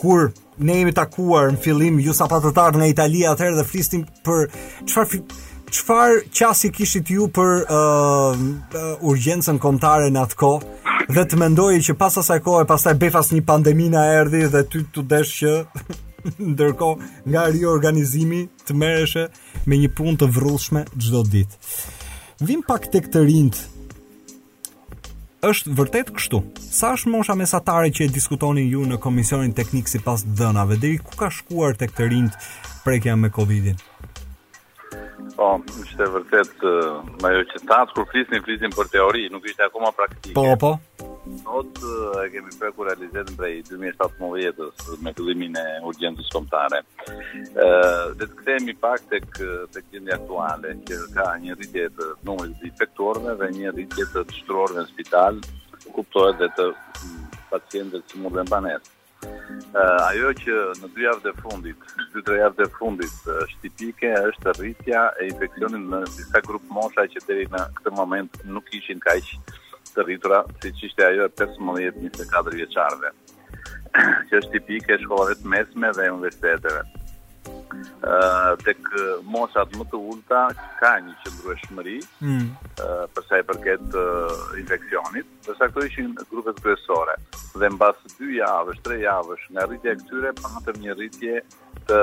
kur 0.00 0.26
ne 0.58 0.78
jemi 0.80 0.94
takuar 0.96 1.50
në 1.54 1.60
fillim 1.62 2.00
ju 2.00 2.14
sapatëtar 2.16 2.76
në 2.80 2.90
Italia 2.94 3.36
atëherë 3.36 3.60
dhe 3.60 3.68
flistim 3.70 4.06
për 4.26 4.48
çfarë 4.90 5.22
çfarë 5.66 6.18
qasje 6.30 6.68
kishit 6.70 7.08
ju 7.10 7.24
për 7.36 7.64
uh, 7.64 8.38
uh, 8.38 9.08
urgjencën 9.10 9.58
kombëtare 9.60 10.12
në 10.14 10.22
atë 10.28 10.38
kohë 10.40 10.85
dhe 11.14 11.22
të 11.30 11.36
mendoj 11.40 11.76
që 11.88 11.94
pas 12.00 12.16
asaj 12.22 12.40
kohë 12.46 12.64
e 12.64 12.68
pastaj 12.70 12.92
befas 13.02 13.28
një 13.34 13.42
pandemina 13.46 14.00
na 14.02 14.14
erdhi 14.20 14.40
dhe 14.54 14.62
ty 14.70 14.80
të 14.94 15.04
desh 15.12 15.34
që 15.42 15.52
ndërko 16.52 16.88
nga 17.30 17.44
riorganizimi 17.52 18.40
të 18.66 18.74
mereshe 18.80 19.26
me 19.70 19.78
një 19.82 19.90
pun 19.98 20.18
të 20.18 20.28
vrullshme 20.38 20.82
gjdo 20.98 21.20
dit. 21.30 21.48
Vim 22.42 22.62
pak 22.66 22.88
të 22.92 23.04
këtë 23.06 23.22
rind, 23.28 23.58
është 25.46 25.72
vërtet 25.78 26.08
kështu? 26.16 26.40
Sa 26.64 26.90
është 26.96 27.10
mosha 27.14 27.36
mesatare 27.38 27.92
që 27.94 28.06
e 28.06 28.10
diskutoni 28.16 28.64
ju 28.72 28.82
në 28.90 28.96
komisionin 29.06 29.52
teknik 29.54 29.86
si 29.88 30.00
pas 30.02 30.24
dënave, 30.40 30.78
dhe 30.82 30.96
ku 31.06 31.14
ka 31.22 31.28
shkuar 31.30 31.76
të 31.78 31.90
këtë 31.92 32.08
rind 32.10 32.38
prekja 32.82 33.14
me 33.20 33.30
Covidin? 33.36 33.78
Po, 35.36 35.48
është 35.80 36.06
vërtet 36.12 36.62
më 37.24 37.30
jo 37.32 37.44
që 37.50 37.60
tas 37.68 37.92
kur 37.96 38.04
flisni 38.10 38.38
flisim 38.44 38.72
për 38.76 38.88
teori, 38.94 39.22
nuk 39.32 39.46
ishte 39.48 39.64
akoma 39.66 39.88
praktikë. 39.96 40.34
Po, 40.36 40.44
po. 40.60 41.12
Sot 41.44 41.80
e 42.22 42.26
kemi 42.34 42.52
prekur 42.60 42.86
realizetën 42.90 43.34
prej 43.38 43.52
2017 43.66 45.00
me 45.06 45.12
të 45.16 45.26
e 45.32 45.64
urgjentës 45.90 46.28
komptare. 46.36 46.82
Dhe 47.54 48.24
të 48.24 48.32
këtemi 48.40 48.76
pak 48.84 49.08
të 49.10 49.22
këtë 49.38 49.84
gjendje 49.92 50.18
aktuale, 50.18 50.76
që 50.90 51.00
ka 51.16 51.26
një 51.46 51.56
rritje 51.58 51.88
të 51.96 52.10
nëmërës 52.28 52.54
dhe 52.60 52.68
infektuarve 52.72 53.38
dhe 53.40 53.50
një 53.60 53.72
rritje 53.76 54.06
të 54.12 54.24
të 54.28 54.36
shëtërorve 54.40 54.78
në 54.82 54.86
spital, 54.92 55.40
kuptohet 55.96 56.38
dhe 56.44 56.52
të 56.60 56.68
mm, 56.68 57.24
pacientët 57.54 58.06
që 58.12 58.22
mund 58.22 58.38
dhe 58.38 58.46
në 58.46 58.52
banesë 58.54 58.95
ajo 60.08 60.32
që 60.40 60.56
në 60.80 60.88
dy 60.96 61.04
javët 61.06 61.28
e 61.30 61.32
fundit, 61.40 61.84
dy 62.14 62.22
tre 62.26 62.36
javët 62.40 62.60
e 62.64 62.66
fundit 62.76 63.22
është 63.36 63.58
tipike 63.62 64.10
është 64.30 64.54
rritja 64.58 65.04
e 65.22 65.28
infeksionit 65.30 65.86
në 65.94 66.00
disa 66.18 66.42
grupe 66.48 66.68
mosha 66.78 67.06
që 67.14 67.22
deri 67.30 67.46
në 67.54 67.62
këtë 67.78 67.94
moment 68.00 68.36
nuk 68.56 68.68
ishin 68.80 69.00
kaq 69.06 69.30
të 69.94 70.06
rritura 70.06 70.42
siç 70.62 70.84
ishte 70.90 71.08
ajo 71.08 71.28
e 71.30 71.32
15-24 71.40 72.54
vjeçarëve. 72.60 73.12
Që 74.28 74.38
është 74.42 74.58
tipike 74.58 74.92
e 74.98 75.02
shkollave 75.06 75.38
të 75.40 75.52
mesme 75.54 75.92
dhe 75.98 76.10
universiteteve 76.12 76.84
të 78.64 78.74
kë 78.86 79.02
mosat 79.32 79.74
më 79.78 79.86
të 79.92 80.00
ulta 80.10 80.42
ka 80.80 80.92
një 81.04 81.14
qëndru 81.24 81.52
e 81.52 81.56
shmëri 81.64 81.96
hmm. 82.22 82.46
përsa 83.16 83.40
i 83.42 83.46
përket 83.50 83.98
infekcionit, 84.62 85.28
përsa 85.46 85.68
këto 85.72 85.84
ishin 85.88 86.14
grupet 86.30 86.60
kryesore. 86.64 87.16
dhe 87.60 87.68
në 87.72 87.78
basë 87.82 88.10
2 88.14 88.32
javësh, 88.38 88.80
3 88.88 88.98
javësh 89.02 89.44
nga 89.52 89.66
rritje 89.68 89.92
e 89.92 90.00
këtyre 90.02 90.32
për 90.40 90.50
në 90.54 90.64
të 90.66 90.74
një 90.80 90.96
rritje 90.98 91.36
të 91.88 92.00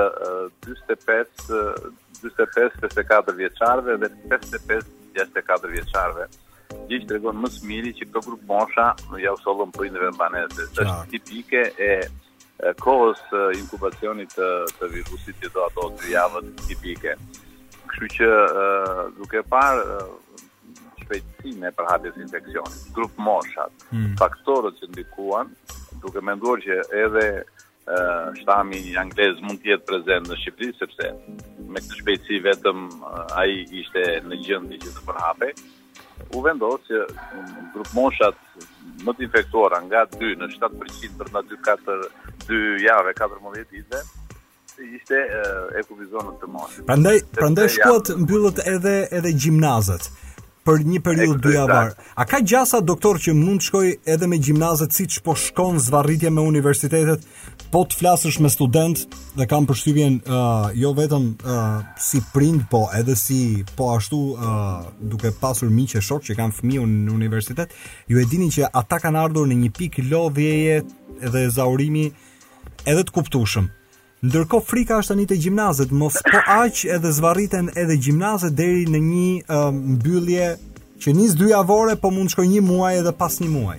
25-54 2.24 3.36
vjeqarve 3.40 3.98
dhe 4.02 4.10
55-64 4.32 5.74
vjeqarve 5.74 6.26
gjithë 6.88 7.06
të 7.06 7.14
regonë 7.16 7.40
më 7.44 7.50
smiri 7.58 7.92
që 7.98 8.08
këto 8.08 8.24
grupë 8.28 8.46
mosha 8.50 8.88
në 9.12 9.22
jau 9.28 9.36
solën 9.44 9.72
për 9.76 9.88
indëve 9.88 10.10
në 10.18 10.44
është 10.48 10.88
tipike 11.12 11.62
e 11.78 11.94
kohës 12.82 13.20
inkubacionit 13.58 14.34
të, 14.36 14.48
të 14.78 14.88
virusit 14.94 15.40
që 15.42 15.50
do 15.54 15.64
ato 15.66 15.88
të 15.98 16.12
javët 16.12 16.50
tipike. 16.68 17.16
Kështu 17.90 18.08
që 18.18 18.28
duke 19.18 19.42
parë 19.50 19.98
shpejtësime 21.02 21.72
për 21.76 21.88
hapjes 21.90 22.20
infekcionit, 22.24 22.78
grup 22.96 23.18
moshat, 23.20 23.88
hmm. 23.90 24.14
faktorët 24.20 24.78
që 24.80 24.90
ndikuan, 24.92 25.50
duke 26.02 26.22
menduar 26.24 26.62
që 26.64 26.78
edhe 27.04 27.26
shtami 28.40 28.78
një 28.86 28.94
anglez 29.02 29.40
mund 29.44 29.60
të 29.60 29.74
jetë 29.74 29.84
prezent 29.90 30.30
në 30.30 30.38
Shqipëri 30.40 30.70
sepse 30.78 31.08
me 31.68 31.82
këtë 31.84 31.98
shpejtësi 31.98 32.38
vetëm 32.46 32.86
ai 33.42 33.50
ishte 33.82 34.04
në 34.28 34.38
gjendje 34.46 34.78
që 34.86 34.92
të 34.94 35.02
përhapej. 35.10 35.50
U 36.32 36.40
vendos 36.42 36.80
që 36.88 37.02
grup 37.74 37.90
moshat 37.98 38.38
më 39.04 39.12
të 39.18 39.26
infektuara 39.26 39.82
nga 39.84 40.06
2 40.16 40.30
në 40.40 40.48
7% 40.54 41.18
për 41.20 41.28
2-4 41.34 42.08
2 42.48 42.82
jave 42.88 43.10
14 43.16 43.72
ditëve 43.72 44.04
ishte 44.98 45.18
e 45.78 45.82
kufizuar 45.86 46.24
në 46.26 46.32
të 46.40 46.48
moshë. 46.50 46.82
Prandaj 46.88 47.18
prandaj 47.38 47.66
shkuat 47.76 48.08
mbyllët 48.24 48.58
edhe 48.72 48.94
edhe 49.18 49.30
gjimnazet 49.38 50.08
për 50.66 50.82
një 50.88 51.00
periudhë 51.04 51.42
dy 51.44 51.52
javar. 51.54 51.92
A 52.18 52.24
ka 52.26 52.40
gjasa 52.42 52.80
doktor 52.82 53.20
që 53.22 53.34
mund 53.38 53.62
të 53.62 53.66
shkoj 53.68 53.90
edhe 54.14 54.26
me 54.32 54.38
gjimnazet 54.42 54.96
siç 54.96 55.20
po 55.22 55.36
shkon 55.38 55.78
zvarritje 55.84 56.30
me 56.32 56.40
universitetet, 56.42 57.22
po 57.70 57.84
të 57.84 57.98
flasësh 58.00 58.40
me 58.42 58.50
student 58.50 59.04
dhe 59.38 59.46
kam 59.50 59.68
përshtypjen 59.70 60.16
uh, 60.24 60.66
jo 60.80 60.90
vetëm 60.98 61.28
uh, 61.36 61.78
si 62.00 62.22
prind, 62.34 62.64
po 62.72 62.88
edhe 62.98 63.14
si 63.20 63.38
po 63.78 63.92
ashtu 63.94 64.18
uh, 64.34 64.44
duke 65.00 65.30
pasur 65.42 65.70
miq 65.70 66.00
shok 66.00 66.26
që 66.26 66.38
kanë 66.40 66.58
fëmijë 66.58 66.88
në 66.96 67.14
universitet, 67.14 67.76
ju 68.10 68.18
e 68.18 68.26
dini 68.32 68.50
që 68.56 68.72
ata 68.72 68.98
kanë 69.04 69.22
ardhur 69.22 69.46
në 69.52 69.60
një 69.64 69.74
pikë 69.78 70.08
lodhjeje 70.10 70.80
dhe 71.28 71.44
zaurimi 71.60 72.08
edhe 72.86 73.04
të 73.06 73.14
kuptushëm. 73.16 73.68
Ndërko 74.24 74.60
frika 74.64 74.98
është 75.02 75.12
të 75.14 75.20
një 75.20 75.26
të 75.30 75.38
gjimnazet, 75.46 75.90
mos 76.02 76.16
po 76.24 76.40
aqë 76.58 76.90
edhe 76.96 77.10
zvariten 77.12 77.70
edhe 77.80 77.96
gjimnazet 78.06 78.54
deri 78.56 78.86
në 78.88 79.00
një 79.08 79.58
mbyllje 79.96 80.46
um, 80.54 80.62
që 81.02 81.12
njës 81.18 81.34
dy 81.36 81.50
avore, 81.52 81.96
po 82.00 82.10
mund 82.14 82.32
shkoj 82.32 82.46
një 82.50 82.62
muaj 82.64 82.94
edhe 83.02 83.12
pas 83.18 83.36
një 83.42 83.50
muaj. 83.52 83.76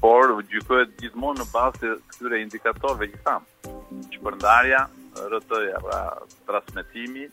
por 0.00 0.28
gjykohet 0.50 0.90
gjithmonë 1.00 1.40
në 1.40 1.44
bazë 1.54 1.78
të 1.80 1.90
këtyre 2.12 2.38
indikatorëve 2.42 3.06
që 3.14 3.20
tham. 3.24 3.44
Shpërndarja, 4.12 4.80
RT-ja, 5.32 5.78
pra 5.88 6.00
transmetimi, 6.46 7.24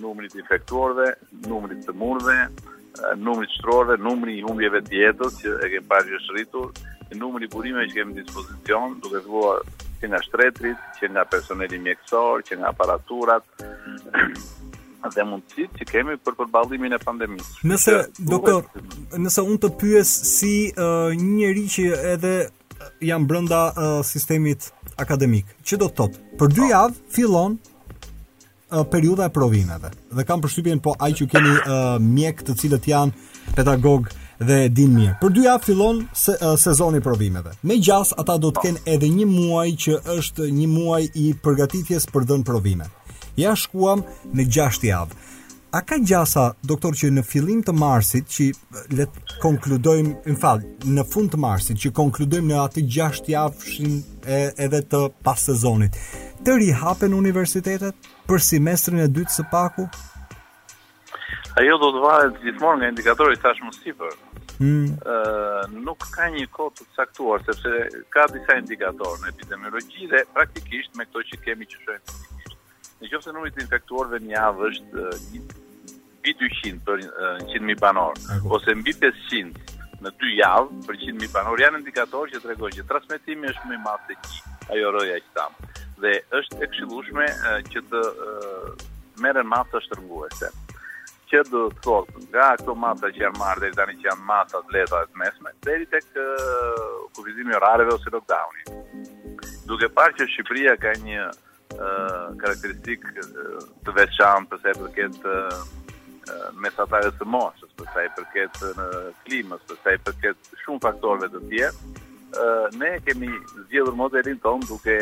numrit 0.00 0.32
të 0.32 0.40
infektuarve, 0.42 1.10
numrit 1.48 1.82
të 1.86 1.92
murëve, 2.00 2.38
numri 3.18 3.46
shtrore, 3.58 3.94
numri 4.00 4.32
i 4.38 4.42
humbjeve 4.46 4.82
tjetës 4.90 5.34
që 5.42 5.52
e 5.64 5.70
kemi 5.74 5.86
parë 5.90 6.10
që 6.14 6.20
shritur, 6.26 6.70
numri 7.22 7.48
i 7.48 7.52
burime 7.52 7.86
që 7.90 8.04
në 8.08 8.16
dispozicion, 8.22 8.98
duke 9.02 9.22
të 9.24 9.32
vua 9.32 9.52
që 10.00 10.10
nga 10.12 10.20
shtretrit, 10.26 10.82
që 10.98 11.10
nga 11.14 11.24
personeli 11.32 11.80
mjekësor, 11.84 12.42
që 12.46 12.58
nga 12.60 12.72
aparaturat, 12.72 13.46
dhe 15.14 15.24
mundësit 15.24 15.76
që 15.78 15.86
kemi 15.92 16.16
për 16.20 16.34
përbalimin 16.40 16.96
e 16.96 16.98
pandemisë. 17.02 17.62
Nëse, 17.70 17.94
doktor, 18.28 18.64
duke... 18.74 19.22
nëse 19.24 19.44
unë 19.46 19.60
të 19.64 19.70
pyes 19.80 20.10
si 20.34 20.52
uh, 20.74 21.10
një 21.14 21.30
njëri 21.40 21.64
që 21.74 21.86
edhe 22.14 22.34
jam 23.08 23.24
brënda 23.30 23.62
uh, 23.72 23.88
sistemit 24.06 24.68
akademik, 25.00 25.50
që 25.66 25.80
do 25.82 25.88
të 25.88 25.98
thotë? 26.02 26.22
Për 26.42 26.54
dy 26.56 26.64
po. 26.66 26.70
javë 26.72 26.98
fillon 27.16 27.56
periudha 28.90 29.24
e 29.26 29.30
provimeve. 29.30 29.88
Dhe 30.12 30.24
kam 30.28 30.42
përshtypjen 30.44 30.80
po 30.84 30.92
ai 31.00 31.14
që 31.16 31.26
keni 31.32 31.52
uh, 31.58 31.76
mjek 32.04 32.42
të 32.44 32.56
cilët 32.62 32.88
janë 32.90 33.54
pedagog 33.56 34.10
dhe 34.38 34.58
din 34.72 34.92
mirë. 34.94 35.14
Për 35.22 35.32
dy 35.34 35.46
javë 35.46 35.66
fillon 35.68 36.02
se, 36.16 36.36
uh, 36.36 36.54
sezoni 36.60 37.00
provimeve. 37.04 37.54
Me 37.64 37.78
gjas 37.80 38.12
ata 38.20 38.36
do 38.40 38.50
të 38.52 38.66
kenë 38.66 38.82
edhe 38.94 39.10
një 39.14 39.28
muaj 39.32 39.68
që 39.86 39.96
është 40.18 40.50
një 40.58 40.68
muaj 40.76 41.02
i 41.24 41.30
përgatitjes 41.44 42.08
për 42.12 42.28
dhën 42.30 42.44
provime. 42.48 42.90
Ja 43.40 43.54
shkuam 43.56 44.04
në 44.36 44.46
6 44.52 44.86
javë. 44.92 45.16
A 45.76 45.82
ka 45.84 45.98
gjasa, 46.00 46.46
doktor, 46.64 46.94
që 46.96 47.10
në 47.12 47.22
fillim 47.28 47.58
të 47.60 47.74
marsit, 47.76 48.24
që 48.32 48.46
le 48.96 49.04
të 49.04 49.34
konkludojmë, 49.42 50.14
në 50.30 50.36
falë, 50.40 50.70
në 50.96 51.02
fund 51.10 51.28
të 51.34 51.40
marsit, 51.44 51.80
që 51.82 51.90
konkludojmë 51.98 52.54
në 52.54 52.60
atë 52.62 52.84
6 52.96 53.28
javë 53.34 53.76
e, 54.24 54.38
edhe 54.64 54.80
të 54.88 55.02
pas 55.26 55.44
sezonit, 55.50 55.98
të 56.40 56.56
rihapen 56.62 57.12
universitetet? 57.14 58.08
për 58.28 58.42
semestrin 58.44 59.00
e 59.02 59.06
dytë 59.08 59.32
së 59.40 59.44
paku? 59.50 59.86
Ajo 61.58 61.76
do 61.82 61.88
të 61.96 62.00
varet 62.04 62.36
gjithmonë 62.42 62.80
nga 62.82 62.90
indikatori 62.92 63.34
i 63.34 63.40
tashmë 63.42 63.72
sipër. 63.80 64.12
Hmm. 64.58 64.90
Uh, 65.00 65.62
nuk 65.86 66.04
ka 66.12 66.26
një 66.34 66.44
kod 66.54 66.74
të 66.76 66.86
caktuar 66.98 67.42
sepse 67.46 67.72
ka 68.14 68.26
disa 68.32 68.56
indikatorë 68.60 69.22
në 69.24 69.30
epidemiologji 69.32 70.10
dhe 70.12 70.22
praktikisht 70.34 70.98
me 70.98 71.06
këto 71.08 71.22
që 71.30 71.40
kemi 71.46 71.68
që 71.72 71.80
shohim. 71.84 72.52
Në 73.00 73.10
qoftë 73.12 73.34
numri 73.34 73.52
i 73.54 73.62
infektuarve 73.64 74.20
në 74.28 74.32
javë 74.36 74.68
është 74.70 75.06
uh, 75.06 75.24
mbi 76.18 76.36
200 76.44 76.82
për 76.88 77.04
uh, 77.06 77.46
100.000 77.46 77.78
banor 77.84 78.18
Ako. 78.36 78.52
ose 78.58 78.74
mbi 78.82 78.96
500 78.98 80.02
në 80.04 80.14
2 80.26 80.34
javë 80.42 80.80
për 80.88 81.00
100.000 81.06 81.34
banor 81.38 81.62
janë 81.64 81.80
indikatorë 81.82 82.34
që 82.36 82.44
tregojnë 82.46 82.80
që 82.80 82.88
transmetimi 82.92 83.52
është 83.54 83.70
më 83.72 83.78
i 83.80 83.84
madh 83.88 84.16
se 84.34 84.42
ajo 84.76 84.94
rroja 84.98 85.22
që 85.24 85.38
tam 85.38 85.62
dhe 86.02 86.12
është 86.38 86.62
e 86.62 86.68
këshillueshme 86.72 87.24
që 87.72 87.82
të 87.90 88.02
merren 89.24 89.48
masa 89.50 89.80
shtrënguese 89.86 90.50
që 91.30 91.42
do 91.50 91.64
të 91.70 91.82
thotë 91.86 92.22
nga 92.28 92.44
ato 92.56 92.74
masa 92.86 93.10
që 93.12 93.24
janë 93.24 93.40
marrë 93.42 93.64
deri 93.64 93.76
tani 93.78 93.96
që 94.00 94.08
janë 94.10 94.26
masa 94.30 94.60
të 94.64 94.76
lehta 94.76 95.00
të 95.08 95.22
mesme 95.22 95.52
deri 95.66 95.88
tek 95.94 96.06
kufizimi 97.16 97.56
orareve 97.58 97.94
ose 97.98 98.12
lockdowni. 98.14 98.64
Duke 99.68 99.90
parë 99.98 100.16
që 100.20 100.28
Shqipëria 100.32 100.76
ka 100.84 100.94
një 101.04 101.24
uh, 101.28 102.28
karakteristik 102.40 103.04
uh, 103.12 103.58
të 103.84 103.96
veçantë 103.98 104.48
për 104.54 104.62
sa 104.62 104.72
i 104.72 104.78
përket 104.78 105.26
uh, 105.26 105.62
mesatarëve 106.64 107.12
të 107.18 107.28
moshës, 107.34 107.74
për 107.76 107.90
sa 107.92 108.04
i 108.06 108.10
përket 108.18 108.62
në 108.78 108.88
klimës, 109.26 109.66
për 109.68 109.82
sa 109.84 109.94
i 109.96 110.00
përket 110.08 110.50
shumë 110.64 110.82
faktorëve 110.86 111.28
të 111.34 111.44
tjerë, 111.50 111.90
ne 112.78 112.98
kemi 113.06 113.28
zgjedhur 113.66 113.92
modelin 113.92 114.36
ton 114.38 114.60
duke 114.68 114.98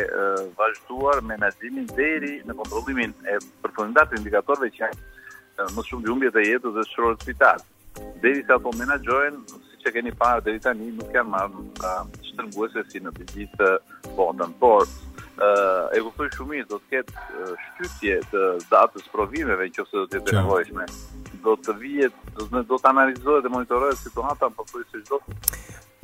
vazhduar 0.57 1.21
me 1.27 1.35
menaxhimin 1.35 1.87
deri 1.97 2.29
në 2.49 2.55
kontrollimin 2.59 3.13
e 3.33 3.37
përfundimit 3.63 4.11
të 4.11 4.19
indikatorëve 4.21 4.69
që 4.77 4.83
janë 4.85 5.67
më 5.77 5.85
shumë 5.89 6.03
dy 6.07 6.11
humbje 6.13 6.31
të 6.37 6.43
jetës 6.47 6.77
dhe 6.77 6.85
shërorë 6.91 7.17
të 7.19 7.25
spital. 7.27 7.65
Deri 8.23 8.43
sa 8.49 8.57
po 8.65 8.71
menaxhohen, 8.81 9.41
siç 9.71 9.89
e 9.89 9.93
keni 9.97 10.13
parë 10.21 10.45
deri 10.47 10.63
tani 10.67 10.89
nuk 10.99 11.11
janë 11.17 11.33
marrë 11.33 11.65
ka 11.81 11.91
shtërnguese 12.29 12.85
si 12.91 13.01
në 13.07 13.13
bizitë 13.19 13.71
botën. 14.19 14.53
Por 14.61 14.87
e 15.97 16.01
kuptoj 16.05 16.29
shumë 16.37 16.53
mirë, 16.55 16.69
do 16.71 16.79
të 16.79 16.87
ketë 16.95 17.51
shqytje 17.65 18.19
të 18.31 18.45
datës 18.71 19.11
provimeve 19.15 19.67
nëse 19.73 19.91
do 19.93 20.07
të 20.07 20.21
jetë 20.21 20.39
nevojshme 20.39 20.87
do 21.47 21.53
të 21.65 21.75
vihet 21.83 22.15
do 22.37 22.47
të 22.47 22.63
do 22.71 22.79
të 22.81 22.89
analizohet 22.89 23.43
dhe 23.45 23.51
monitorohet 23.53 23.99
situata 24.05 24.49
apo 24.49 24.63
kjo 24.71 24.81
se 24.93 25.03
çdo 25.05 25.19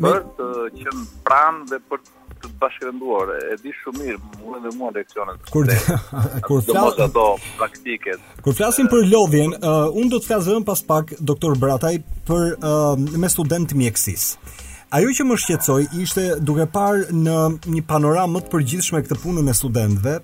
për 0.02 0.20
të 0.38 0.46
qenë 0.80 1.04
pranë 1.28 1.66
dhe 1.70 1.78
për 1.90 2.02
të 2.42 2.50
bashkërenduar. 2.60 3.30
E 3.52 3.58
di 3.62 3.74
shumë 3.82 4.00
mirë, 4.02 4.20
mua 4.42 4.60
dhe 4.64 4.72
mua 4.78 4.90
leksionet. 4.96 5.44
Kur 5.54 5.70
kur 6.48 6.64
flas 6.68 7.00
ato 7.04 7.26
praktike. 7.60 8.18
Kur 8.44 8.58
flasim 8.58 8.90
për 8.92 9.06
lodhjen, 9.12 9.54
uh, 9.60 9.92
unë 9.94 10.12
do 10.16 10.20
të 10.20 10.32
flasim 10.32 10.66
pas 10.68 10.82
pak 10.90 11.14
doktor 11.20 11.58
Brataj 11.62 11.98
për 12.28 12.48
uh, 12.56 12.96
me 13.24 13.30
student 13.32 13.70
të 13.72 13.80
mjekësisë. 13.82 14.54
Ajo 14.94 15.10
që 15.10 15.24
më 15.26 15.36
shqetësoi 15.42 15.84
ishte 16.04 16.24
duke 16.46 16.68
parë 16.70 17.08
në 17.18 17.38
një 17.74 17.86
panoramë 17.90 18.36
më 18.36 18.42
të 18.46 18.52
përgjithshme 18.52 19.00
këtë 19.06 19.16
punë 19.24 19.42
me 19.48 19.56
studentëve, 19.58 20.20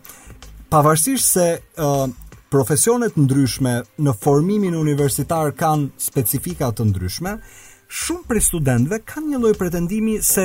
pavarësisht 0.69 1.25
se 1.25 1.45
uh, 1.57 2.03
profesionet 2.53 3.17
ndryshme 3.17 3.73
në 4.01 4.13
formimin 4.21 4.75
universitar 4.77 5.53
kanë 5.57 5.89
specifika 6.05 6.69
të 6.77 6.85
ndryshme, 6.91 7.33
shumë 7.89 8.27
prej 8.29 8.41
studentëve 8.45 8.99
kanë 9.09 9.31
një 9.33 9.39
lloj 9.41 9.53
pretendimi 9.57 10.17
se 10.25 10.43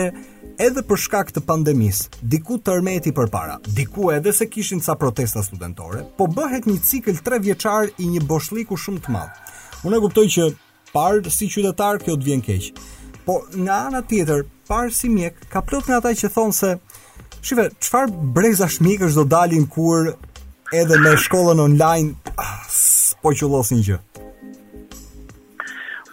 edhe 0.56 0.82
për 0.88 1.00
shkak 1.04 1.32
të 1.34 1.42
pandemis, 1.44 2.04
diku 2.22 2.56
tërmeti 2.64 3.12
për 3.16 3.28
para, 3.32 3.58
diku 3.76 4.10
edhe 4.14 4.32
se 4.32 4.46
kishin 4.48 4.80
ca 4.84 4.94
protesta 4.96 5.42
studentore, 5.44 6.04
po 6.16 6.26
bëhet 6.30 6.64
një 6.68 6.78
cikl 6.88 7.18
tre 7.26 7.40
vjeqar 7.44 7.90
i 8.00 8.08
një 8.14 8.24
boshliku 8.30 8.78
shumë 8.80 9.04
të 9.06 9.14
madh. 9.14 9.52
Unë 9.84 9.98
e 10.00 10.04
kuptoj 10.06 10.26
që 10.36 10.48
parë 10.94 11.34
si 11.34 11.50
qytetar 11.52 12.00
kjo 12.04 12.16
të 12.16 12.30
vjen 12.30 12.44
keqë, 12.48 12.86
po 13.28 13.42
nga 13.58 13.82
ana 13.90 14.00
tjetër, 14.04 14.46
parë 14.68 14.92
si 14.96 15.10
mjek, 15.12 15.44
ka 15.52 15.60
plot 15.64 15.90
nga 15.90 16.00
ta 16.04 16.14
që 16.16 16.32
thonë 16.34 16.56
se, 16.62 16.72
shive, 17.44 17.68
qëfar 17.76 18.08
breza 18.36 18.68
shmik 18.72 19.04
është 19.10 19.20
do 19.20 19.28
dalin 19.36 19.66
kur 19.68 20.14
edhe 20.74 21.00
me 21.04 21.16
shkollën 21.26 21.60
online, 21.60 22.16
ah, 22.40 22.60
po 23.20 23.36
që 23.36 23.52
losin 23.52 23.84
gjë. 23.84 24.00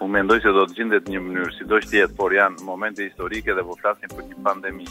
Po 0.01 0.07
mendoj 0.09 0.39
se 0.41 0.49
do 0.49 0.63
të 0.65 0.73
gjendet 0.79 1.05
në 1.05 1.13
një 1.13 1.19
mënyrë 1.21 1.51
sido 1.59 1.77
që 1.83 1.91
jetë, 1.99 2.15
por 2.17 2.33
janë 2.33 2.63
momente 2.65 3.03
historike 3.05 3.53
dhe 3.53 3.61
po 3.67 3.75
flasim 3.77 4.09
për 4.09 4.23
një 4.31 4.37
pandemi. 4.47 4.87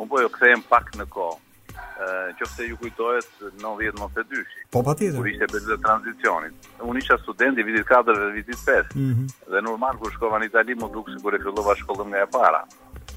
Un 0.00 0.08
po 0.08 0.16
ju 0.16 0.24
jo 0.24 0.30
kthejm 0.32 0.62
pak 0.70 0.86
në 0.96 1.04
kohë. 1.12 1.42
Ë, 1.76 2.06
qoftë 2.38 2.64
ju 2.70 2.78
kujtohet 2.80 3.26
90 3.60 3.98
mos 4.00 4.14
e 4.16 4.22
dyshi. 4.30 4.62
Po 4.72 4.80
patjetër. 4.86 5.20
Kur 5.20 5.28
ishte 5.28 5.48
periudha 5.50 5.76
e 5.76 5.82
tranzicionit. 5.84 6.68
Unë 6.88 7.02
isha 7.02 7.18
student 7.26 7.60
i 7.60 7.66
vitit 7.68 7.84
4 7.90 8.14
dhe 8.16 8.28
i 8.30 8.36
vitit 8.38 8.62
5. 8.64 8.94
Mm 8.96 9.10
-hmm. 9.12 9.36
Dhe 9.52 9.60
normal 9.68 10.00
kur 10.00 10.14
shkova 10.16 10.40
në 10.40 10.48
Itali 10.48 10.74
më 10.80 10.88
duk 10.96 11.06
sikur 11.12 11.34
e 11.36 11.40
fillova 11.44 11.74
shkollën 11.80 12.08
nga 12.10 12.18
e 12.24 12.28
para. 12.36 12.62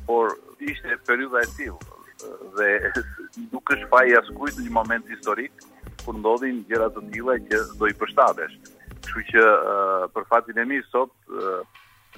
Por 0.08 0.26
ishte 0.70 0.90
periudha 1.08 1.40
e 1.40 1.48
tillë 1.56 2.58
dhe 2.58 2.68
nuk 3.54 3.64
është 3.72 3.88
faji 3.94 4.12
askujt 4.22 4.56
një 4.66 4.72
moment 4.80 5.04
historik 5.16 5.54
kur 6.04 6.16
ndodhin 6.20 6.58
gjëra 6.68 6.88
të 6.94 7.00
tilla 7.12 7.34
që 7.50 7.58
do 7.80 7.84
i 7.88 7.94
përshtatesh. 8.00 8.54
Kështu 9.00 9.22
që 9.32 9.44
uh, 9.44 10.04
për 10.16 10.26
fatin 10.30 10.60
e 10.60 10.66
mi 10.70 10.80
sot 10.92 11.14
uh, 11.32 11.62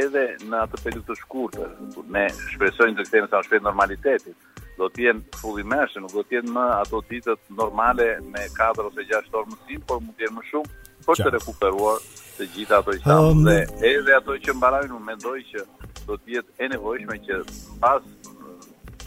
edhe 0.00 0.24
në 0.50 0.60
atë 0.66 0.82
periudhë 0.84 1.08
të 1.10 1.16
shkurtër, 1.22 1.72
kur 1.94 2.12
ne 2.16 2.26
shpresojmë 2.54 2.98
të 3.00 3.06
kthehemi 3.08 3.30
sa 3.32 3.40
më 3.40 3.48
shpejt 3.48 3.64
normalitetit, 3.66 4.62
do 4.78 4.86
të 4.92 5.06
jenë 5.08 5.38
fullimesh, 5.40 5.96
nuk 6.02 6.14
do 6.14 6.22
të 6.28 6.38
jenë 6.38 6.54
më 6.54 6.66
ato 6.76 7.00
ditët 7.08 7.48
normale 7.60 8.06
me 8.30 8.44
4 8.60 8.84
ose 8.86 9.06
6 9.10 9.34
orë 9.40 9.52
mësim, 9.54 9.82
por 9.88 10.02
mund 10.04 10.14
të 10.20 10.26
jenë 10.28 10.36
më 10.38 10.46
shumë 10.52 10.90
për 11.08 11.24
të 11.24 11.32
rikuperuar 11.34 12.04
të 12.38 12.46
gjitha 12.54 12.78
ato 12.78 12.94
që 13.00 13.16
um, 13.24 13.40
dhe 13.48 13.56
edhe 13.90 14.14
ato 14.14 14.36
që 14.44 14.54
mbarojnë, 14.54 14.92
unë 15.00 15.06
mendoj 15.08 15.38
që 15.50 15.64
do 16.06 16.14
të 16.20 16.36
jetë 16.36 16.62
e 16.66 16.70
nevojshme 16.76 17.18
që 17.26 17.40
pas 17.82 18.14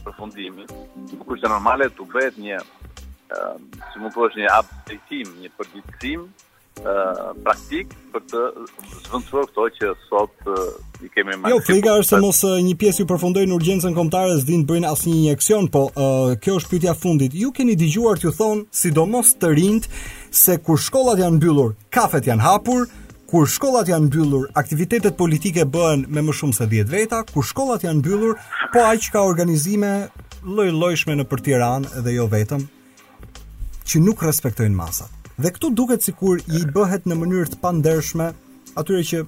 përfundimit, 0.01 0.73
kur 1.21 1.37
është 1.37 1.51
normale 1.53 1.87
të 1.95 2.09
bëhet 2.09 2.37
një 2.41 2.59
Ehm, 3.31 3.67
si 3.93 3.99
më 4.03 4.09
përshë 4.15 4.41
një 4.43 4.49
aplikim, 4.59 5.27
një 5.43 5.49
përgjithësim 5.55 6.23
uh, 6.23 7.27
praktik 7.45 7.93
për 8.11 8.23
të 8.31 8.39
zëvëndësuar 8.59 9.45
këto 9.51 9.67
që 9.77 9.91
sot 10.07 10.49
uh, 10.51 10.65
i 10.99 11.07
kemi 11.13 11.37
jo, 11.37 11.37
marrë. 11.45 11.51
Jo, 11.53 11.59
frika 11.69 11.93
është 12.01 12.17
të 12.17 12.19
mos 12.25 12.41
një 12.67 12.73
pjesë 12.81 13.01
ju 13.01 13.05
përfundojnë 13.11 13.49
në 13.51 13.55
urgjensën 13.55 13.95
komptare 13.95 14.33
zdi 14.41 14.57
bëjnë 14.67 14.89
asë 14.91 15.13
një 15.13 15.59
po 15.77 15.83
uh, 15.91 16.33
kjo 16.43 16.57
është 16.59 16.71
pytja 16.73 16.97
fundit. 16.99 17.37
Ju 17.45 17.53
keni 17.55 17.77
digjuar 17.79 18.19
të 18.19 18.27
ju 18.29 18.33
thonë, 18.41 18.65
si 18.81 18.91
do 18.97 19.07
mos 19.07 19.31
të 19.39 19.53
rindë, 19.61 19.87
se 20.41 20.57
kur 20.65 20.77
shkollat 20.87 21.23
janë 21.23 21.39
bëllur, 21.45 21.77
kafet 21.89 22.27
janë 22.33 22.45
hapur, 22.49 22.89
Kur 23.31 23.45
shkollat 23.47 23.87
janë 23.87 24.09
mbyllur, 24.09 24.49
aktivitetet 24.59 25.15
politike 25.15 25.63
bëhen 25.63 26.01
me 26.11 26.19
më 26.27 26.33
shumë 26.35 26.55
se 26.57 26.65
10 26.67 26.89
veta. 26.91 27.21
Kur 27.31 27.45
shkollat 27.47 27.85
janë 27.85 28.01
mbyllur, 28.01 28.33
po 28.73 28.83
aq 28.83 29.07
ka 29.13 29.21
organizime 29.23 30.09
lloj-llojshme 30.43 31.15
në 31.15 31.25
Tiranë 31.39 32.03
dhe 32.03 32.17
jo 32.17 32.25
vetëm, 32.27 32.65
që 33.91 33.99
nuk 33.99 34.21
respektojnë 34.23 34.77
masat. 34.77 35.11
Dhe 35.41 35.49
këtu 35.51 35.69
duket 35.75 36.05
sikur 36.05 36.39
i 36.55 36.59
bëhet 36.75 37.03
në 37.09 37.15
mënyrë 37.19 37.49
të 37.51 37.57
pandershme 37.59 38.29
atyre 38.79 39.01
që 39.09 39.19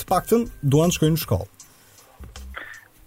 të 0.00 0.06
paktën 0.10 0.42
duan 0.72 0.92
të 0.92 0.98
shkojnë 0.98 1.14
në 1.16 1.20
shkollë. 1.22 1.48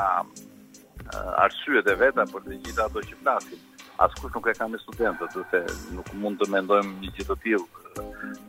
eh, 1.05 1.43
arsyet 1.45 1.91
e 1.93 1.97
veta 2.01 2.25
për 2.33 2.45
të 2.47 2.55
gjitha 2.65 2.87
ato 2.89 3.03
që 3.05 3.19
plasit, 3.21 3.85
asë 4.05 4.21
kush 4.23 4.37
nuk 4.39 4.49
e 4.49 4.55
ka 4.57 4.67
me 4.73 4.81
studentët, 4.81 5.37
dhe 5.53 5.61
nuk 5.99 6.09
mund 6.23 6.41
të 6.41 6.49
mendojmë 6.55 6.95
një 7.03 7.13
gjithë 7.13 7.29
të 7.29 7.37
tjilë, 7.45 7.85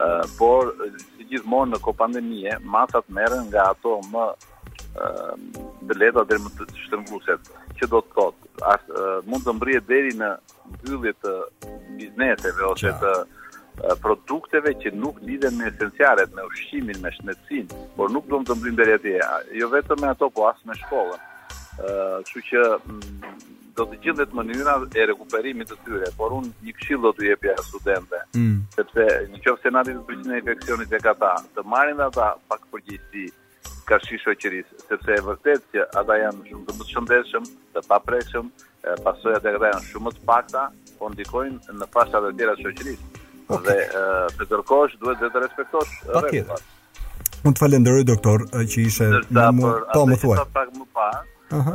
eh, 0.08 0.24
por 0.40 0.72
si 1.04 1.28
gjithmonë 1.34 1.74
në 1.76 1.82
ko 1.84 1.92
pandemije, 2.00 2.56
masat 2.76 3.12
meren 3.20 3.46
nga 3.52 3.68
ato 3.76 3.98
më 4.14 4.24
leta 5.98 6.22
ehm, 6.24 6.30
dhe 6.30 6.38
më 6.44 6.52
të 6.58 6.66
shtrënguset, 6.86 7.50
që 7.78 7.88
do 7.92 8.00
të 8.04 8.14
thotë, 8.14 8.48
as 8.70 8.88
mund 9.30 9.46
të 9.46 9.54
mbrihet 9.56 9.86
deri 9.88 10.14
në 10.20 10.32
mbyllje 10.74 11.12
të 11.24 11.34
bizneseve 12.00 12.66
ose 12.70 12.92
të 13.02 13.14
produkteve 14.04 14.74
që 14.82 14.90
nuk 15.00 15.20
lidhen 15.24 15.56
me 15.56 15.70
esencialet, 15.70 16.34
me 16.36 16.44
ushqimin, 16.50 16.98
me 17.00 17.12
shëndetin, 17.16 17.70
por 17.96 18.10
nuk 18.12 18.26
do 18.28 18.42
të 18.44 18.58
mbrin 18.58 18.76
deri 18.76 18.96
atje, 18.98 19.22
jo 19.60 19.70
vetëm 19.72 20.02
me 20.02 20.10
ato, 20.12 20.28
po 20.36 20.48
as 20.50 20.60
me 20.68 20.76
shkollën. 20.82 21.26
Që 22.28 22.40
kështu 22.42 22.42
që 22.50 22.62
mm, 22.76 23.44
do 23.78 23.86
të 23.88 23.98
gjendet 24.04 24.34
mënyra 24.36 24.74
e 25.00 25.04
rekuperimit 25.14 25.70
të 25.70 25.78
tyre, 25.86 26.10
por 26.18 26.34
unë 26.36 26.50
një 26.66 26.74
këshill 26.76 27.00
do 27.06 27.14
të 27.16 27.30
jepja 27.30 27.54
studentëve, 27.70 28.20
mm. 28.36 28.58
sepse 28.76 29.06
nëse 29.32 29.72
na 29.72 29.86
dinë 29.86 30.02
të 30.02 30.08
bëjnë 30.10 30.40
infeksionin 30.42 30.96
e 30.98 31.00
kata, 31.00 31.32
të 31.56 31.64
marrin 31.64 32.02
ata 32.04 32.34
pak 32.50 32.66
përgjegjësi, 32.74 33.30
ka 33.90 33.98
shi 34.06 34.18
shoqërisë, 34.22 34.84
sepse 34.86 35.14
e 35.18 35.22
vërtet 35.26 35.64
që 35.74 35.86
ata 35.98 36.16
janë 36.20 36.44
shumë 36.50 36.66
të 36.68 36.74
mëtë 36.78 36.90
shëndeshëm 36.94 37.48
dhe 37.74 37.82
papreshëm, 37.90 38.50
pasoja 39.06 39.40
dhe 39.42 39.54
këta 39.56 39.70
janë 39.72 39.88
shumë 39.88 40.12
të 40.18 40.22
pakta, 40.28 40.62
po 40.98 41.10
ndikojnë 41.10 41.76
në 41.80 41.88
fasha 41.96 42.20
dhe 42.26 42.30
tjera 42.38 42.54
shoqërisë. 42.60 43.08
Okay. 43.50 43.88
Dhe 43.90 44.44
të 44.44 44.48
tërkosh, 44.52 44.94
duhet 45.02 45.18
dhe 45.24 45.32
të 45.34 45.42
respektosh. 45.46 45.96
Pa 46.12 46.22
tjera. 46.28 46.60
Unë 47.40 47.56
të 47.56 47.62
falenderoj, 47.64 48.04
doktor, 48.12 48.46
që 48.70 48.86
ishe 48.86 49.10
në 49.32 49.48
mu... 49.58 49.66
Po, 49.90 50.04
më 50.10 50.20
thuaj. 50.22 50.44
Pak 50.58 50.72
më 50.78 50.88
pa, 50.98 51.10
uh 51.56 51.74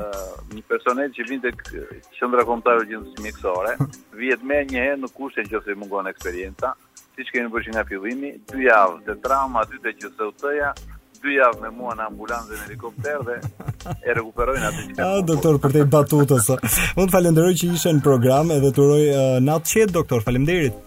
një 0.56 0.62
personel 0.72 1.10
që 1.12 1.24
vinte 1.28 1.50
qëndra 2.16 2.46
komptarë 2.48 2.86
gjithës 2.88 3.18
mjekësore, 3.26 3.74
vjet 4.16 4.44
me 4.48 4.62
një 4.70 4.84
herë 4.86 5.00
në 5.04 5.10
kushe 5.18 5.44
që 5.52 5.60
se 5.66 5.76
mungon 5.82 6.08
eksperienta, 6.08 6.72
si 7.18 7.26
që 7.28 7.34
kemi 7.36 7.52
përshin 7.52 7.76
nga 7.76 7.84
fillimi, 7.90 8.30
dy 8.54 8.68
javë 8.70 9.02
të 9.08 9.16
trauma, 9.26 9.66
dy 9.74 9.82
të 9.84 9.94
që 10.00 10.12
se 10.14 10.28
utëja, 10.30 10.70
dy 11.26 11.34
javë 11.40 11.62
me 11.66 11.72
mua 11.76 11.96
në 11.98 12.06
ambulancën 12.12 12.56
e 12.56 12.62
helikopter 12.68 13.22
dhe 13.28 13.36
e 13.42 14.16
rekuperoi 14.18 14.58
në 14.62 14.68
atë 14.70 14.84
çka. 14.92 15.06
Ah, 15.06 15.20
doktor, 15.26 15.58
për 15.64 15.74
të 15.76 15.84
batutës. 15.94 16.50
Unë 17.02 17.12
falenderoj 17.14 17.54
që 17.62 17.70
ishe 17.76 17.94
në 17.98 18.04
program 18.06 18.52
edhe 18.56 18.72
të 18.76 18.84
uroj 18.86 19.02
uh, 19.06 19.22
natë 19.44 19.72
qetë, 19.80 19.94
doktor. 19.98 20.24
Faleminderit. 20.28 20.78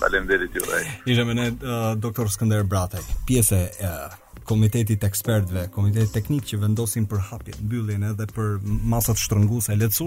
Faleminderit 0.00 0.56
ju 0.56 0.64
rreth. 0.66 1.10
Isha 1.10 1.24
me 1.26 1.36
ne 1.38 1.46
uh, 1.54 1.90
doktor 1.98 2.30
Skënder 2.32 2.64
Bratek, 2.66 3.04
pjesë 3.28 3.62
e 3.66 3.90
uh, 3.92 4.18
Komitetit 4.48 5.02
ekspertëve, 5.04 5.66
komiteti 5.74 6.08
teknik 6.14 6.46
që 6.48 6.56
vendosin 6.62 7.04
për 7.04 7.18
hapjen, 7.26 7.56
mbylljen 7.66 8.06
edhe 8.14 8.24
për 8.32 8.54
masat 8.64 9.20
shtrënguese 9.20 9.74
e 9.74 10.06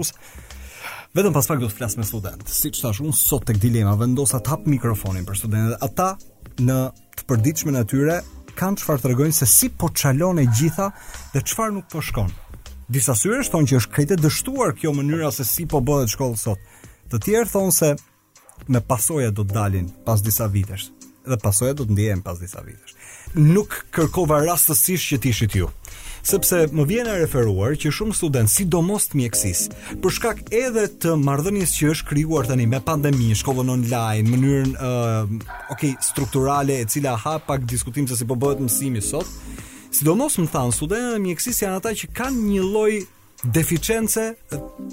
Vetëm 1.14 1.34
pas 1.36 1.46
pak 1.46 1.60
do 1.60 1.68
të 1.70 1.76
flas 1.76 1.94
me 1.94 2.02
student. 2.08 2.42
Siç 2.50 2.80
thash, 2.82 2.98
unë 3.04 3.14
sot 3.14 3.44
tek 3.46 3.58
dilema 3.62 3.92
vendosa 4.00 4.40
të 4.42 4.50
hap 4.50 4.64
mikrofonin 4.66 5.22
për 5.28 5.36
studentët. 5.44 5.82
Ata 5.86 6.08
në 6.64 6.78
të 7.20 7.28
përditshmën 7.28 7.76
e 7.84 7.84
tyre 7.90 8.16
kanë 8.58 8.80
çfarë 8.80 9.02
të 9.02 9.10
rregojnë 9.10 9.36
se 9.36 9.46
si 9.50 9.68
po 9.70 9.88
çalon 9.96 10.38
e 10.42 10.46
gjitha 10.56 10.90
dhe 11.32 11.42
çfarë 11.42 11.74
nuk 11.76 11.88
po 11.92 12.02
shkon. 12.04 12.30
Disa 12.92 13.14
syresh 13.16 13.50
thonë 13.52 13.70
që 13.70 13.78
është 13.80 13.92
krejtë 13.96 14.18
dështuar 14.22 14.74
kjo 14.78 14.92
mënyra 14.98 15.30
se 15.34 15.46
si 15.48 15.66
po 15.70 15.80
bëhet 15.84 16.12
shkolla 16.12 16.36
sot. 16.36 16.60
Të 17.10 17.22
tjerë 17.26 17.50
thonë 17.54 17.76
se 17.78 17.92
me 18.68 18.80
pasoja 18.84 19.32
do 19.32 19.44
të 19.46 19.56
dalin 19.56 19.88
pas 20.06 20.20
disa 20.22 20.46
vitesh 20.52 20.90
dhe 21.26 21.38
pasoja 21.38 21.74
do 21.78 21.86
të 21.86 21.96
ndjehen 21.96 22.22
pas 22.24 22.38
disa 22.42 22.62
vitesh 22.66 22.94
nuk 23.38 23.84
kërkova 23.94 24.42
rastësisht 24.46 25.12
që 25.14 25.18
të 25.22 25.30
ishit 25.32 25.56
ju. 25.56 25.68
Sepse 26.22 26.68
më 26.70 26.84
vjen 26.86 27.08
e 27.10 27.14
referuar 27.18 27.74
që 27.82 27.90
shumë 27.92 28.14
student 28.14 28.50
sidomos 28.52 29.08
të 29.10 29.18
mjekësisë, 29.18 29.78
për 30.04 30.14
shkak 30.16 30.42
edhe 30.54 30.84
të 31.02 31.16
marrëdhënies 31.18 31.72
që 31.78 31.88
është 31.96 32.06
krijuar 32.12 32.46
tani 32.46 32.68
me 32.70 32.78
pandeminë, 32.86 33.38
shkollën 33.40 33.72
online, 33.74 34.30
mënyrën 34.30 34.76
ë, 34.76 34.90
uh, 34.90 35.72
okay, 35.74 35.96
strukturale 36.04 36.76
e 36.78 36.86
cila 36.86 37.16
ha 37.24 37.36
pak 37.42 37.66
diskutim 37.66 38.06
se 38.06 38.18
si 38.20 38.28
po 38.30 38.38
bëhet 38.38 38.62
mësimi 38.62 39.02
sot. 39.02 39.26
Sidomos 39.92 40.38
më 40.38 40.46
thanë 40.54 40.76
studentë 40.76 41.18
mjekësisë 41.26 41.66
janë 41.66 41.80
ata 41.82 41.96
që 42.02 42.12
kanë 42.20 42.46
një 42.52 42.68
lloj 42.70 43.02
deficiencë 43.42 44.28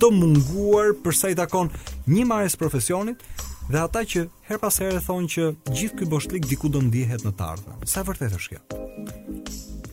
të 0.01 0.11
munguar 0.15 0.95
për 1.05 1.15
sa 1.19 1.29
i 1.29 1.37
takon 1.37 1.69
një 2.09 2.25
marrës 2.27 2.57
profesionit, 2.57 3.21
dhe 3.69 3.77
ata 3.85 4.01
që 4.11 4.21
her 4.49 4.57
pas 4.61 4.79
e 4.81 4.87
thonë 5.05 5.29
që 5.33 5.43
gjithë 5.77 5.99
ky 5.99 6.05
boshllik 6.09 6.47
diku 6.49 6.71
do 6.73 6.79
ndihet 6.81 7.21
në 7.25 7.31
të 7.37 7.45
ardhmen. 7.45 7.83
Sa 7.91 8.01
vërtet 8.07 8.33
është 8.39 8.55
kjo? 8.55 8.81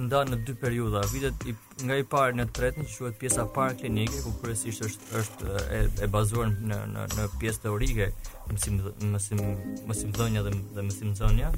nda 0.00 0.22
në 0.30 0.38
dy 0.48 0.54
periuda, 0.56 1.02
vitet 1.12 1.42
i, 1.50 1.52
nga 1.84 1.98
i 2.00 2.06
parë 2.14 2.38
në 2.38 2.46
të 2.48 2.54
tretën, 2.56 2.86
që 2.88 2.94
shuhet 2.94 3.18
pjesa 3.20 3.44
parë 3.58 3.76
klinike, 3.82 4.22
ku 4.24 4.32
kërësisht 4.40 4.86
është, 4.86 5.08
është 5.20 5.50
e, 5.50 5.82
e 6.06 6.08
bazuar 6.14 6.48
në, 6.54 6.78
në, 6.94 7.04
në 7.18 7.26
pjesë 7.42 7.64
teorike, 7.66 8.06
mësim, 8.54 8.78
mësim, 9.12 9.42
mësim 9.90 10.16
dhënja 10.16 10.46
dhe, 10.48 10.54
dhe 10.78 10.86
mësim 10.88 11.12
dhënja, 11.18 11.52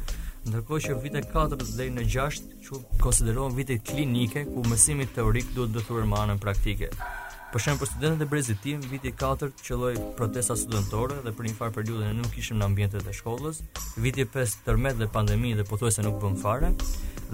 ndërkohë 0.51 0.81
që 0.85 0.95
vite 1.05 1.21
4 1.31 1.57
deri 1.77 1.93
në 1.95 2.03
6 2.13 2.41
që 2.67 2.79
konsiderohen 3.03 3.55
vitet 3.55 3.85
klinike 3.87 4.41
ku 4.49 4.65
mësimi 4.67 5.05
teorik 5.15 5.53
duhet 5.55 5.71
të 5.77 5.85
thurmanë 5.89 6.33
në 6.35 6.39
praktike. 6.45 6.89
Për 7.53 7.61
shemb 7.63 7.79
për 7.83 7.91
studentët 7.93 8.25
e 8.27 8.29
brezitim, 8.33 8.81
viti 8.91 9.13
4 9.21 9.51
qelloi 9.61 9.93
protesta 10.19 10.57
studentore 10.59 11.21
dhe 11.27 11.35
për 11.37 11.49
një 11.51 11.55
farë 11.61 11.75
periudhe 11.77 12.09
ne 12.09 12.17
nuk 12.23 12.33
kishim 12.35 12.59
në 12.59 12.71
ambientet 12.71 13.07
e 13.07 13.15
shkollës. 13.21 13.61
Viti 14.07 14.25
5 14.35 14.57
tërmet 14.67 14.99
dhe 15.03 15.11
pandemi 15.19 15.55
dhe 15.59 15.67
pothuajse 15.69 16.03
nuk 16.07 16.19
bën 16.25 16.41
fare. 16.43 16.73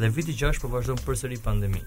Dhe 0.03 0.13
viti 0.19 0.37
6 0.45 0.59
po 0.65 0.75
vazhdon 0.75 1.01
përsëri 1.07 1.39
pandemi 1.49 1.85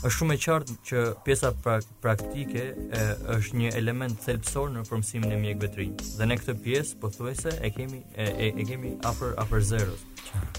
është 0.00 0.10
shumë 0.16 0.34
e 0.34 0.40
qartë 0.44 0.74
që 0.88 1.00
pjesa 1.26 1.48
pra 1.64 1.74
praktike 2.04 2.62
e, 2.72 3.02
është 3.36 3.58
një 3.60 3.72
element 3.80 4.20
thelbësor 4.24 4.70
në 4.72 4.84
përmësimin 4.88 5.34
e 5.36 5.40
mjekëve 5.42 5.70
të 5.74 5.80
rinj. 5.80 5.94
Dhe 6.18 6.28
në 6.30 6.36
këtë 6.40 6.54
pjesë 6.64 6.98
pothuajse 7.02 7.54
e 7.60 7.70
kemi 7.76 8.00
e, 8.14 8.28
e, 8.30 8.48
e 8.60 8.66
kemi 8.70 8.94
afër 9.10 9.34
afër 9.44 9.66
zeros. 9.72 10.06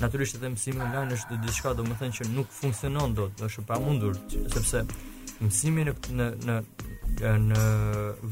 Natyrisht 0.03 0.37
edhe 0.39 0.53
mësimi 0.55 0.83
online 0.85 1.17
është 1.17 1.39
diçka 1.47 1.73
domethënë 1.79 2.17
që 2.19 2.29
nuk 2.35 2.53
funksionon 2.61 3.17
dot, 3.17 3.41
është 3.47 3.63
e 3.63 3.67
pamundur 3.71 4.19
sepse 4.53 4.83
mësimi 5.41 5.87
në 5.91 5.97
në 6.19 6.31
në 6.47 6.59
në 7.51 7.61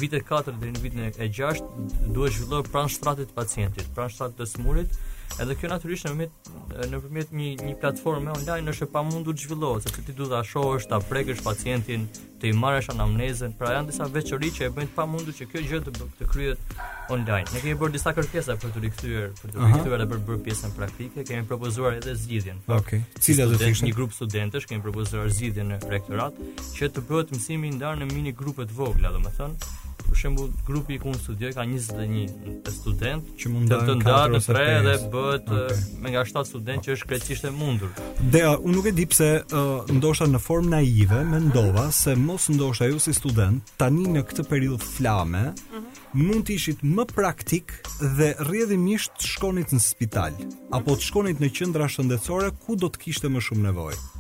vitet 0.02 0.24
4 0.30 0.54
deri 0.56 0.72
në 0.72 0.80
vitin 0.80 1.02
e 1.10 1.14
6 1.20 2.12
duhet 2.16 2.36
zhvilluar 2.38 2.64
pranë 2.72 2.94
shtratit 2.94 3.32
të 3.34 3.42
pacientit, 3.42 3.90
pranë 3.98 4.14
shtratit 4.14 4.40
të 4.40 4.48
smurit, 4.54 4.94
Edhe 5.40 5.56
kjo 5.60 5.70
natyrisht 5.72 6.06
në 6.06 6.12
përmjet 6.12 6.50
nëpërmjet 6.92 7.30
një 7.40 7.50
një 7.66 7.76
platforme 7.82 8.32
online 8.34 8.72
është 8.74 8.88
e 8.88 8.90
pamundur 8.94 9.36
të 9.38 9.46
zhvillohet, 9.46 9.86
sepse 9.86 10.04
ti 10.08 10.16
duhet 10.18 10.32
ta 10.34 10.40
shohësh, 10.48 10.88
ta 10.92 10.98
prekësh 11.10 11.44
pacientin, 11.46 12.08
të 12.42 12.50
i 12.50 12.56
marrësh 12.60 12.90
anamnezën. 12.94 13.54
Pra 13.60 13.72
janë 13.76 13.92
disa 13.94 14.08
veçori 14.12 14.50
që 14.58 14.68
e 14.68 14.72
bëjnë 14.78 14.92
të 14.92 14.98
pamundur 14.98 15.36
që 15.40 15.48
kjo 15.54 15.64
gjë 15.68 15.82
të 15.86 15.94
bëhet 15.96 16.20
të 16.20 16.30
kryhet 16.34 16.76
online. 17.16 17.48
Ne 17.54 17.64
kemi 17.64 17.78
bërë 17.82 17.96
disa 17.96 18.14
kërkesa 18.18 18.58
për 18.64 18.76
të 18.76 18.84
rikthyer, 18.88 19.32
për 19.40 19.54
të 19.54 19.72
rikthyer 19.74 19.98
edhe 19.98 20.10
për 20.12 20.24
bërë 20.30 20.44
pjesën 20.50 20.76
praktike, 20.80 21.26
kemi 21.32 21.48
propozuar 21.54 22.00
edhe 22.02 22.16
zgjidhjen. 22.24 22.60
Okej. 22.68 23.02
Okay. 23.08 23.24
Cila 23.28 23.48
do 23.54 23.60
të 23.62 23.72
ishte? 23.76 23.88
Një 23.90 23.98
grup 24.02 24.16
studentësh 24.20 24.68
kemi 24.74 24.84
propozuar 24.90 25.30
zgjidhjen 25.38 25.76
në 25.76 25.82
rektorat 25.88 26.44
që 26.76 26.92
të 26.98 27.06
bëhet 27.12 27.36
mësimi 27.38 27.72
ndar 27.80 28.02
në 28.04 28.12
mini 28.12 28.36
grupe 28.40 28.68
të 28.68 28.76
vogla, 28.84 29.14
domethënë, 29.16 29.72
për 30.10 30.18
shembull 30.24 30.50
grupi 30.68 30.96
ku 31.00 31.12
unë 31.12 31.22
studioj 31.22 31.52
ka 31.56 31.64
21 31.68 32.68
student 32.74 33.30
që 33.40 33.52
mund 33.54 33.72
të 33.72 33.96
ndahet 34.00 34.34
në 34.34 34.40
tre 34.46 34.68
dhe 34.86 34.94
bëhet 35.16 35.50
okay. 35.50 35.76
Eh, 35.76 35.84
me 36.04 36.12
nga 36.16 36.24
7 36.28 36.46
student 36.50 36.86
që 36.86 36.96
është 36.96 37.10
krejtësisht 37.12 37.48
e 37.50 37.54
mundur. 37.56 37.92
Dea, 38.34 38.54
unë 38.58 38.76
nuk 38.80 38.88
e 38.90 38.94
di 38.98 39.06
pse 39.12 39.30
uh, 39.42 39.46
eh, 39.46 39.94
ndoshta 39.98 40.28
në 40.32 40.42
formë 40.42 40.72
naive 40.78 41.22
mendova 41.30 41.88
se 41.96 42.16
mos 42.20 42.48
ndoshta 42.54 42.88
ju 42.92 43.00
si 43.04 43.14
student 43.18 43.74
tani 43.80 44.08
në 44.18 44.24
këtë 44.30 44.48
periudhë 44.52 44.92
flame 44.98 45.44
uh 45.52 45.58
mhm. 45.58 45.86
-huh. 45.86 46.22
mund 46.26 46.46
të 46.48 46.54
ishit 46.58 46.80
më 46.98 47.04
praktik 47.16 47.72
dhe 48.18 48.32
rrjedhimisht 48.42 49.22
shkonit 49.30 49.70
në 49.76 49.80
spital 49.84 50.34
apo 50.72 50.96
të 50.98 51.06
shkonit 51.06 51.38
në 51.42 51.50
qendra 51.58 51.88
shëndetësore 51.92 52.50
ku 52.66 52.76
do 52.76 52.90
të 52.90 53.00
kishte 53.06 53.30
më 53.30 53.40
shumë 53.46 53.64
nevojë. 53.70 54.18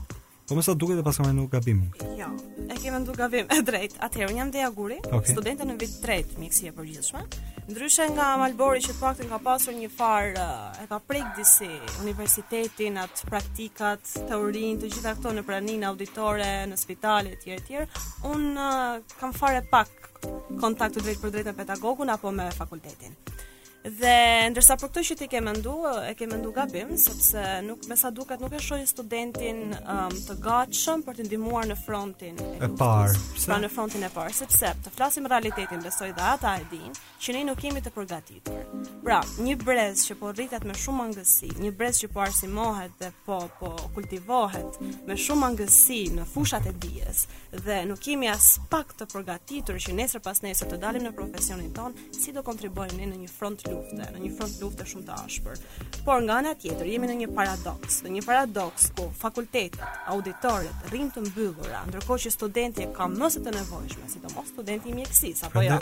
Po 0.49 0.55
më 0.57 0.63
sa 0.65 0.73
duket 0.73 0.97
e 0.97 1.03
paska 1.05 1.21
më 1.27 1.33
nuk 1.37 1.49
gabim. 1.53 1.81
Jo, 2.17 2.25
e 2.73 2.75
kemë 2.81 2.99
nduk 3.03 3.17
gabim 3.21 3.45
e 3.53 3.57
drejt. 3.61 3.99
Atëherë 4.05 4.33
jam 4.33 4.49
Dea 4.55 4.69
Guri, 4.73 4.95
okay. 5.05 5.29
studente 5.35 5.61
në 5.67 5.75
vit 5.77 5.91
3, 6.01 6.39
mjeksi 6.41 6.71
e 6.71 6.71
përgjithshme. 6.73 7.21
Ndryshe 7.69 8.07
nga 8.17 8.31
Malbori 8.41 8.81
që 8.81 8.95
paktën 8.97 9.29
ka 9.29 9.37
pasur 9.45 9.77
një 9.77 9.91
far 9.93 10.31
e 10.33 10.87
ka 10.89 10.97
prek 11.05 11.35
disi 11.37 11.69
universitetin, 12.01 12.97
at 12.97 13.21
praktikat, 13.29 14.01
teorinë, 14.31 14.79
të 14.81 14.89
gjitha 14.95 15.13
këto 15.19 15.35
në 15.37 15.45
praninë 15.45 15.89
auditore, 15.91 16.49
në 16.71 16.81
spitale 16.81 17.35
etj 17.37 17.53
etj. 17.59 17.85
Un 18.31 18.49
uh, 18.57 18.97
kam 19.21 19.37
fare 19.37 19.61
pak 19.69 20.17
kontakt 20.57 20.97
drejt 21.05 21.21
për 21.21 21.35
drejtë 21.35 21.53
me 21.53 21.61
pedagogun 21.61 22.09
apo 22.17 22.33
me 22.33 22.49
fakultetin. 22.57 23.13
Dhe 23.79 24.49
ndërsa 24.51 24.75
për 24.75 24.89
këtë 24.91 25.01
që 25.07 25.15
ti 25.21 25.25
ke 25.31 25.39
mendu, 25.39 25.71
e 26.03 26.11
ke 26.19 26.25
mendu 26.27 26.49
gabim, 26.51 26.89
sepse 26.99 27.39
nuk 27.63 27.85
me 27.87 27.95
sa 27.95 28.09
duket 28.11 28.41
nuk 28.43 28.51
e 28.51 28.59
shohin 28.59 28.87
studentin 28.89 29.69
um, 29.87 30.11
të 30.27 30.35
gatshëm 30.43 31.05
për 31.07 31.15
të 31.21 31.25
ndihmuar 31.29 31.69
në 31.69 31.77
frontin 31.85 32.35
e, 32.43 32.47
e 32.67 32.67
parë. 32.75 33.13
Pra 33.45 33.59
në 33.63 33.69
frontin 33.71 34.03
e 34.03 34.09
parë, 34.11 34.33
sepse 34.35 34.73
të 34.83 34.91
flasim 34.97 35.29
realitetin, 35.31 35.79
besoj 35.85 36.09
dhe 36.11 36.25
ata 36.33 36.57
e 36.59 36.65
dinë 36.73 36.99
që 37.23 37.37
ne 37.37 37.45
nuk 37.47 37.63
jemi 37.63 37.79
të 37.85 37.93
përgatitur. 37.95 38.67
Pra, 39.05 39.21
një 39.47 39.55
brez 39.63 40.03
që 40.09 40.17
po 40.19 40.33
rritet 40.35 40.67
me 40.67 40.75
shumë 40.75 40.99
mangësi, 41.03 41.53
një 41.63 41.71
brez 41.79 42.03
që 42.03 42.11
po 42.17 42.25
arsimohet 42.25 42.99
dhe 42.99 43.13
po 43.29 43.39
po 43.61 43.71
kultivohet 43.95 44.81
me 45.07 45.15
shumë 45.15 45.39
mangësi 45.45 46.01
në 46.19 46.27
fushat 46.33 46.67
e 46.67 46.75
dijes 46.83 47.23
dhe 47.63 47.79
nuk 47.87 48.03
kemi 48.03 48.27
as 48.35 48.57
pak 48.69 48.91
të 48.99 49.07
përgatitur 49.15 49.79
që 49.79 49.95
nesër 50.03 50.27
pas 50.27 50.43
nesër 50.43 50.67
të 50.75 50.83
dalim 50.83 51.07
në 51.07 51.15
profesionin 51.17 51.71
ton, 51.79 51.95
si 52.13 52.35
do 52.35 52.43
kontribuojmë 52.43 52.99
ne 52.99 53.11
në 53.15 53.23
një 53.23 53.31
front 53.39 53.67
lufte, 53.69 54.07
në 54.13 54.21
një 54.23 54.31
front 54.37 54.59
lufte 54.63 54.85
shumë 54.87 55.03
të 55.07 55.17
ashpër. 55.23 55.61
Por 56.05 56.23
nga 56.25 56.37
ana 56.41 56.53
tjetër 56.61 56.89
jemi 56.93 57.09
në 57.09 57.15
një 57.21 57.29
paradoks, 57.37 58.01
në 58.05 58.13
një 58.17 58.23
paradoks 58.27 58.89
ku 58.97 59.07
fakultetet, 59.21 59.77
auditorët 60.13 60.89
rrinë 60.89 61.11
të 61.17 61.25
mbyllura, 61.27 61.83
ndërkohë 61.91 62.21
që 62.25 62.33
studentët 62.37 62.93
kanë 62.97 63.19
më 63.21 63.31
së 63.35 63.43
të 63.45 63.55
nevojshme, 63.59 64.09
sidomos 64.15 64.51
studenti 64.55 64.89
i 64.93 64.97
mjekësisë 64.97 65.47
apo 65.49 65.63
jo, 65.65 65.79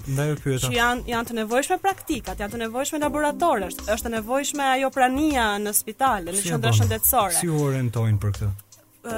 Që 0.68 0.74
janë 0.76 1.12
janë 1.14 1.32
të 1.32 1.38
nevojshme 1.42 1.78
praktikat, 1.84 2.40
janë 2.44 2.56
të 2.58 2.62
nevojshme 2.66 3.02
laboratorët, 3.06 3.82
është 3.88 4.08
të 4.10 4.16
nevojshme 4.18 4.70
ajo 4.78 4.92
prania 4.96 5.50
në 5.62 5.76
spital, 5.78 6.28
në 6.32 6.38
qendra 6.48 6.74
shëndetësore. 6.78 7.38
Si 7.40 7.52
orientojnë 7.64 8.24
për 8.26 8.40
këtë? 8.40 8.54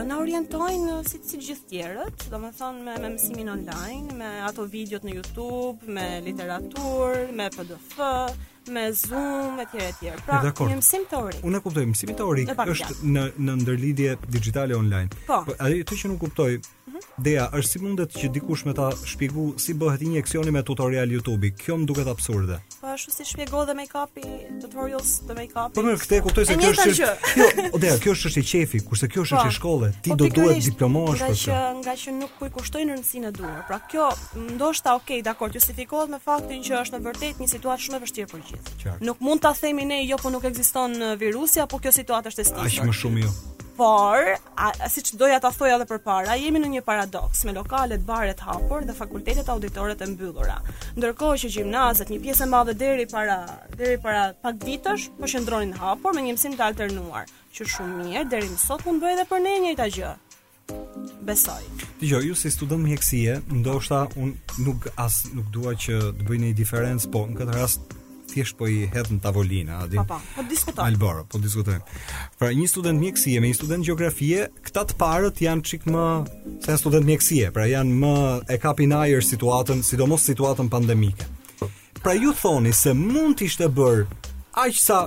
na 0.06 0.20
orientojnë 0.22 0.96
si 1.10 1.18
si 1.26 1.38
gjithë 1.42 1.66
tjerët, 1.72 2.26
domethënë 2.30 2.84
me 2.86 2.98
me 3.02 3.10
mësimin 3.16 3.48
online, 3.56 4.14
me 4.20 4.28
ato 4.46 4.68
videot 4.70 5.02
në 5.08 5.16
YouTube, 5.16 5.90
me 5.96 6.04
literaturë, 6.28 7.24
me 7.40 7.48
PDF, 7.56 7.96
me 8.70 8.92
Zoom 8.94 9.60
etj 9.64 9.78
etj. 9.86 10.10
Pra, 10.26 10.42
e 10.46 10.52
një 10.68 10.78
mësim 10.80 11.06
teorik. 11.12 11.44
Unë 11.50 11.60
e 11.62 11.66
kuptoj, 11.66 11.86
mësimi 11.94 12.18
teorik 12.20 12.52
është 12.74 12.98
në 13.16 13.26
në 13.50 13.56
ndërlidje 13.64 14.18
digjitale 14.36 14.78
online. 14.78 15.22
Po, 15.28 15.42
po 15.48 15.56
ti 15.70 16.00
që 16.02 16.12
nuk 16.14 16.22
kuptoj, 16.28 16.50
-hmm. 16.90 17.24
Dea, 17.24 17.48
është 17.58 17.70
si 17.72 17.80
mundet 17.84 18.14
që 18.20 18.30
dikush 18.38 18.66
me 18.68 18.74
ta 18.78 18.90
shpjegu 19.12 19.46
si 19.64 19.74
bëhet 19.78 20.04
injeksioni 20.06 20.54
me 20.56 20.64
tutorial 20.66 21.12
YouTube-i? 21.14 21.52
Kjo 21.62 21.78
më 21.82 21.88
duket 21.90 22.08
absurde. 22.12 22.60
Po 22.80 22.90
ashtu 22.96 23.12
si 23.14 23.26
shpjegoj 23.32 23.66
dhe 23.70 23.76
make-upi, 23.80 24.26
tutorials 24.64 25.18
dhe 25.28 25.36
make-upi. 25.40 25.74
Po 25.78 25.84
mirë, 25.86 26.00
këtë 26.04 26.18
e 26.18 26.22
kuptoj 26.28 26.46
se 26.48 26.58
kjo 26.60 26.72
është. 26.76 27.12
Jo, 27.42 27.50
Dea, 27.84 27.98
kjo 28.04 28.16
është 28.16 28.30
çështje 28.36 28.46
qefi, 28.52 28.82
kurse 28.88 29.10
kjo 29.12 29.26
është 29.26 29.36
çështje 29.36 29.52
po. 29.54 29.58
shkolle. 29.60 29.92
Ti 30.04 30.14
po 30.16 30.20
do 30.22 30.30
duhet 30.38 30.64
diplomohesh 30.70 31.26
për 31.26 31.36
këtë. 31.36 31.52
Nga 31.52 31.60
po 31.60 31.84
që 31.84 31.84
nga 31.86 31.98
që 32.04 32.16
nuk 32.22 32.38
kuj 32.40 32.54
kushtoj 32.58 32.84
në 32.88 32.98
rëndësinë 32.98 33.30
e 33.30 33.36
duhur. 33.36 33.62
Pra 33.72 33.80
kjo 33.92 34.08
ndoshta 34.56 34.96
okay, 35.00 35.22
dakor, 35.30 35.54
justifikohet 35.58 36.14
me 36.16 36.20
faktin 36.28 36.64
që 36.70 36.82
është 36.84 36.98
në 36.98 37.04
vërtet 37.10 37.44
një 37.44 37.52
situatë 37.56 37.86
shumë 37.88 38.00
e 38.00 38.04
vështirë 38.08 38.32
për 38.34 38.44
gjithë. 38.50 38.96
Nuk 39.10 39.20
mund 39.28 39.44
ta 39.44 39.54
themi 39.62 39.86
ne, 39.92 40.02
jo, 40.10 40.20
po 40.24 40.32
nuk 40.34 40.48
ekziston 40.52 40.96
uh, 41.10 41.14
virusi 41.22 41.60
apo 41.66 41.80
kjo 41.84 41.96
situatë 42.02 42.32
është 42.34 42.46
e 42.48 42.52
stisë. 42.54 42.80
Aq 42.84 42.88
më 42.94 43.00
shumë 43.04 43.28
jo 43.28 43.34
por, 43.80 44.20
a, 44.64 44.88
si 44.92 45.02
që 45.08 45.18
doja 45.22 45.38
ta 45.40 45.54
thoja 45.56 45.78
dhe 45.80 45.86
për 45.88 46.02
para, 46.04 46.34
jemi 46.38 46.60
në 46.60 46.72
një 46.74 46.82
paradoks 46.84 47.46
me 47.48 47.54
lokalet 47.56 48.02
baret 48.06 48.42
hapur 48.44 48.84
dhe 48.88 48.96
fakultetet 48.98 49.48
auditoret 49.54 50.02
e 50.04 50.08
mbyllura. 50.12 50.58
Ndërkohë 51.00 51.40
që 51.46 51.52
gjimnazet, 51.56 52.12
një 52.12 52.18
pjesë 52.26 52.44
e 52.48 52.52
madhe 52.58 52.76
deri 52.82 53.06
para, 53.14 53.38
deri 53.80 53.96
para 54.04 54.26
pak 54.44 54.60
ditësh, 54.66 55.06
po 55.22 55.30
shëndronin 55.32 55.72
hapur 55.80 56.14
me 56.18 56.26
një 56.28 56.36
mësim 56.36 56.58
të 56.60 56.66
alternuar, 56.68 57.32
që 57.56 57.68
shumë 57.76 58.00
mirë, 58.04 58.26
deri 58.36 58.52
më 58.52 58.60
sot 58.66 58.84
mund 58.88 59.00
bëjë 59.04 59.16
edhe 59.22 59.28
për 59.32 59.44
ne 59.46 59.76
të 59.80 59.88
gjë. 59.96 60.12
Besoj. 61.26 61.64
Dgjoj, 62.04 62.24
ju 62.28 62.36
si 62.38 62.52
student 62.54 62.84
mjekësie, 62.84 63.40
ndoshta 63.62 64.04
un 64.22 64.36
nuk 64.66 64.92
as 65.02 65.24
nuk 65.34 65.48
dua 65.56 65.72
që 65.74 66.02
të 66.20 66.28
bëj 66.28 66.42
një 66.44 66.52
diferencë, 66.60 67.14
po 67.16 67.24
në 67.32 67.40
këtë 67.42 67.56
rast 67.58 67.96
thjesht 68.30 68.58
po 68.60 68.68
i 68.72 68.86
hedh 68.94 69.12
në 69.16 69.20
tavolinë, 69.24 69.76
a 69.82 69.88
di? 69.90 69.98
Po, 70.02 70.06
po, 70.12 70.20
po 70.38 70.46
diskutojmë. 70.50 70.86
Alboro, 70.86 71.26
po 71.30 71.40
diskutojmë. 71.42 72.00
Pra, 72.40 72.52
një 72.56 72.68
student 72.72 73.02
mjekësie 73.02 73.42
me 73.44 73.52
një 73.52 73.58
student 73.58 73.86
gjeografie, 73.88 74.48
këta 74.66 74.86
të 74.92 74.98
parët 75.00 75.42
janë 75.44 75.66
çik 75.70 75.88
më 75.90 76.06
se 76.66 76.78
student 76.82 77.08
mjekësie, 77.10 77.52
pra 77.56 77.66
janë 77.70 77.98
më 78.04 78.14
e 78.56 78.60
kapin 78.62 78.94
ajër 78.98 79.26
situatën, 79.32 79.82
sidomos 79.86 80.26
situatën 80.30 80.70
pandemike. 80.72 81.28
Pra 82.04 82.14
ju 82.16 82.32
thoni 82.40 82.72
se 82.74 82.94
mund 82.96 83.40
të 83.40 83.50
ishte 83.50 83.68
bër 83.76 84.06
aq 84.60 84.76
sa 84.80 85.04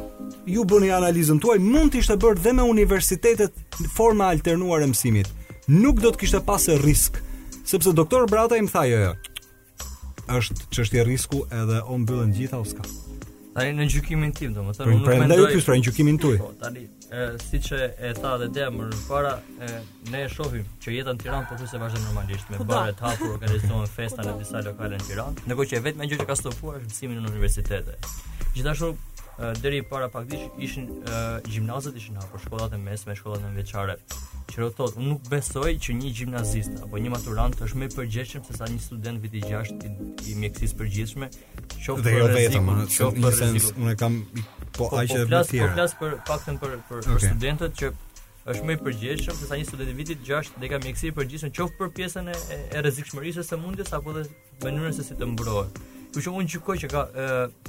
ju 0.48 0.62
bëni 0.64 0.92
analizën 0.94 1.40
tuaj, 1.42 1.58
mund 1.60 1.92
të 1.94 2.02
ishte 2.04 2.16
bër 2.20 2.38
dhe 2.44 2.52
me 2.56 2.64
universitetet 2.68 3.56
në 3.80 3.90
forma 3.96 4.28
alternuar 4.32 4.84
e 4.84 4.88
mësimit. 4.92 5.28
Nuk 5.72 6.00
do 6.02 6.12
të 6.12 6.22
kishte 6.24 6.40
pasë 6.46 6.78
risk, 6.84 7.18
sepse 7.68 7.92
doktor 7.96 8.24
Brata 8.30 8.56
im 8.58 8.68
tha 8.70 8.84
jo, 8.90 9.00
jo, 9.06 9.12
është 10.36 10.66
çështje 10.72 11.04
risku 11.04 11.42
edhe 11.52 11.82
o 11.82 11.98
mbyllen 11.98 12.32
gjitha 12.36 12.60
ose 12.62 12.76
ka. 12.78 12.86
Tani 13.52 13.74
në 13.76 13.86
gjykimin 13.92 14.30
tim, 14.32 14.54
domethënë 14.56 14.86
unë 14.86 14.96
nuk 14.96 15.06
mendoj. 15.06 15.16
Prandaj 15.20 15.42
u 15.42 15.48
pyes 15.52 15.66
për 15.66 15.78
gjykimin 15.86 16.18
tuaj. 16.22 16.38
Po, 16.40 16.46
tani, 16.62 16.86
ë 17.12 17.26
siç 17.42 17.68
e, 17.76 17.80
e 18.00 18.12
tha 18.16 18.30
edhe 18.38 18.46
Demër 18.56 18.94
para, 19.10 19.34
e, 19.66 19.80
ne 20.08 20.22
e 20.24 20.30
shohim 20.32 20.64
që 20.80 20.94
jeta 20.96 21.12
në 21.12 21.20
Tiranë 21.24 21.48
po 21.50 21.58
thjesht 21.60 21.76
vazhdon 21.82 22.06
normalisht 22.08 22.52
me 22.54 22.62
barë 22.70 22.94
të 22.96 23.08
hapur, 23.10 23.34
organizohen 23.36 23.92
festa 23.98 24.24
në 24.24 24.38
disa 24.40 24.64
lokale 24.64 25.00
në 25.02 25.08
Tiranë. 25.10 25.44
Ndërkohë 25.50 25.70
që 25.74 25.82
vetëm 25.88 26.08
gjë 26.08 26.22
që 26.22 26.30
ka 26.32 26.38
stopuar 26.40 26.80
është 26.80 26.94
mësimi 26.94 27.18
në 27.18 27.28
universitete. 27.34 27.98
Gjithashtu 28.56 28.94
deri 29.62 29.82
para 29.82 30.08
pak 30.12 30.26
ditë 30.30 30.50
ishin 30.64 30.84
gjimnazet 31.50 31.96
ishin 31.98 32.16
apo 32.22 32.38
shkollat 32.38 32.72
e 32.72 32.78
mesme, 32.78 33.14
shkollat 33.18 33.42
e 33.48 33.50
veçare. 33.56 33.96
Që 34.52 34.60
do 34.62 34.68
thotë, 34.78 34.98
unë 35.00 35.08
nuk 35.14 35.24
besoj 35.30 35.72
që 35.82 35.94
një 35.98 36.10
gjimnazist 36.18 36.82
apo 36.84 37.00
një 37.00 37.10
maturant 37.14 37.58
është 37.66 37.80
më 37.80 37.88
i 37.88 37.94
përgjithshëm 37.96 38.44
se 38.48 38.58
sa 38.60 38.68
një 38.70 38.78
student 38.84 39.22
viti 39.24 39.40
6 39.44 39.86
i 40.30 40.36
mjekësisë 40.42 40.78
përgjithshme. 40.82 41.30
Qoftë 41.86 42.14
jo 42.18 42.28
vetëm, 42.36 42.70
qoftë 42.98 43.24
në 43.24 43.32
sens, 43.40 43.70
unë 43.80 43.96
kam 44.02 44.20
po, 44.76 44.88
po 44.88 45.00
aq 45.00 45.16
po 45.16 45.28
të 45.32 45.44
tjera. 45.50 45.70
Po 45.70 45.76
flas 45.78 45.96
për 46.02 46.16
paktën 46.30 46.60
për 46.62 46.76
për 46.90 47.08
studentët 47.26 47.80
që 47.80 47.92
është 48.52 48.66
më 48.68 48.76
i 48.78 48.82
përgjithshëm 48.86 49.40
se 49.40 49.48
sa 49.50 49.58
një 49.58 49.66
student 49.70 49.90
i 49.94 49.98
vitit 50.02 50.22
6 50.28 50.54
dhe 50.62 50.70
ka 50.72 50.82
mjekësi 50.84 51.10
e 51.10 51.16
përgjithshme 51.18 51.52
qoftë 51.56 51.80
për 51.80 51.92
pjesën 51.98 52.30
e 52.34 52.38
e 52.76 52.84
rrezikshmërisë 52.84 53.46
së 53.50 53.58
mundjes 53.64 53.92
apo 53.98 54.14
dhe 54.18 54.26
mënyrën 54.66 54.96
se 54.98 55.06
si 55.08 55.18
të 55.18 55.30
mbrohet. 55.34 55.82
Kjo 56.12 56.26
që 56.28 56.34
unë 56.38 56.52
gjykoj 56.52 56.76
që 56.82 56.88
ka 56.92 57.06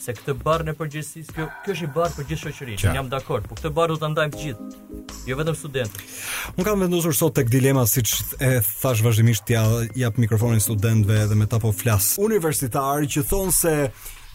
se 0.00 0.14
këtë 0.16 0.32
barrë 0.40 0.64
në 0.64 0.72
përgjithësi, 0.78 1.22
kjo, 1.28 1.44
kjo 1.66 1.74
është 1.74 1.84
i 1.84 1.88
barrë 1.92 2.14
për 2.16 2.26
gjithë 2.30 2.42
shoqërinë. 2.56 2.92
Jam 2.96 3.10
dakord, 3.12 3.44
por 3.50 3.58
këtë 3.58 3.72
barrë 3.76 3.92
do 3.92 3.98
ta 4.00 4.08
ndajmë 4.08 4.32
të 4.32 4.40
gjithë, 4.40 4.68
jo 5.28 5.36
vetëm 5.36 5.58
studentët. 5.60 6.14
Unë 6.56 6.64
kam 6.70 6.80
vendosur 6.86 7.16
sot 7.18 7.34
tek 7.36 7.50
dilema 7.52 7.84
siç 7.84 8.14
e 8.40 8.50
thash 8.64 9.04
vazhdimisht 9.04 9.52
ja 9.52 9.66
jap 10.00 10.16
mikrofonin 10.18 10.64
studentëve 10.64 11.28
dhe 11.28 11.36
me 11.36 11.44
ta 11.52 11.60
po 11.60 11.74
flas. 11.76 12.14
Universitari 12.16 13.12
që 13.12 13.26
thon 13.28 13.52
se 13.52 13.74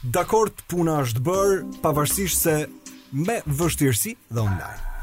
dakord 0.05 0.61
puna 0.69 0.99
është 1.01 1.25
bër 1.33 1.57
pavarësisht 1.81 2.45
se 2.45 2.55
me 3.11 3.41
vështirësi 3.47 4.19
dhe 4.29 4.45
online 4.45 4.93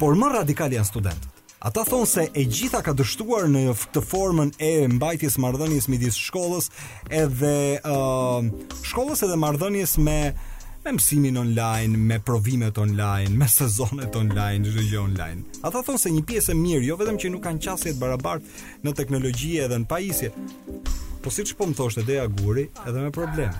por 0.00 0.16
më 0.16 0.30
radikal 0.32 0.72
janë 0.72 0.88
studentët. 0.88 1.36
Ata 1.60 1.82
thonë 1.84 2.06
se 2.08 2.22
e 2.32 2.42
gjitha 2.48 2.78
ka 2.80 2.94
dështuar 2.96 3.50
në 3.52 3.66
këtë 3.76 4.00
formën 4.08 4.52
e 4.64 4.70
mbajtjes 4.94 5.34
mardhënjes 5.44 5.90
midis 5.92 6.16
shkollës 6.16 6.70
edhe 7.12 7.50
uh, 7.84 8.40
shkollës 8.88 9.26
edhe 9.26 9.36
mardhënjes 9.36 9.98
me 10.00 10.18
me 10.80 10.94
mësimin 10.96 11.36
online, 11.36 11.92
me 12.08 12.16
provimet 12.24 12.78
online, 12.80 13.34
me 13.36 13.44
sezonet 13.52 14.14
online, 14.16 14.64
gjithë 14.64 14.86
gjë 14.94 15.00
online. 15.02 15.42
Ata 15.68 15.82
thonë 15.84 16.00
se 16.00 16.14
një 16.14 16.24
pjesë 16.30 16.54
e 16.54 16.56
mirë, 16.56 16.86
jo 16.88 16.96
vetëm 16.96 17.18
që 17.20 17.32
nuk 17.34 17.44
kanë 17.44 17.60
qasjet 17.66 18.00
barabartë 18.00 18.80
në 18.86 18.94
teknologji 19.02 19.58
edhe 19.66 19.82
në 19.82 19.90
pajisje, 19.92 20.32
po 21.20 21.28
si 21.34 21.44
që 21.50 21.58
po 21.60 21.68
më 21.68 21.76
thoshtë 21.82 22.06
edhe 22.06 22.22
aguri 22.24 22.70
edhe 22.86 22.96
me 23.04 23.12
problem. 23.12 23.52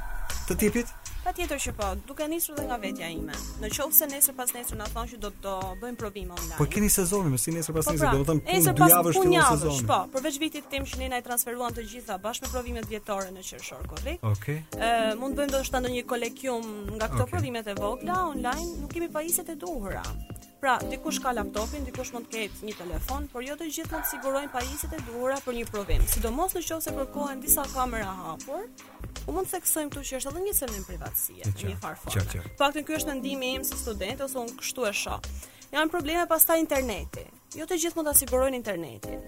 Të 0.48 0.56
tipit? 0.58 0.88
Pa 1.20 1.32
tjetër 1.36 1.58
që 1.60 1.72
po, 1.76 1.86
duke 2.08 2.24
njësru 2.32 2.54
dhe 2.56 2.62
nga 2.64 2.76
vetja 2.80 3.08
ime. 3.12 3.34
Në 3.60 3.68
qovë 3.76 3.92
se 3.92 4.06
nesër 4.08 4.36
pas 4.38 4.52
nesër 4.56 4.78
në 4.80 4.86
thonë 4.94 5.10
që 5.10 5.18
do 5.20 5.30
të 5.44 5.56
bëjmë 5.82 5.98
provime 6.00 6.32
online. 6.32 6.56
Po 6.56 6.64
keni 6.72 6.88
sezonin, 6.92 7.34
si 7.40 7.52
nesër 7.52 7.76
pas 7.76 7.90
po 7.90 7.92
nesër, 7.92 8.06
pra, 8.06 8.14
do 8.14 8.22
të 8.22 8.30
thëmë 8.30 8.42
pun, 8.46 8.78
dy 8.80 8.90
javësh 8.94 9.20
të 9.20 9.26
një 9.82 9.84
Po, 9.90 9.98
përveç 10.16 10.38
vitit 10.40 10.70
tim 10.72 10.88
që 10.88 11.02
njëna 11.02 11.20
i 11.20 11.26
transferuan 11.28 11.76
të 11.76 11.84
gjitha 11.92 12.16
bashkë 12.24 12.46
me 12.48 12.52
provimet 12.54 12.88
vjetore 12.94 13.34
në 13.36 13.44
qërëshorë, 13.50 13.90
korrekt? 13.92 14.24
Okay. 14.32 14.58
E, 14.80 14.92
mund 15.20 15.36
të 15.36 15.42
bëjmë 15.42 15.54
do 15.58 15.62
shtë 15.68 15.84
në 15.86 15.92
një 15.98 16.04
kolekium 16.14 16.68
nga 16.96 17.10
këto 17.12 17.26
okay. 17.26 17.32
provimet 17.36 17.68
e 17.68 17.76
vogla 17.82 18.22
online, 18.32 18.70
nuk 18.80 18.96
kemi 18.96 19.12
iset 19.28 19.52
e 19.52 19.60
duhura. 19.60 20.06
Pra, 20.60 20.78
dikush 20.90 21.22
ka 21.24 21.32
laptopin, 21.32 21.86
dikush 21.88 22.10
mund 22.12 22.26
të 22.28 22.36
ketë 22.44 22.66
një 22.68 22.72
telefon, 22.76 23.24
por 23.32 23.40
jo 23.44 23.54
të 23.56 23.66
gjithë 23.72 23.94
mund 23.96 24.04
të 24.04 24.10
sigurojnë 24.10 24.50
pajisjet 24.52 24.96
e 24.96 24.98
duhura 25.06 25.36
për 25.44 25.56
një 25.58 25.66
provim. 25.72 26.02
Sidomos 26.14 26.52
në 26.52 26.62
qoftë 26.66 26.82
se 26.86 26.92
kërkohen 26.98 27.40
disa 27.44 27.64
kamera 27.72 28.10
hapur, 28.24 28.66
u 29.26 29.32
mund 29.32 29.48
të 29.48 29.54
theksojmë 29.54 29.94
këtu 29.94 30.02
që 30.10 30.18
është 30.18 30.32
edhe 30.34 30.42
një 30.48 30.56
çelëm 30.58 30.84
privatësie, 30.90 31.48
një 31.64 31.78
farfor. 31.80 32.32
Faktin 32.60 32.84
ky 32.90 32.98
është 32.98 33.14
ndëndimi 33.16 33.54
im 33.56 33.64
si 33.70 33.80
student 33.80 34.20
ose 34.26 34.40
unë 34.44 34.58
kështu 34.60 34.84
e 34.84 34.92
shoh. 35.00 35.30
Jan 35.72 35.88
probleme 35.94 36.26
pastaj 36.34 36.58
interneti. 36.60 37.24
Jo 37.56 37.64
të 37.70 37.78
gjithë 37.80 37.96
mund 38.02 38.08
të 38.08 38.14
sigurojnë 38.20 38.56
internetin. 38.58 39.20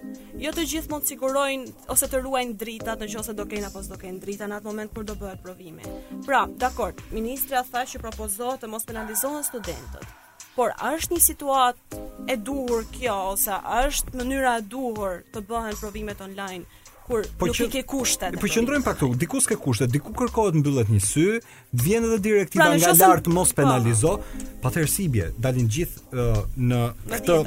Jo 0.43 0.51
të 0.53 0.67
gjithë 0.71 0.91
mund 0.93 1.03
të 1.07 1.13
sigurojnë 1.15 1.73
ose 1.95 2.07
të 2.13 2.19
ruajnë 2.27 2.57
dritat 2.61 3.01
nëse 3.07 3.33
do 3.41 3.47
kenë 3.55 3.71
apo 3.71 3.81
s'do 3.89 3.97
kenë 4.05 4.21
drita 4.27 4.45
në 4.53 4.59
atë 4.61 4.69
moment 4.69 4.93
kur 4.93 5.07
do 5.09 5.15
bëhet 5.23 5.41
provimi. 5.49 5.87
Pra, 6.29 6.45
dakord, 6.67 7.01
Ministra 7.17 7.63
tha 7.73 7.87
që 7.93 8.03
propozohet 8.05 8.61
të 8.63 8.69
mos 8.75 8.85
penalizohen 8.91 9.41
studentët 9.49 10.19
por 10.55 10.71
a 10.77 10.91
është 10.97 11.15
një 11.17 11.23
situatë 11.25 11.99
e 12.29 12.35
duhur 12.37 12.85
kjo 12.93 13.13
ose 13.33 13.55
është 13.85 14.15
mënyra 14.19 14.55
e 14.61 14.65
duhur 14.69 15.21
të 15.33 15.41
bëhen 15.49 15.77
provimet 15.79 16.21
online 16.25 16.67
kur 17.03 17.25
po 17.39 17.49
nuk 17.49 17.57
që, 17.57 17.65
i 17.67 17.71
ke 17.73 17.81
kushtet. 17.89 18.37
Po 18.39 18.47
qëndrojmë 18.47 18.85
pak 18.85 18.95
këtu, 18.95 19.09
diku 19.19 19.41
s'ke 19.43 19.57
kushtet, 19.59 19.89
diku 19.91 20.13
kërkohet 20.15 20.55
mbyllet 20.61 20.87
një 20.93 21.01
sy, 21.03 21.23
vjen 21.83 22.05
edhe 22.07 22.19
direktiva 22.23 22.69
pra, 22.71 22.77
nga 22.79 22.93
lart 23.01 23.27
mos 23.27 23.51
po. 23.51 23.57
penalizo, 23.59 24.13
pa 24.63 24.71
të 24.71 24.85
bje, 25.11 25.25
dalin 25.35 25.67
gjithë 25.67 26.05
uh, 26.15 26.45
në 26.55 26.79
me 27.11 27.19
këtë. 27.25 27.39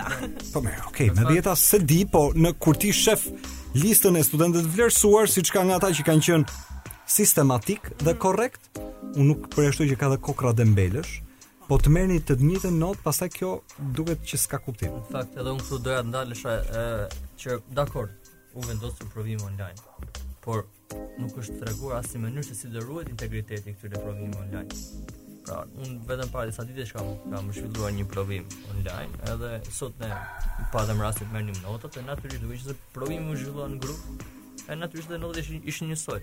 Po 0.52 0.60
mirë, 0.66 0.82
okay, 0.90 1.08
me 1.16 1.24
djeta, 1.30 1.54
se 1.56 1.80
di, 1.88 2.02
po 2.04 2.32
në 2.34 2.52
kur 2.60 2.76
ti 2.76 2.92
shef 2.92 3.24
listën 3.72 4.20
e 4.20 4.26
studentëve 4.28 4.66
të 4.66 4.74
vlerësuar, 4.76 5.32
siç 5.32 5.52
kanë 5.56 5.78
ata 5.78 5.88
që 5.96 6.04
kanë 6.04 6.28
qenë 6.28 6.62
sistematik 7.16 7.88
dhe 8.04 8.10
mhm. 8.12 8.20
korrekt, 8.20 8.68
unë 9.16 9.30
nuk 9.32 9.48
përjashtoj 9.56 9.88
që 9.94 9.96
ka 9.96 10.12
dhe 10.12 10.20
kokra 10.26 10.52
dembelësh, 10.58 11.16
Po 11.66 11.74
të 11.82 11.90
merrni 11.90 12.20
të 12.22 12.34
njëjtën 12.38 12.76
notë, 12.78 13.00
pastaj 13.02 13.26
kjo 13.34 13.48
duket 13.98 14.20
që 14.30 14.38
s'ka 14.38 14.58
kuptim. 14.62 14.92
Në 14.94 15.00
fakt 15.10 15.32
edhe 15.42 15.54
unë 15.56 15.64
thua 15.66 15.80
doja 15.82 16.02
të 16.04 16.10
ndalesha 16.12 16.52
ë 16.62 16.84
që 17.42 17.56
dakor, 17.78 18.12
u 18.54 18.62
vendosë 18.68 19.08
provim 19.10 19.42
online. 19.48 20.06
Por 20.44 20.60
nuk 21.18 21.34
është 21.42 21.56
treguar 21.64 21.96
as 21.98 22.12
në 22.14 22.20
mënyrë 22.22 22.44
se 22.46 22.58
si 22.60 22.70
do 22.70 22.84
ruhet 22.86 23.10
integriteti 23.10 23.74
këtyre 23.80 23.98
provimeve 23.98 24.44
online. 24.44 24.80
Pra, 25.48 25.64
unë 25.82 25.98
vetëm 26.12 26.30
para 26.36 26.52
disa 26.52 26.62
ditësh 26.70 26.94
kam 26.94 27.10
kam 27.34 27.50
zhvilluar 27.58 27.90
një 27.98 28.06
provim 28.14 28.46
online, 28.70 29.22
edhe 29.34 29.52
sot 29.80 29.98
ne 30.04 30.12
patëm 30.76 31.02
rastin 31.02 31.26
të 31.26 31.34
merrnim 31.34 31.58
notat, 31.66 31.98
e 31.98 32.06
natyrisht 32.06 32.46
duhet 32.46 32.70
të 32.70 32.78
provimi 32.94 33.34
u 33.34 33.40
zhvillon 33.42 33.74
në 33.74 33.82
grup, 33.82 34.26
e 34.70 34.78
natyrisht 34.78 35.10
edhe 35.10 35.24
notat 35.26 35.42
ishin 35.42 35.66
ishin 35.74 35.90
njësoj. 35.90 36.22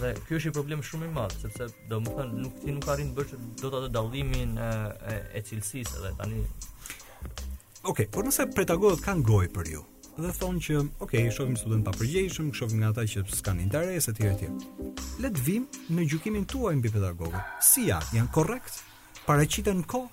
Dhe 0.00 0.14
kjo 0.28 0.38
është 0.38 0.48
një 0.50 0.54
problem 0.56 0.80
shumë 0.86 1.08
i 1.08 1.12
madh, 1.14 1.34
sepse 1.42 1.66
domethënë 1.90 2.40
nuk 2.42 2.56
ti 2.62 2.74
nuk 2.74 2.86
arrin 2.90 3.12
të 3.12 3.18
bësh 3.18 3.44
të 3.60 3.68
atë 3.82 3.90
dallimin 3.94 4.56
e, 4.58 4.70
e, 5.12 5.16
e 5.38 5.42
cilësisë 5.48 6.00
edhe 6.00 6.10
tani. 6.18 6.40
Oke, 6.42 7.86
okay, 7.92 8.08
por 8.14 8.26
nëse 8.26 8.48
pretagogët 8.56 9.04
kanë 9.04 9.24
gojë 9.28 9.52
për 9.54 9.70
ju 9.74 9.84
dhe 10.18 10.32
thonë 10.34 10.60
që, 10.66 10.78
okay, 11.04 11.28
shohim 11.30 11.52
student 11.54 11.84
pa 11.86 11.92
përgjegjshëm, 11.94 12.48
shohim 12.58 12.80
nga 12.80 12.88
ata 12.90 13.04
që 13.06 13.20
kanë 13.46 13.60
interes 13.62 14.08
etj 14.10 14.16
tjere 14.18 14.48
Le 15.22 15.28
të 15.30 15.44
vim 15.46 15.68
në 15.94 16.06
gjykimin 16.10 16.46
tuaj 16.50 16.72
mbi 16.80 16.90
pedagogët. 16.90 17.52
Si 17.62 17.84
ja, 17.86 18.00
janë 18.16 18.32
korrekt? 18.34 18.80
Paraqiten 19.28 19.84
kohë? 19.90 20.08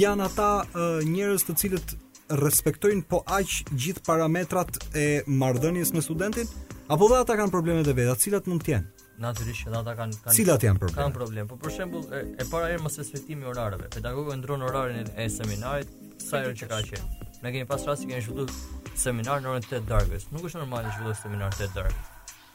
Janë 0.00 0.24
ata 0.26 0.48
uh, 0.66 0.98
njerëz 1.06 1.46
të 1.46 1.54
cilët 1.62 1.94
respektojnë 2.42 3.06
po 3.08 3.22
aq 3.38 3.60
gjithë 3.78 4.02
parametrat 4.10 4.74
e 4.98 5.06
marrëdhënies 5.30 5.94
me 5.94 6.02
studentin? 6.02 6.50
Apo 6.88 7.04
dhe 7.10 7.18
ata 7.20 7.34
kanë 7.36 7.52
probleme 7.52 7.82
të 7.84 7.92
veta, 7.98 8.14
cilat 8.16 8.46
mund 8.48 8.62
të 8.64 8.78
Natyrisht 9.20 9.66
që 9.66 9.74
ata 9.76 9.92
kanë 9.98 10.20
kanë 10.24 10.34
cilat 10.38 10.62
janë 10.64 10.78
probleme. 10.80 10.96
Kan 11.02 11.12
problem. 11.12 11.48
Po 11.50 11.56
për 11.60 11.72
shembull, 11.74 12.04
e, 12.16 12.20
e 12.40 12.44
para 12.48 12.70
herë 12.70 12.80
mos 12.84 12.96
respektimi 12.96 13.44
orarëve. 13.50 13.90
Pedagogu 13.92 14.32
ndron 14.40 14.62
orarin 14.64 15.10
e 15.20 15.26
seminarit 15.34 15.90
sa 16.22 16.40
herë 16.40 16.54
që 16.62 16.68
ka 16.70 16.78
qenë. 16.86 17.08
Ne 17.44 17.52
kemi 17.52 17.68
pas 17.68 17.84
rasti 17.84 18.08
që 18.08 18.14
kanë 18.14 18.24
zhvilluar 18.24 18.54
seminar 19.02 19.42
në 19.44 19.50
orën 19.52 19.66
8 19.66 19.90
darkës. 19.90 20.28
Nuk 20.32 20.46
është 20.48 20.62
normale 20.62 20.88
të 20.88 20.96
zhvillosh 20.96 21.20
seminar 21.26 21.58
8 21.58 21.76
darkë. 21.76 22.00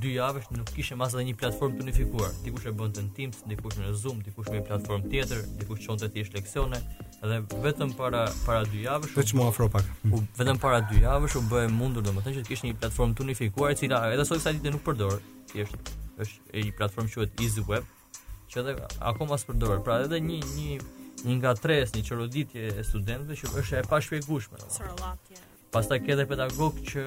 dy 0.00 0.10
javë 0.16 0.40
nuk 0.56 0.70
kishe 0.74 0.96
mas 0.98 1.14
edhe 1.14 1.22
një 1.28 1.34
platform 1.38 1.76
të 1.78 1.84
unifikuar. 1.84 2.30
Dikush 2.42 2.66
e 2.66 2.72
bën 2.78 2.90
të 2.96 3.04
në 3.06 3.12
Teams, 3.16 3.38
dikush 3.52 3.76
në 3.78 3.92
Zoom, 3.94 4.18
dikush 4.26 4.48
me 4.50 4.58
një 4.58 4.64
platform 4.66 5.04
tjetër, 5.12 5.44
dikush 5.60 5.86
qonë 5.86 6.00
të 6.02 6.08
tjesh 6.16 6.32
leksione, 6.34 6.80
edhe 7.22 7.38
vetëm 7.62 7.92
para, 7.98 8.24
para 8.46 8.64
dy 8.66 8.82
javësh 8.86 9.14
Dhe 9.16 9.24
që 9.30 9.38
mu 9.38 9.46
afro 9.46 9.68
pak. 9.70 9.86
U, 10.10 10.22
vetëm 10.40 10.58
para 10.62 10.80
dy 10.90 11.04
javësh 11.04 11.38
u 11.38 11.44
bëhe 11.52 11.70
mundur 11.74 12.02
dhe 12.06 12.14
më 12.16 12.24
tënë 12.26 12.38
që 12.38 12.44
të 12.48 12.58
një 12.72 12.76
platform 12.82 13.14
të 13.14 13.26
unifikuar, 13.28 13.76
cila 13.78 14.02
edhe 14.10 14.26
sot 14.26 14.42
kësa 14.42 14.56
ditë 14.58 14.74
nuk 14.74 14.84
përdorë, 14.88 15.20
tjesht, 15.54 15.92
është 16.18 16.52
e 16.56 16.66
një 16.66 16.76
platform 16.82 17.10
që 17.14 17.22
e 17.22 17.30
Easy 17.46 17.64
Web, 17.70 17.86
që 18.50 18.62
edhe 18.64 18.74
akoma 18.98 19.36
mas 19.36 19.46
përdorë, 19.46 19.78
pra 19.86 20.00
edhe 20.08 20.18
një, 20.28 20.40
një, 20.58 20.80
një 21.28 21.38
nga 21.38 21.54
tres, 21.62 21.94
një 21.94 22.04
qëroditje 22.10 22.66
e 22.74 22.86
studentëve 22.90 23.38
që 23.38 23.54
është 23.62 23.80
e 23.84 23.86
pashpjegushme. 23.92 24.66
Sërëllatje. 24.80 25.44
Pastaj 25.76 26.00
edhe 26.10 26.26
pedagog 26.30 26.78
që 26.88 27.06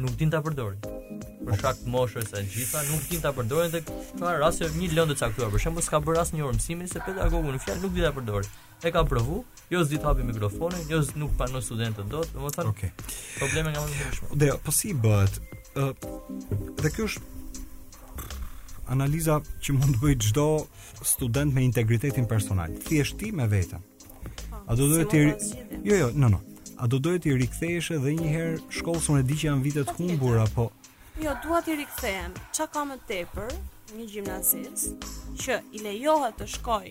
nuk 0.00 0.16
din 0.20 0.30
ta 0.32 0.38
përdorin 0.44 1.31
për 1.44 1.58
shkak 1.60 1.78
të 1.82 1.92
moshës 1.92 2.28
së 2.30 2.42
gjitha 2.54 2.82
nuk 2.88 3.06
din 3.10 3.22
ta 3.24 3.32
përdorin 3.36 3.72
dhe 3.72 3.80
ka 3.90 4.34
raste 4.40 4.68
një 4.78 4.90
lëndë 4.96 5.16
caktuar. 5.20 5.50
Për 5.54 5.64
shembull, 5.66 5.84
s'ka 5.86 6.00
bërë 6.04 6.22
asnjë 6.22 6.44
orë 6.46 6.58
mësimi 6.58 6.88
se 6.90 7.02
pedagogu 7.06 7.54
në 7.54 7.60
fjalë 7.64 7.82
nuk 7.84 7.94
di 7.96 8.04
ta 8.06 8.12
përdorë. 8.16 8.50
E 8.82 8.90
ka 8.94 9.02
provu, 9.06 9.40
jo 9.70 9.82
s'di 9.86 9.98
të 10.02 10.08
hapi 10.08 10.26
mikrofonin, 10.30 10.86
jo 10.90 11.00
s'di 11.06 11.20
nuk 11.22 11.34
panon 11.38 11.62
studentët 11.62 12.08
dot, 12.10 12.30
domethënë. 12.34 12.72
Okej. 12.72 12.90
Okay. 12.90 13.18
Probleme 13.38 13.74
nga 13.74 13.82
më 13.82 13.90
të 13.90 14.10
mëshme. 14.10 14.38
Dhe 14.42 14.54
po 14.66 14.74
si 14.78 14.94
bëhet? 15.06 15.40
dhe 16.82 16.90
kjo 16.92 17.06
është 17.08 17.22
analiza 18.92 19.38
që 19.64 19.72
mund 19.78 19.94
të 19.96 20.02
bëj 20.02 20.14
çdo 20.30 20.44
student 21.12 21.54
me 21.56 21.62
integritetin 21.64 22.26
personal. 22.28 22.74
Thjesht 22.86 23.16
ti 23.22 23.30
me 23.32 23.46
veten. 23.48 23.80
Po, 24.50 24.56
A 24.66 24.74
do 24.78 24.88
duhet 24.92 25.08
ti 25.10 25.22
Jo, 25.88 25.96
jo, 26.02 26.10
no, 26.14 26.28
no. 26.28 26.40
A 26.82 26.86
do 26.90 26.98
duhet 26.98 27.22
ti 27.22 27.32
rikthehesh 27.34 27.92
edhe 27.96 28.12
një 28.18 28.28
herë 28.34 28.58
shkollës 28.74 29.08
e 29.20 29.22
di 29.22 29.36
që 29.38 29.46
janë 29.48 29.62
vitet 29.64 29.88
po, 29.88 29.96
humbur 30.00 30.40
apo 30.42 30.68
Jo, 31.24 31.30
dua 31.48 31.60
t'i 31.62 31.74
rikthehem. 31.78 32.32
Çka 32.52 32.66
ka 32.74 32.80
më 32.82 32.96
tepër? 33.06 33.52
Një 33.94 34.04
gjimnazist 34.10 35.04
që 35.44 35.58
i 35.76 35.82
lejohet 35.84 36.34
të 36.40 36.48
shkoj 36.56 36.88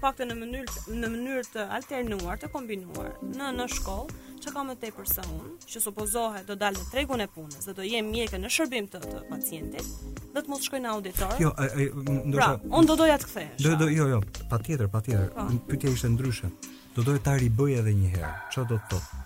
faktën 0.00 0.30
në 0.30 0.36
mënyrë 0.38 0.82
në 1.02 1.10
mënyrë 1.14 1.42
të 1.52 1.66
alternuar, 1.78 2.38
të 2.40 2.48
kombinuar 2.54 3.10
në 3.26 3.50
në 3.58 3.66
shkollë, 3.74 4.20
çka 4.40 4.52
ka 4.56 4.64
më 4.70 4.76
tepër 4.86 5.10
se 5.12 5.24
unë, 5.36 5.52
që 5.70 5.82
supozohet 5.84 6.46
do 6.48 6.56
dalë 6.64 6.78
në 6.80 6.88
tregun 6.94 7.24
e 7.24 7.28
punës, 7.36 7.64
dhe 7.68 7.76
të 7.82 7.88
jem 7.90 8.08
mjekë 8.14 8.40
në 8.46 8.52
shërbim 8.56 8.88
të, 8.94 9.00
të 9.04 9.22
pacientit, 9.30 10.20
dhe 10.34 10.42
të 10.46 10.52
mos 10.54 10.64
shkoj 10.68 10.80
në 10.86 10.92
auditor. 10.94 11.36
Jo, 11.44 11.52
e, 11.60 11.68
e, 11.88 11.90
ndërsa, 11.92 12.40
pra, 12.52 12.70
unë 12.80 12.90
do 12.94 12.98
doja 13.04 13.18
të 13.20 13.30
kthesh. 13.30 13.62
Do 13.68 13.74
do 13.84 13.90
jo 13.92 14.08
jo, 14.14 14.22
patjetër, 14.54 14.88
patjetër. 14.96 15.30
Pa. 15.36 15.46
Po. 15.50 15.60
Pyetja 15.70 15.92
ishte 15.96 16.12
ndryshe. 16.16 16.52
Do 16.96 17.04
doja 17.10 17.24
ta 17.28 17.36
riboj 17.44 17.76
edhe 17.82 17.96
një 18.00 18.16
herë. 18.16 18.34
Ço 18.52 18.64
do 18.68 18.80
të 18.80 18.92
thotë? 18.96 19.23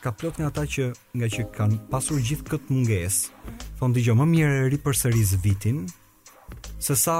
ka 0.00 0.12
plot 0.14 0.38
nga 0.38 0.48
ata 0.52 0.62
që 0.62 0.82
nga 1.18 1.28
që 1.34 1.40
kanë 1.54 1.78
pasur 1.90 2.20
gjithë 2.22 2.46
këtë 2.52 2.74
mungesë, 2.74 3.32
thonë 3.80 3.96
dëgjoj 3.98 4.16
më 4.20 4.26
mirë 4.32 4.58
ripërsëris 4.74 5.32
vitin 5.42 5.82
se 6.82 6.94
sa 6.96 7.16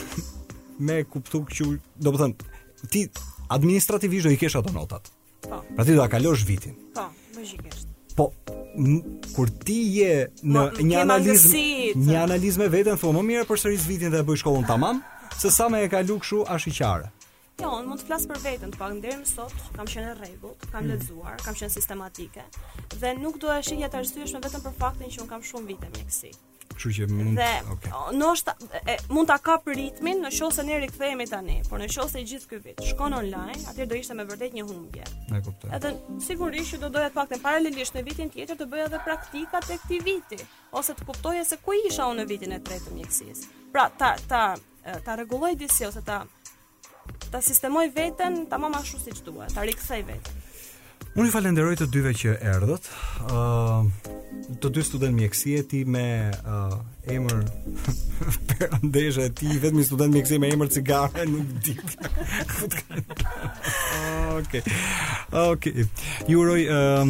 me 0.86 1.00
kuptu 1.06 1.44
që 1.54 1.68
do 2.04 2.12
të 2.18 2.88
ti 2.92 3.06
administrativisht 3.56 4.26
do 4.26 4.32
i 4.34 4.38
kesh 4.40 4.58
ato 4.58 4.72
notat. 4.74 5.06
Po. 5.46 5.60
Pra 5.76 5.84
ti 5.86 5.94
do 5.94 6.02
ta 6.02 6.08
kalosh 6.10 6.42
vitin. 6.48 6.74
Po, 6.96 7.10
logjikisht. 7.36 7.88
Po, 8.18 8.28
kur 9.34 9.50
ti 9.64 9.78
je 10.00 10.14
në 10.42 10.58
Ma, 10.66 10.70
një 10.80 11.00
analizë, 11.04 11.50
një 12.04 12.18
analizë 12.26 12.62
me 12.64 12.70
veten, 12.74 12.98
thonë 13.00 13.20
më 13.22 13.26
mirë 13.30 13.46
përsëris 13.48 13.86
vitin 13.88 14.10
dhe 14.12 14.24
bëj 14.26 14.42
shkollën 14.42 14.66
tamam, 14.68 15.00
se 15.38 15.50
sa 15.50 15.70
me 15.72 15.84
e 15.86 15.90
kalu 15.92 16.18
kështu 16.20 16.42
është 16.56 16.72
i 16.74 16.76
qartë. 16.80 17.13
Jo, 17.62 17.68
unë 17.78 17.86
mund 17.92 18.00
të 18.02 18.06
flas 18.08 18.24
për 18.26 18.40
veten, 18.42 18.72
të 18.74 18.78
paktën 18.80 19.00
deri 19.04 19.16
më 19.20 19.26
sot 19.30 19.52
kam 19.76 19.86
qenë 19.90 20.14
rregull, 20.18 20.56
kam 20.72 20.82
mm. 20.82 20.88
lexuar, 20.90 21.36
kam 21.44 21.54
qenë 21.58 21.70
sistematike 21.74 22.42
dhe 23.02 23.12
nuk 23.20 23.36
dua 23.42 23.60
të 23.60 23.68
shihja 23.68 23.90
të 23.92 24.00
arsyeshme 24.00 24.40
vetëm 24.42 24.64
për 24.64 24.74
faktin 24.80 25.12
që 25.14 25.22
un 25.22 25.28
kam 25.30 25.44
shumë 25.46 25.68
vite 25.70 25.90
mjekësi. 25.92 26.32
Kështu 26.74 26.90
që 26.98 27.06
mund 27.14 27.38
dhe, 27.38 27.46
okay. 27.70 28.74
e, 28.90 28.96
mund 29.14 29.30
ta 29.30 29.36
kap 29.38 29.68
ritmin 29.70 30.24
në 30.24 30.32
qoftë 30.34 30.64
në 30.64 30.72
ne 30.72 30.80
rikthehemi 30.82 31.26
tani, 31.30 31.56
por 31.70 31.78
në 31.78 31.88
qoftë 31.94 32.22
i 32.24 32.28
gjithë 32.32 32.50
ky 32.50 32.58
vit 32.64 32.82
shkon 32.90 33.14
online, 33.20 33.54
atëherë 33.70 33.90
do 33.92 34.00
ishte 34.00 34.16
me 34.18 34.26
vërtet 34.26 34.56
një 34.58 34.66
humbje. 34.72 35.06
E 35.38 35.42
kuptoj. 35.46 35.70
Edhe 35.78 35.94
sigurisht 36.26 36.74
që 36.74 36.82
do 36.82 36.90
doja 36.96 37.12
të 37.12 37.20
paktën 37.20 37.44
paralelisht 37.44 37.94
në 37.94 38.02
vitin 38.08 38.34
tjetër 38.34 38.58
të 38.64 38.70
bëja 38.72 38.88
edhe 38.90 39.04
praktikat 39.06 39.70
tek 39.70 39.86
ti 39.86 40.02
viti, 40.10 40.40
ose 40.74 40.96
të 40.98 41.06
kuptoja 41.12 41.46
se 41.46 41.60
ku 41.62 41.76
isha 41.86 42.10
unë 42.10 42.24
në 42.24 42.28
vitin 42.32 42.56
e 42.58 42.62
tretë 42.66 42.88
të 42.90 42.98
mjekësisë. 42.98 43.58
Pra 43.74 43.86
ta 44.02 44.16
ta 44.32 44.44
ta 45.04 45.14
rregulloj 45.16 45.54
disi 45.60 45.86
ose 45.86 46.02
ta 46.04 46.18
ta 47.34 47.40
sistemoj 47.42 47.90
veten 47.96 48.46
tamam 48.50 48.74
ashtu 48.78 48.98
siç 49.04 49.16
duhet, 49.26 49.50
ta 49.58 49.62
riksej 49.66 50.02
veten. 50.06 50.34
Unë 51.18 51.28
i 51.28 51.30
falenderoj 51.34 51.76
të 51.80 51.86
dyve 51.94 52.12
që 52.18 52.30
erdhët. 52.46 52.84
ë 53.26 53.28
uh, 53.34 53.82
të 54.62 54.66
dy 54.76 54.82
student 54.86 55.14
mjekësie 55.18 55.60
ti 55.70 55.80
me 55.94 56.04
ë 56.30 56.32
uh, 56.46 57.12
emër 57.16 57.38
perandeshë 58.52 59.22
e 59.26 59.28
ti 59.40 59.48
vetëm 59.62 59.80
student 59.86 60.12
mjekësie 60.14 60.38
me 60.42 60.48
emër 60.54 60.68
cigare 60.78 61.22
nuk 61.30 61.48
di. 61.66 61.74
Okej. 64.38 64.62
Okej. 65.44 65.74
Ju 66.30 66.36
uroj 66.38 66.60
ë 66.70 66.72
uh, 66.78 67.04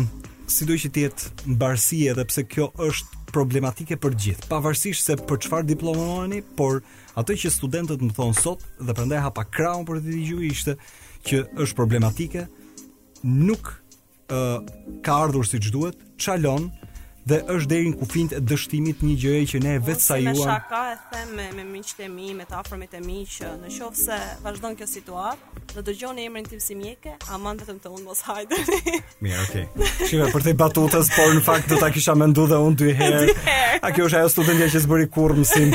sido 0.52 0.72
që 0.76 0.88
të 0.92 0.98
jetë 1.04 1.22
mbarësi 1.52 1.98
edhe 2.16 2.24
pse 2.32 2.42
kjo 2.48 2.68
është 2.88 3.08
problematike 3.34 3.94
për 4.00 4.12
gjithë, 4.24 4.44
pavarësisht 4.52 5.04
se 5.08 5.14
për 5.26 5.36
çfarë 5.44 5.70
diplomohuani, 5.74 6.38
por 6.56 6.72
Ato 7.20 7.34
që 7.38 7.50
studentët 7.54 8.00
më 8.02 8.14
thonë 8.16 8.40
sot 8.42 8.62
dhe 8.88 8.94
prandaj 8.98 9.20
hapa 9.22 9.44
kraun 9.54 9.84
për 9.86 10.00
të 10.02 10.06
dëgjuar 10.16 10.46
ishte 10.48 10.74
që 11.28 11.42
është 11.64 11.76
problematike, 11.78 12.42
nuk 13.44 13.70
ë 14.34 14.38
uh, 14.38 14.72
ka 15.06 15.18
ardhur 15.26 15.46
siç 15.46 15.70
duhet, 15.74 16.00
çalon, 16.18 16.72
dhe 17.28 17.38
është 17.54 17.68
deri 17.70 17.90
në 17.92 17.98
kufin 18.00 18.30
e 18.36 18.40
dështimit 18.44 19.00
një 19.08 19.14
gjëje 19.22 19.44
që 19.54 19.60
ne 19.64 19.74
vetë 19.86 20.04
sa 20.04 20.18
juam. 20.20 20.36
Me 20.36 20.44
shaka 20.44 20.80
e 20.94 20.96
them 21.12 21.30
me, 21.38 21.46
me 21.56 21.64
miqtë 21.78 22.04
e 22.06 22.08
mi, 22.12 22.30
me 22.36 22.44
të 22.48 22.56
afërmit 22.60 22.96
e 22.98 23.00
mi 23.04 23.22
që 23.24 23.52
në 23.62 23.90
se 23.96 24.18
vazhdon 24.44 24.76
kjo 24.78 24.88
situatë, 24.90 25.60
do 25.78 25.84
dëgjoni 25.88 26.26
emrin 26.28 26.44
tim 26.48 26.60
si 26.60 26.76
mjeke, 26.78 27.16
aman 27.34 27.60
vetëm 27.62 27.80
të 27.82 27.92
unë 27.96 28.06
mos 28.06 28.20
hajde. 28.28 28.60
Mirë, 29.24 29.44
okay. 29.46 29.90
Shive, 30.04 30.28
për 30.34 30.46
të 30.50 30.54
batutës, 30.60 31.10
por 31.16 31.34
në 31.38 31.44
fakt 31.48 31.72
do 31.72 31.80
ta 31.80 31.90
kisha 31.94 32.14
mendu 32.20 32.44
dhe 32.50 32.60
unë 32.68 32.78
dy 32.82 32.92
herë. 33.00 33.26
her. 33.48 33.76
A 33.88 33.94
kjo 33.96 34.06
është 34.10 34.20
ajo 34.20 34.32
studentja 34.36 34.70
që 34.76 34.84
s'bëri 34.84 35.08
kurrë 35.16 35.40
mësim. 35.40 35.74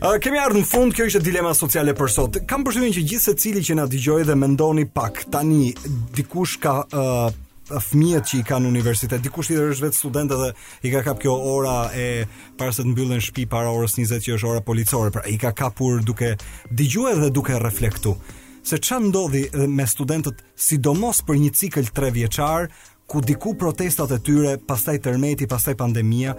Uh, 0.00 0.16
kemi 0.22 0.42
ardhë 0.44 0.60
në 0.60 0.68
fund, 0.70 0.92
kjo 0.96 1.08
ishte 1.08 1.24
dilema 1.26 1.56
sociale 1.56 1.96
për 1.98 2.14
sot. 2.20 2.42
Kam 2.50 2.68
përshtypjen 2.68 2.94
që 3.00 3.06
gjithë 3.14 3.30
secili 3.32 3.64
që 3.70 3.80
na 3.80 3.88
dëgjoi 3.90 4.28
dhe 4.28 4.36
mendoni 4.44 4.84
pak, 4.96 5.24
tani 5.34 5.70
dikush 6.18 6.60
ka 6.62 6.76
uh, 6.92 7.30
fëmijët 7.78 8.26
që 8.26 8.40
i 8.40 8.44
kanë 8.48 8.68
universitet. 8.72 9.22
Dikush 9.22 9.50
tjetër 9.52 9.74
është 9.76 9.84
vetë 9.86 9.98
student 10.00 10.34
edhe 10.36 10.48
i 10.88 10.92
ka 10.94 11.04
kap 11.06 11.20
kjo 11.22 11.34
ora 11.54 11.90
e 11.94 12.24
para 12.58 12.72
se 12.74 12.82
të 12.82 12.90
mbyllen 12.92 13.22
shtëpi 13.22 13.46
para 13.52 13.70
orës 13.74 13.94
20 14.00 14.24
që 14.26 14.36
është 14.38 14.50
ora 14.50 14.64
policore. 14.66 15.12
Pra 15.14 15.22
i 15.30 15.36
ka 15.40 15.52
kapur 15.56 16.00
duke 16.04 16.34
dëgjuar 16.72 17.20
dhe 17.26 17.30
duke 17.34 17.58
reflektuar 17.62 18.18
se 18.60 18.76
ç'a 18.76 18.98
ndodhi 19.00 19.46
me 19.72 19.86
studentët 19.88 20.42
sidomos 20.60 21.22
për 21.24 21.38
një 21.40 21.52
cikël 21.56 21.86
3 21.96 22.10
vjeçar 22.12 22.66
ku 23.08 23.22
diku 23.24 23.54
protestat 23.58 24.12
e 24.14 24.18
tyre, 24.22 24.52
pastaj 24.68 25.00
tërmeti, 25.02 25.48
pastaj 25.50 25.74
pandemia, 25.80 26.36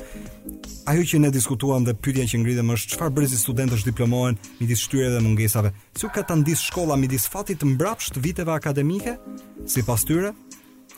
ajo 0.88 1.02
që 1.10 1.20
ne 1.20 1.32
diskutuam 1.34 1.84
dhe 1.84 1.96
pyetja 1.98 2.30
që 2.32 2.40
ngritëm 2.44 2.70
është 2.78 2.94
çfarë 2.94 3.16
bëri 3.18 3.32
studentët 3.42 3.82
të 3.82 3.90
diplomohen 3.90 4.38
midis 4.62 4.86
shtyrë 4.86 5.10
dhe 5.18 5.24
mungesave. 5.26 5.74
Ju 6.00 6.08
ka 6.14 6.22
ta 6.24 6.38
ndis 6.40 6.62
shkolla 6.70 6.96
midis 7.02 7.26
fatit 7.28 7.60
të 7.60 7.74
mbrapsht 7.74 8.22
viteve 8.24 8.54
akademike, 8.56 9.18
sipas 9.68 10.06
tyre, 10.08 10.32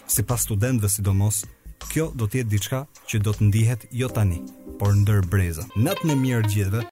si 0.07 0.23
pas 0.23 0.41
studentëve 0.41 0.89
sidomos, 0.89 1.43
kjo 1.91 2.11
do 2.15 2.27
tjetë 2.31 2.49
diçka 2.51 2.83
që 3.11 3.21
do 3.25 3.33
të 3.35 3.49
ndihet 3.49 3.87
jo 3.91 4.09
tani, 4.11 4.41
por 4.79 4.95
ndër 4.95 5.25
breza. 5.29 5.67
Natë 5.75 6.11
në 6.11 6.19
mirë 6.25 6.51
gjithëve, 6.53 6.81